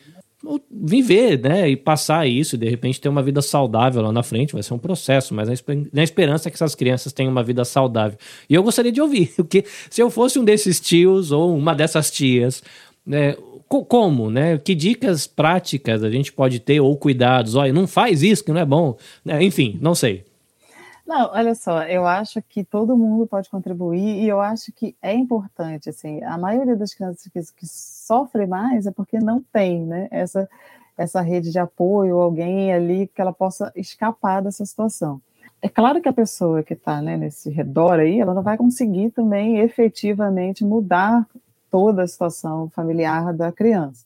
viver, 0.70 1.38
né? 1.40 1.68
E 1.68 1.76
passar 1.76 2.26
isso 2.26 2.54
e 2.54 2.58
de 2.58 2.68
repente 2.68 3.00
ter 3.00 3.08
uma 3.08 3.22
vida 3.22 3.42
saudável 3.42 4.02
lá 4.02 4.12
na 4.12 4.22
frente. 4.22 4.52
Vai 4.52 4.62
ser 4.62 4.74
um 4.74 4.78
processo, 4.78 5.34
mas 5.34 5.48
na 5.92 6.02
esperança 6.02 6.50
que 6.50 6.56
essas 6.56 6.74
crianças 6.74 7.12
tenham 7.12 7.32
uma 7.32 7.42
vida 7.42 7.64
saudável. 7.64 8.18
E 8.48 8.54
eu 8.54 8.62
gostaria 8.62 8.92
de 8.92 9.00
ouvir, 9.00 9.32
porque 9.36 9.64
se 9.90 10.00
eu 10.00 10.10
fosse 10.10 10.38
um 10.38 10.44
desses 10.44 10.80
tios 10.80 11.32
ou 11.32 11.56
uma 11.56 11.74
dessas 11.74 12.10
tias, 12.10 12.62
né? 13.04 13.36
Como, 13.68 14.30
né? 14.30 14.58
Que 14.58 14.76
dicas 14.76 15.26
práticas 15.26 16.04
a 16.04 16.10
gente 16.10 16.32
pode 16.32 16.60
ter 16.60 16.80
ou 16.80 16.96
cuidados? 16.96 17.56
Olha, 17.56 17.72
não 17.72 17.88
faz 17.88 18.22
isso 18.22 18.44
que 18.44 18.52
não 18.52 18.60
é 18.60 18.64
bom. 18.64 18.96
Né? 19.24 19.42
Enfim, 19.42 19.76
não 19.82 19.92
sei. 19.92 20.24
Não, 21.06 21.30
olha 21.32 21.54
só, 21.54 21.84
eu 21.84 22.04
acho 22.04 22.42
que 22.42 22.64
todo 22.64 22.96
mundo 22.96 23.28
pode 23.28 23.48
contribuir 23.48 24.24
e 24.24 24.28
eu 24.28 24.40
acho 24.40 24.72
que 24.72 24.96
é 25.00 25.14
importante, 25.14 25.88
assim, 25.88 26.22
a 26.24 26.36
maioria 26.36 26.74
das 26.74 26.92
crianças 26.92 27.22
que, 27.22 27.40
que 27.56 27.66
sofre 28.06 28.46
mais 28.46 28.86
é 28.86 28.90
porque 28.90 29.18
não 29.18 29.42
tem, 29.52 29.84
né, 29.84 30.08
essa, 30.10 30.48
essa 30.96 31.20
rede 31.20 31.50
de 31.50 31.58
apoio, 31.58 32.18
alguém 32.18 32.72
ali 32.72 33.06
que 33.08 33.20
ela 33.20 33.32
possa 33.32 33.72
escapar 33.74 34.42
dessa 34.42 34.64
situação. 34.64 35.20
É 35.60 35.68
claro 35.68 36.00
que 36.00 36.08
a 36.08 36.12
pessoa 36.12 36.62
que 36.62 36.74
está 36.74 37.00
né, 37.02 37.16
nesse 37.16 37.50
redor 37.50 37.98
aí, 37.98 38.20
ela 38.20 38.34
não 38.34 38.42
vai 38.42 38.56
conseguir 38.56 39.10
também 39.10 39.58
efetivamente 39.58 40.64
mudar 40.64 41.26
toda 41.70 42.02
a 42.02 42.06
situação 42.06 42.68
familiar 42.70 43.32
da 43.32 43.50
criança. 43.50 44.04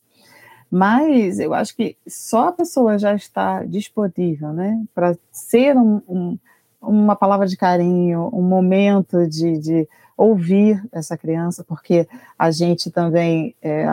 Mas 0.71 1.41
eu 1.41 1.53
acho 1.53 1.75
que 1.77 1.97
só 2.07 2.49
a 2.49 2.53
pessoa 2.53 2.99
já 2.99 3.15
está 3.15 3.65
disponível, 3.65 4.53
né, 4.53 4.83
para 4.95 5.17
ser 5.33 5.77
um, 5.77 6.01
um 6.09 6.39
uma 6.81 7.15
palavra 7.15 7.47
de 7.47 7.57
carinho, 7.57 8.31
um 8.33 8.43
momento 8.43 9.29
de, 9.29 9.59
de 9.59 9.89
ouvir 10.21 10.83
essa 10.93 11.17
criança, 11.17 11.65
porque 11.65 12.07
a 12.39 12.51
gente 12.51 12.91
também 12.91 13.55
é, 13.63 13.87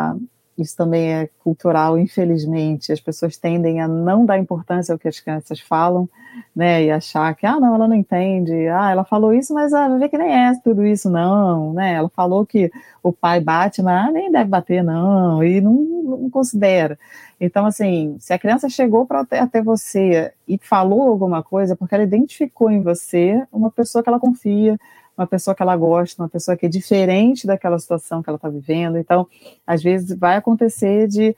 isso 0.58 0.76
também 0.76 1.14
é 1.14 1.30
cultural, 1.44 2.00
infelizmente. 2.00 2.92
As 2.92 3.00
pessoas 3.00 3.38
tendem 3.38 3.80
a 3.80 3.88
não 3.88 4.26
dar 4.26 4.40
importância 4.40 4.92
ao 4.92 4.98
que 4.98 5.08
as 5.08 5.20
crianças 5.20 5.60
falam, 5.60 6.10
né? 6.56 6.84
E 6.84 6.92
achar 6.92 7.34
que, 7.36 7.46
ah, 7.46 7.60
não, 7.60 7.76
ela 7.76 7.88
não 7.88 7.96
entende. 7.96 8.68
Ah, 8.68 8.90
ela 8.90 9.04
falou 9.06 9.34
isso, 9.34 9.54
mas 9.54 9.72
ah, 9.72 9.88
ver 9.98 10.10
que 10.10 10.18
nem 10.18 10.34
é 10.34 10.52
tudo 10.64 10.84
isso, 10.84 11.10
não, 11.12 11.74
né? 11.74 11.94
Ela 11.94 12.10
falou 12.10 12.46
que 12.46 12.72
o 13.04 13.14
pai 13.14 13.40
bate, 13.40 13.84
mas 13.84 14.08
ah, 14.08 14.12
nem 14.12 14.32
deve 14.32 14.50
bater, 14.50 14.84
não, 14.84 15.44
e 15.44 15.62
não, 15.62 15.74
não 15.74 16.30
considera. 16.30 16.98
Então, 17.40 17.66
assim, 17.66 18.18
se 18.20 18.34
a 18.34 18.40
criança 18.40 18.68
chegou 18.68 19.06
para 19.06 19.22
até, 19.22 19.62
você 19.62 20.34
e 20.48 20.58
falou 20.58 21.04
alguma 21.04 21.44
coisa, 21.44 21.76
porque 21.76 21.94
ela 21.94 22.04
identificou 22.04 22.72
em 22.72 22.82
você 22.82 23.46
uma 23.52 23.70
pessoa 23.70 24.04
que 24.04 24.10
ela 24.10 24.20
confia, 24.20 24.78
uma 25.18 25.26
pessoa 25.26 25.56
que 25.56 25.64
ela 25.64 25.76
gosta, 25.76 26.22
uma 26.22 26.30
pessoa 26.30 26.56
que 26.56 26.66
é 26.66 26.70
diferente 26.70 27.48
daquela 27.48 27.80
situação 27.80 28.22
que 28.22 28.30
ela 28.30 28.36
está 28.36 28.50
vivendo. 28.50 28.98
Então, 28.98 29.28
às 29.66 29.82
vezes 29.82 30.18
vai 30.18 30.38
acontecer 30.38 31.08
de 31.08 31.36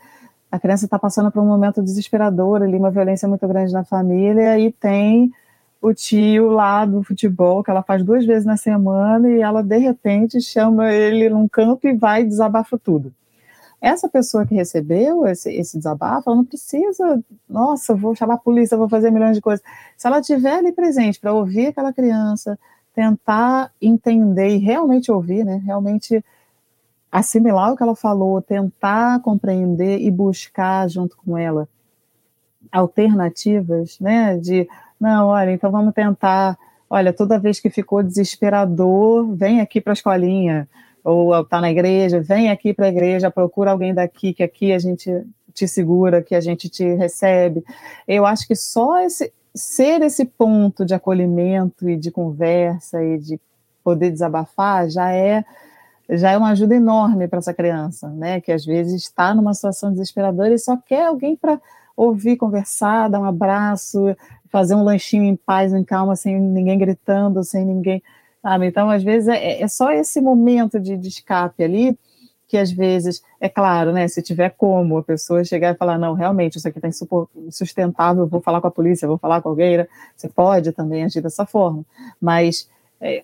a 0.52 0.60
criança 0.60 0.86
está 0.86 0.98
passando 0.98 1.32
por 1.32 1.42
um 1.42 1.46
momento 1.46 1.82
desesperador 1.82 2.62
ali, 2.64 2.76
uma 2.76 2.90
violência 2.90 3.28
muito 3.28 3.48
grande 3.48 3.72
na 3.72 3.84
família, 3.84 4.58
e 4.60 4.72
tem 4.72 5.32
o 5.82 5.94
tio 5.94 6.50
lá 6.50 6.86
do 6.86 7.04
futebol, 7.04 7.64
que 7.64 7.72
ela 7.72 7.84
faz 7.84 8.04
duas 8.04 8.26
vezes 8.26 8.46
na 8.46 8.58
semana, 8.58 9.30
e 9.30 9.42
ela, 9.42 9.62
de 9.62 9.78
repente, 9.78 10.42
chama 10.42 10.92
ele 10.92 11.30
num 11.30 11.48
canto 11.48 11.88
e 11.88 11.94
vai 11.94 12.24
e 12.24 12.26
desabafa 12.26 12.78
tudo. 12.78 13.14
Essa 13.80 14.10
pessoa 14.10 14.46
que 14.46 14.56
recebeu 14.56 15.26
esse, 15.26 15.54
esse 15.54 15.78
desabafo, 15.78 16.30
ela 16.30 16.38
não 16.38 16.46
precisa, 16.46 17.24
nossa, 17.48 17.96
vou 17.96 18.14
chamar 18.14 18.34
a 18.34 18.38
polícia, 18.38 18.76
vou 18.76 18.90
fazer 18.90 19.10
milhões 19.10 19.36
de 19.36 19.42
coisas. 19.42 19.64
Se 19.96 20.06
ela 20.06 20.20
estiver 20.20 20.56
ali 20.56 20.74
presente 20.74 21.20
para 21.20 21.32
ouvir 21.32 21.68
aquela 21.68 21.94
criança, 21.94 22.60
tentar 22.94 23.72
entender 23.82 24.50
e 24.50 24.58
realmente 24.58 25.12
ouvir, 25.12 25.46
né? 25.46 25.62
Realmente 25.66 26.24
assimilar 27.12 27.74
o 27.74 27.78
que 27.78 27.84
ela 27.84 27.96
falou, 27.96 28.42
tentar 28.42 29.22
compreender 29.22 30.00
e 30.00 30.12
buscar 30.12 30.88
junto 30.90 31.18
com 31.18 31.38
ela 31.38 31.68
alternativas, 32.72 34.00
né? 34.00 34.38
De 34.38 34.68
não, 35.00 35.28
olha, 35.28 35.52
então 35.52 35.72
vamos 35.72 35.94
tentar. 35.94 36.58
Olha, 36.90 37.14
toda 37.14 37.40
vez 37.40 37.60
que 37.60 37.70
ficou 37.70 38.04
desesperador, 38.04 39.36
vem 39.36 39.62
aqui 39.62 39.80
para 39.80 39.94
a 39.94 39.96
escolinha 39.96 40.68
ou 41.04 41.40
está 41.40 41.62
na 41.62 41.72
igreja, 41.72 42.20
vem 42.20 42.50
aqui 42.50 42.74
para 42.74 42.88
a 42.88 42.90
igreja, 42.90 43.32
procura 43.32 43.72
alguém 43.72 43.94
daqui 43.94 44.34
que 44.34 44.44
aqui 44.44 44.74
a 44.74 44.80
gente 44.80 45.10
te 45.54 45.68
segura, 45.68 46.22
que 46.22 46.36
a 46.36 46.42
gente 46.42 46.68
te 46.70 46.84
recebe. 46.96 47.64
Eu 48.08 48.26
acho 48.26 48.48
que 48.48 48.56
só 48.56 49.00
esse, 49.02 49.32
ser 49.56 50.02
esse 50.02 50.26
ponto 50.26 50.86
de 50.86 50.94
acolhimento 50.94 51.90
e 51.90 51.98
de 51.98 52.12
conversa 52.12 53.04
e 53.04 53.18
de 53.18 53.40
poder 53.84 54.12
desabafar 54.12 54.90
já 54.90 55.12
é 55.12 55.44
já 56.12 56.32
é 56.32 56.38
uma 56.38 56.50
ajuda 56.50 56.76
enorme 56.76 57.28
para 57.28 57.38
essa 57.38 57.54
criança, 57.54 58.10
né? 58.10 58.42
Que 58.42 58.52
às 58.52 58.66
vezes 58.66 59.04
está 59.04 59.34
numa 59.36 59.54
situação 59.54 59.92
desesperadora 59.92 60.54
e 60.54 60.58
só 60.58 60.76
quer 60.76 61.06
alguém 61.06 61.36
para 61.36 61.62
ouvir, 61.96 62.36
conversar, 62.36 63.10
dar 63.10 63.20
um 63.20 63.26
abraço, 63.26 64.16
fazer 64.50 64.74
um 64.74 64.84
lanchinho 64.84 65.24
em 65.24 65.36
paz, 65.36 65.72
em 65.72 65.84
calma, 65.84 66.16
sem 66.16 66.40
ninguém 66.40 66.80
gritando, 66.80 67.44
sem 67.44 67.64
ninguém, 67.64 68.02
sabe? 68.42 68.66
Então, 68.66 68.90
às 68.90 69.04
vezes 69.04 69.28
é, 69.28 69.62
é 69.62 69.68
só 69.68 69.92
esse 69.92 70.20
momento 70.20 70.80
de, 70.80 70.98
de 70.98 71.10
escape 71.10 71.64
ali 71.64 71.98
que 72.50 72.58
às 72.58 72.72
vezes, 72.72 73.22
é 73.40 73.48
claro, 73.48 73.94
né, 73.94 74.08
se 74.08 74.24
tiver 74.24 74.50
como 74.50 74.98
a 74.98 75.04
pessoa 75.04 75.44
chegar 75.46 75.74
e 75.74 75.78
falar, 75.78 76.00
não, 76.00 76.16
realmente, 76.16 76.58
isso 76.58 76.68
aqui 76.68 76.80
está 76.80 76.90
insustentável, 77.46 78.26
vou 78.26 78.42
falar 78.42 78.60
com 78.60 78.66
a 78.66 78.72
polícia, 78.72 79.08
vou 79.08 79.20
falar 79.20 79.40
com 79.40 79.50
alguém, 79.50 79.78
né, 79.78 79.88
você 80.18 80.28
pode 80.28 80.72
também 80.72 81.04
agir 81.04 81.22
dessa 81.22 81.46
forma, 81.46 81.86
mas 82.20 82.68
é, 83.00 83.24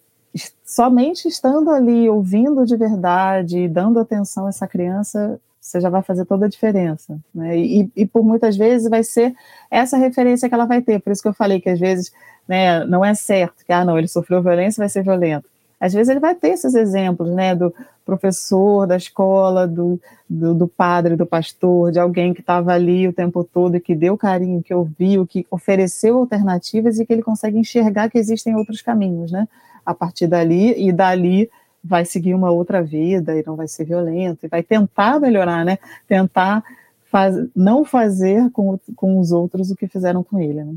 somente 0.63 1.27
estando 1.27 1.71
ali, 1.71 2.07
ouvindo 2.07 2.67
de 2.67 2.77
verdade, 2.77 3.67
dando 3.67 3.99
atenção 3.99 4.45
a 4.45 4.49
essa 4.49 4.67
criança, 4.67 5.39
você 5.59 5.81
já 5.81 5.89
vai 5.89 6.03
fazer 6.03 6.25
toda 6.25 6.45
a 6.45 6.49
diferença, 6.49 7.17
né, 7.33 7.57
e, 7.57 7.91
e 7.95 8.05
por 8.05 8.23
muitas 8.23 8.55
vezes 8.55 8.87
vai 8.87 9.03
ser 9.03 9.35
essa 9.71 9.97
referência 9.97 10.47
que 10.47 10.53
ela 10.53 10.65
vai 10.65 10.83
ter, 10.83 11.01
por 11.01 11.11
isso 11.11 11.23
que 11.23 11.27
eu 11.27 11.33
falei 11.33 11.59
que 11.59 11.69
às 11.69 11.79
vezes, 11.79 12.13
né, 12.47 12.85
não 12.85 13.03
é 13.03 13.15
certo 13.15 13.65
que, 13.65 13.73
ah, 13.73 13.83
não, 13.83 13.97
ele 13.97 14.07
sofreu 14.07 14.43
violência, 14.43 14.81
vai 14.81 14.89
ser 14.89 15.01
violento, 15.01 15.49
às 15.79 15.93
vezes 15.93 16.09
ele 16.09 16.19
vai 16.19 16.35
ter 16.35 16.49
esses 16.49 16.73
exemplos, 16.73 17.29
né, 17.29 17.55
do 17.55 17.73
professor 18.05 18.85
da 18.85 18.95
escola, 18.95 19.67
do, 19.67 19.99
do, 20.29 20.53
do 20.53 20.67
padre, 20.67 21.15
do 21.15 21.25
pastor, 21.25 21.91
de 21.91 21.99
alguém 21.99 22.33
que 22.33 22.41
estava 22.41 22.71
ali 22.73 23.07
o 23.07 23.13
tempo 23.13 23.43
todo 23.43 23.75
e 23.75 23.81
que 23.81 23.95
deu 23.95 24.17
carinho, 24.17 24.61
que 24.61 24.73
ouviu, 24.73 25.25
que 25.25 25.45
ofereceu 25.49 26.17
alternativas 26.17 26.99
e 26.99 27.05
que 27.05 27.13
ele 27.13 27.23
consegue 27.23 27.57
enxergar 27.57 28.09
que 28.09 28.17
existem 28.17 28.55
outros 28.55 28.81
caminhos, 28.81 29.31
né, 29.31 29.47
a 29.85 29.93
partir 29.93 30.27
dali, 30.27 30.73
e 30.77 30.91
dali 30.91 31.49
vai 31.83 32.05
seguir 32.05 32.33
uma 32.33 32.49
outra 32.49 32.81
vida 32.81 33.37
e 33.37 33.43
não 33.45 33.55
vai 33.55 33.67
ser 33.67 33.85
violento, 33.85 34.45
e 34.45 34.49
vai 34.49 34.63
tentar 34.63 35.19
melhorar, 35.19 35.65
né, 35.65 35.77
tentar 36.07 36.63
faz, 37.05 37.35
não 37.55 37.85
fazer 37.85 38.49
com, 38.51 38.79
com 38.95 39.19
os 39.19 39.31
outros 39.31 39.71
o 39.71 39.75
que 39.75 39.87
fizeram 39.87 40.23
com 40.23 40.39
ele, 40.39 40.63
né. 40.63 40.75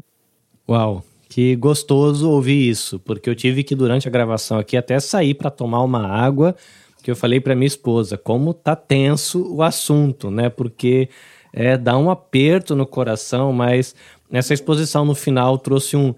Uau, 0.68 1.02
que 1.28 1.54
gostoso 1.56 2.30
ouvir 2.30 2.68
isso, 2.68 2.98
porque 3.00 3.28
eu 3.28 3.34
tive 3.34 3.62
que 3.62 3.74
durante 3.74 4.08
a 4.08 4.10
gravação 4.10 4.58
aqui 4.58 4.76
até 4.76 4.98
sair 4.98 5.34
para 5.34 5.50
tomar 5.50 5.82
uma 5.82 6.06
água, 6.06 6.56
que 7.02 7.10
eu 7.10 7.16
falei 7.16 7.40
para 7.40 7.54
minha 7.54 7.66
esposa 7.66 8.16
como 8.16 8.54
tá 8.54 8.74
tenso 8.74 9.54
o 9.54 9.62
assunto, 9.62 10.30
né? 10.30 10.48
Porque 10.48 11.08
é, 11.52 11.76
dá 11.76 11.96
um 11.98 12.10
aperto 12.10 12.74
no 12.74 12.86
coração, 12.86 13.52
mas 13.52 13.94
essa 14.30 14.54
exposição 14.54 15.04
no 15.04 15.14
final 15.14 15.58
trouxe 15.58 15.96
um, 15.96 16.14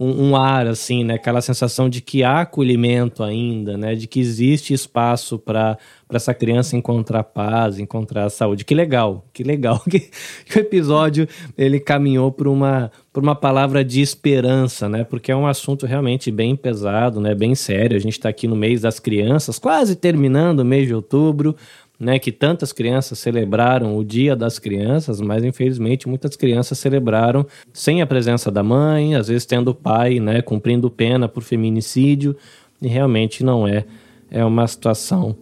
um, 0.00 0.28
um, 0.28 0.36
ar, 0.36 0.68
assim, 0.68 1.02
né? 1.02 1.14
Aquela 1.14 1.40
sensação 1.40 1.88
de 1.88 2.00
que 2.00 2.22
há 2.22 2.42
acolhimento 2.42 3.24
ainda, 3.24 3.76
né? 3.76 3.96
De 3.96 4.06
que 4.06 4.20
existe 4.20 4.72
espaço 4.72 5.40
para 5.40 5.76
essa 6.08 6.32
criança 6.32 6.76
encontrar 6.76 7.24
paz, 7.24 7.80
encontrar 7.80 8.30
saúde. 8.30 8.64
Que 8.64 8.76
legal, 8.76 9.26
que 9.32 9.42
legal 9.42 9.80
que, 9.90 10.08
que 10.46 10.56
o 10.56 10.60
episódio 10.60 11.26
ele 11.56 11.80
caminhou 11.80 12.30
por 12.30 12.46
uma, 12.46 12.92
por 13.12 13.24
uma 13.24 13.34
palavra 13.34 13.84
de 13.84 14.00
esperança, 14.00 14.88
né? 14.88 15.02
Porque 15.02 15.32
é 15.32 15.36
um 15.36 15.48
assunto 15.48 15.84
realmente 15.84 16.30
bem 16.30 16.54
pesado, 16.54 17.20
né? 17.20 17.34
Bem 17.34 17.56
sério. 17.56 17.96
A 17.96 18.00
gente 18.00 18.12
está 18.12 18.28
aqui 18.28 18.46
no 18.46 18.54
mês 18.54 18.82
das 18.82 19.00
crianças, 19.00 19.58
quase 19.58 19.96
terminando 19.96 20.60
o 20.60 20.64
mês 20.64 20.86
de 20.86 20.94
outubro 20.94 21.56
né, 21.98 22.18
que 22.18 22.30
tantas 22.30 22.72
crianças 22.72 23.18
celebraram 23.18 23.96
o 23.96 24.04
Dia 24.04 24.36
das 24.36 24.58
Crianças, 24.58 25.20
mas 25.20 25.42
infelizmente 25.42 26.08
muitas 26.08 26.36
crianças 26.36 26.78
celebraram 26.78 27.46
sem 27.72 28.00
a 28.02 28.06
presença 28.06 28.50
da 28.50 28.62
mãe, 28.62 29.14
às 29.14 29.28
vezes 29.28 29.44
tendo 29.46 29.72
o 29.72 29.74
pai, 29.74 30.20
né, 30.20 30.40
cumprindo 30.42 30.90
pena 30.90 31.28
por 31.28 31.42
feminicídio, 31.42 32.36
e 32.80 32.86
realmente 32.86 33.42
não 33.42 33.66
é 33.66 33.84
é 34.30 34.44
uma 34.44 34.66
situação 34.66 35.36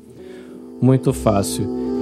muito 0.80 1.12
fácil. 1.12 1.95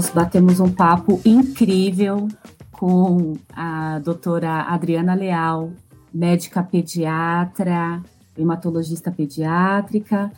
Nós 0.00 0.08
batemos 0.08 0.60
um 0.60 0.72
papo 0.72 1.20
incrível 1.26 2.26
com 2.72 3.34
a 3.54 3.98
doutora 3.98 4.62
Adriana 4.62 5.12
Leal, 5.12 5.72
médica 6.10 6.62
pediatra, 6.62 8.02
hematologista 8.34 9.10
pediátrica, 9.10 10.32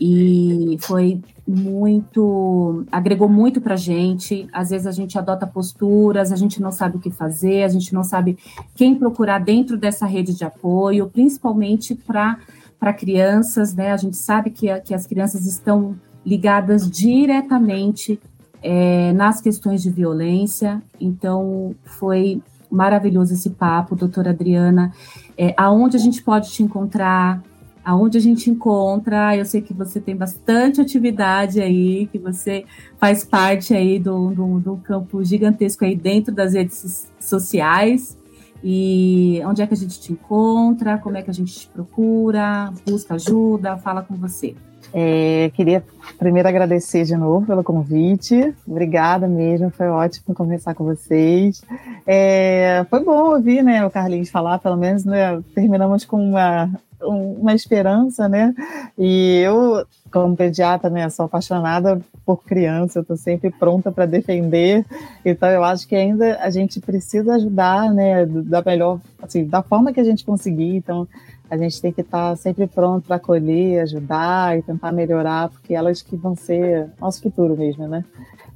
e 0.00 0.78
foi 0.80 1.20
muito, 1.46 2.86
agregou 2.90 3.28
muito 3.28 3.60
para 3.60 3.74
a 3.74 3.76
gente. 3.76 4.48
Às 4.50 4.70
vezes 4.70 4.86
a 4.86 4.92
gente 4.92 5.18
adota 5.18 5.46
posturas, 5.46 6.32
a 6.32 6.36
gente 6.36 6.58
não 6.62 6.72
sabe 6.72 6.96
o 6.96 7.00
que 7.00 7.10
fazer, 7.10 7.64
a 7.64 7.68
gente 7.68 7.92
não 7.92 8.02
sabe 8.02 8.38
quem 8.74 8.94
procurar 8.94 9.40
dentro 9.40 9.76
dessa 9.76 10.06
rede 10.06 10.34
de 10.34 10.42
apoio, 10.42 11.10
principalmente 11.10 11.94
para 11.94 12.94
crianças, 12.94 13.74
né? 13.74 13.92
A 13.92 13.96
gente 13.98 14.16
sabe 14.16 14.48
que, 14.48 14.74
que 14.80 14.94
as 14.94 15.06
crianças 15.06 15.44
estão 15.44 16.00
ligadas 16.24 16.90
diretamente 16.90 18.18
é, 18.62 19.12
nas 19.12 19.40
questões 19.40 19.82
de 19.82 19.90
violência, 19.90 20.82
então 21.00 21.74
foi 21.84 22.40
maravilhoso 22.70 23.34
esse 23.34 23.50
papo, 23.50 23.94
doutora 23.94 24.30
Adriana. 24.30 24.92
É, 25.36 25.54
aonde 25.56 25.96
a 25.96 26.00
gente 26.00 26.22
pode 26.22 26.50
te 26.50 26.62
encontrar? 26.62 27.42
aonde 27.84 28.16
a 28.16 28.20
gente 28.20 28.50
encontra. 28.50 29.36
Eu 29.36 29.44
sei 29.44 29.60
que 29.60 29.74
você 29.74 30.00
tem 30.00 30.16
bastante 30.16 30.80
atividade 30.80 31.60
aí, 31.60 32.06
que 32.06 32.18
você 32.18 32.64
faz 32.96 33.24
parte 33.24 33.74
aí 33.74 33.98
do, 33.98 34.30
do, 34.30 34.60
do 34.60 34.76
campo 34.78 35.22
gigantesco 35.24 35.84
aí 35.84 35.96
dentro 35.96 36.32
das 36.32 36.54
redes 36.54 37.10
sociais. 37.18 38.16
E 38.64 39.42
onde 39.44 39.60
é 39.60 39.66
que 39.66 39.74
a 39.74 39.76
gente 39.76 40.00
te 40.00 40.12
encontra? 40.12 40.96
Como 40.98 41.16
é 41.16 41.22
que 41.22 41.30
a 41.30 41.34
gente 41.34 41.52
te 41.52 41.68
procura? 41.68 42.72
Busca 42.86 43.14
ajuda? 43.14 43.76
Fala 43.76 44.02
com 44.02 44.14
você. 44.14 44.54
É, 44.94 45.50
queria 45.54 45.82
primeiro 46.18 46.48
agradecer 46.48 47.04
de 47.04 47.16
novo 47.16 47.46
pelo 47.46 47.64
convite. 47.64 48.54
Obrigada 48.66 49.26
mesmo, 49.26 49.70
foi 49.70 49.88
ótimo 49.88 50.34
conversar 50.34 50.74
com 50.74 50.84
vocês. 50.84 51.62
É, 52.06 52.84
foi 52.90 53.02
bom 53.02 53.34
ouvir 53.34 53.62
né, 53.62 53.84
o 53.84 53.90
Carlinhos 53.90 54.30
falar, 54.30 54.58
pelo 54.58 54.76
menos 54.76 55.04
né, 55.04 55.42
terminamos 55.54 56.04
com 56.04 56.22
uma, 56.22 56.70
uma 57.00 57.54
esperança, 57.54 58.28
né? 58.28 58.54
E 58.98 59.38
eu, 59.38 59.84
como 60.12 60.36
pediatra, 60.36 60.90
né, 60.90 61.08
sou 61.08 61.26
apaixonada 61.26 62.00
por 62.24 62.44
criança, 62.44 62.98
eu 62.98 63.02
estou 63.02 63.16
sempre 63.16 63.50
pronta 63.50 63.90
para 63.90 64.06
defender. 64.06 64.84
Então, 65.24 65.48
eu 65.48 65.64
acho 65.64 65.88
que 65.88 65.94
ainda 65.94 66.38
a 66.40 66.50
gente 66.50 66.80
precisa 66.80 67.34
ajudar, 67.34 67.92
né, 67.92 68.26
da 68.26 68.62
melhor, 68.62 69.00
assim, 69.22 69.46
da 69.46 69.62
forma 69.62 69.92
que 69.92 70.00
a 70.00 70.04
gente 70.04 70.24
conseguir. 70.24 70.76
Então, 70.76 71.08
a 71.52 71.56
gente 71.58 71.82
tem 71.82 71.92
que 71.92 72.00
estar 72.00 72.30
tá 72.30 72.36
sempre 72.36 72.66
pronto 72.66 73.06
para 73.06 73.16
acolher, 73.16 73.82
ajudar 73.82 74.56
e 74.56 74.62
tentar 74.62 74.90
melhorar, 74.90 75.50
porque 75.50 75.74
elas 75.74 76.00
que 76.00 76.16
vão 76.16 76.34
ser 76.34 76.88
nosso 76.98 77.20
futuro 77.20 77.54
mesmo, 77.54 77.86
né? 77.86 78.02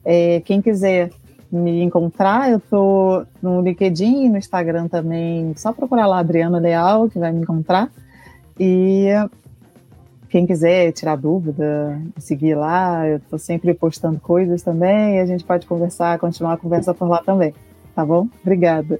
É, 0.03 0.40
quem 0.40 0.62
quiser 0.62 1.11
me 1.53 1.82
encontrar, 1.82 2.51
eu 2.51 2.59
tô 2.59 3.22
no 3.42 3.61
LinkedIn 3.61 4.30
no 4.30 4.38
Instagram 4.38 4.88
também, 4.88 5.53
só 5.59 5.74
procurar 5.74 6.07
lá 6.07 6.20
Adriana 6.20 6.59
Leal, 6.59 7.11
que 7.11 7.18
vai 7.18 7.30
me 7.32 7.42
encontrar. 7.42 7.92
E 8.59 9.09
quem 10.30 10.47
quiser 10.47 10.90
tirar 10.92 11.16
dúvida, 11.16 12.01
seguir 12.16 12.55
lá, 12.55 13.07
eu 13.07 13.18
estou 13.18 13.38
sempre 13.38 13.74
postando 13.74 14.18
coisas 14.18 14.62
também, 14.62 15.16
e 15.16 15.20
a 15.20 15.26
gente 15.26 15.44
pode 15.44 15.66
conversar, 15.66 16.18
continuar 16.18 16.55
a 16.55 16.57
conversa 16.57 16.94
por 16.94 17.07
lá 17.07 17.22
também. 17.22 17.53
Tá 17.94 18.07
bom? 18.07 18.26
Obrigada. 18.40 18.99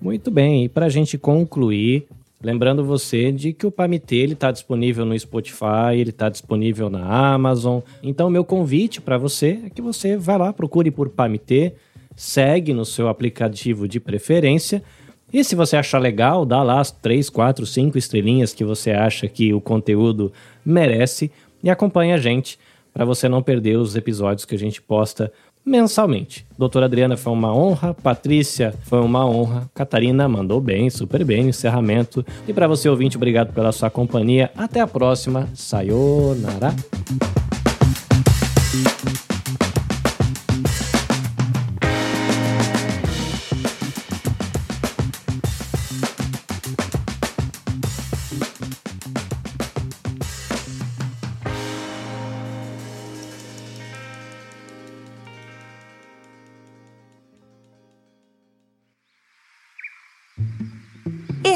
Muito 0.00 0.30
bem, 0.30 0.64
e 0.64 0.68
para 0.68 0.86
a 0.86 0.88
gente 0.88 1.18
concluir, 1.18 2.06
lembrando 2.42 2.84
você 2.84 3.30
de 3.30 3.52
que 3.52 3.66
o 3.66 3.70
Pamitê 3.70 4.24
está 4.24 4.50
disponível 4.50 5.04
no 5.04 5.18
Spotify, 5.18 5.94
ele 5.94 6.10
está 6.10 6.28
disponível 6.28 6.88
na 6.88 7.34
Amazon. 7.34 7.80
Então, 8.02 8.30
meu 8.30 8.44
convite 8.44 9.00
para 9.00 9.18
você 9.18 9.60
é 9.66 9.70
que 9.70 9.82
você 9.82 10.16
vá 10.16 10.36
lá, 10.36 10.52
procure 10.52 10.90
por 10.90 11.10
Pamitê, 11.10 11.74
segue 12.14 12.72
no 12.72 12.84
seu 12.84 13.08
aplicativo 13.08 13.86
de 13.86 14.00
preferência. 14.00 14.82
E 15.32 15.44
se 15.44 15.54
você 15.54 15.76
achar 15.76 15.98
legal, 15.98 16.46
dá 16.46 16.62
lá 16.62 16.80
as 16.80 16.90
3, 16.90 17.28
4, 17.28 17.66
5 17.66 17.98
estrelinhas 17.98 18.54
que 18.54 18.64
você 18.64 18.92
acha 18.92 19.28
que 19.28 19.52
o 19.52 19.60
conteúdo 19.60 20.32
merece 20.64 21.30
e 21.62 21.68
acompanha 21.68 22.14
a 22.14 22.18
gente 22.18 22.58
para 22.96 23.04
você 23.04 23.28
não 23.28 23.42
perder 23.42 23.76
os 23.76 23.94
episódios 23.94 24.46
que 24.46 24.54
a 24.54 24.58
gente 24.58 24.80
posta 24.80 25.30
mensalmente. 25.62 26.46
Doutora 26.56 26.86
Adriana 26.86 27.14
foi 27.14 27.30
uma 27.30 27.54
honra, 27.54 27.92
Patrícia 27.92 28.72
foi 28.84 29.00
uma 29.00 29.28
honra, 29.28 29.68
Catarina 29.74 30.26
mandou 30.26 30.62
bem, 30.62 30.88
super 30.88 31.22
bem 31.22 31.50
encerramento. 31.50 32.24
E 32.48 32.54
para 32.54 32.66
você 32.66 32.88
ouvinte, 32.88 33.18
obrigado 33.18 33.52
pela 33.52 33.70
sua 33.70 33.90
companhia. 33.90 34.50
Até 34.56 34.80
a 34.80 34.86
próxima. 34.86 35.46
Sayonara. 35.54 36.74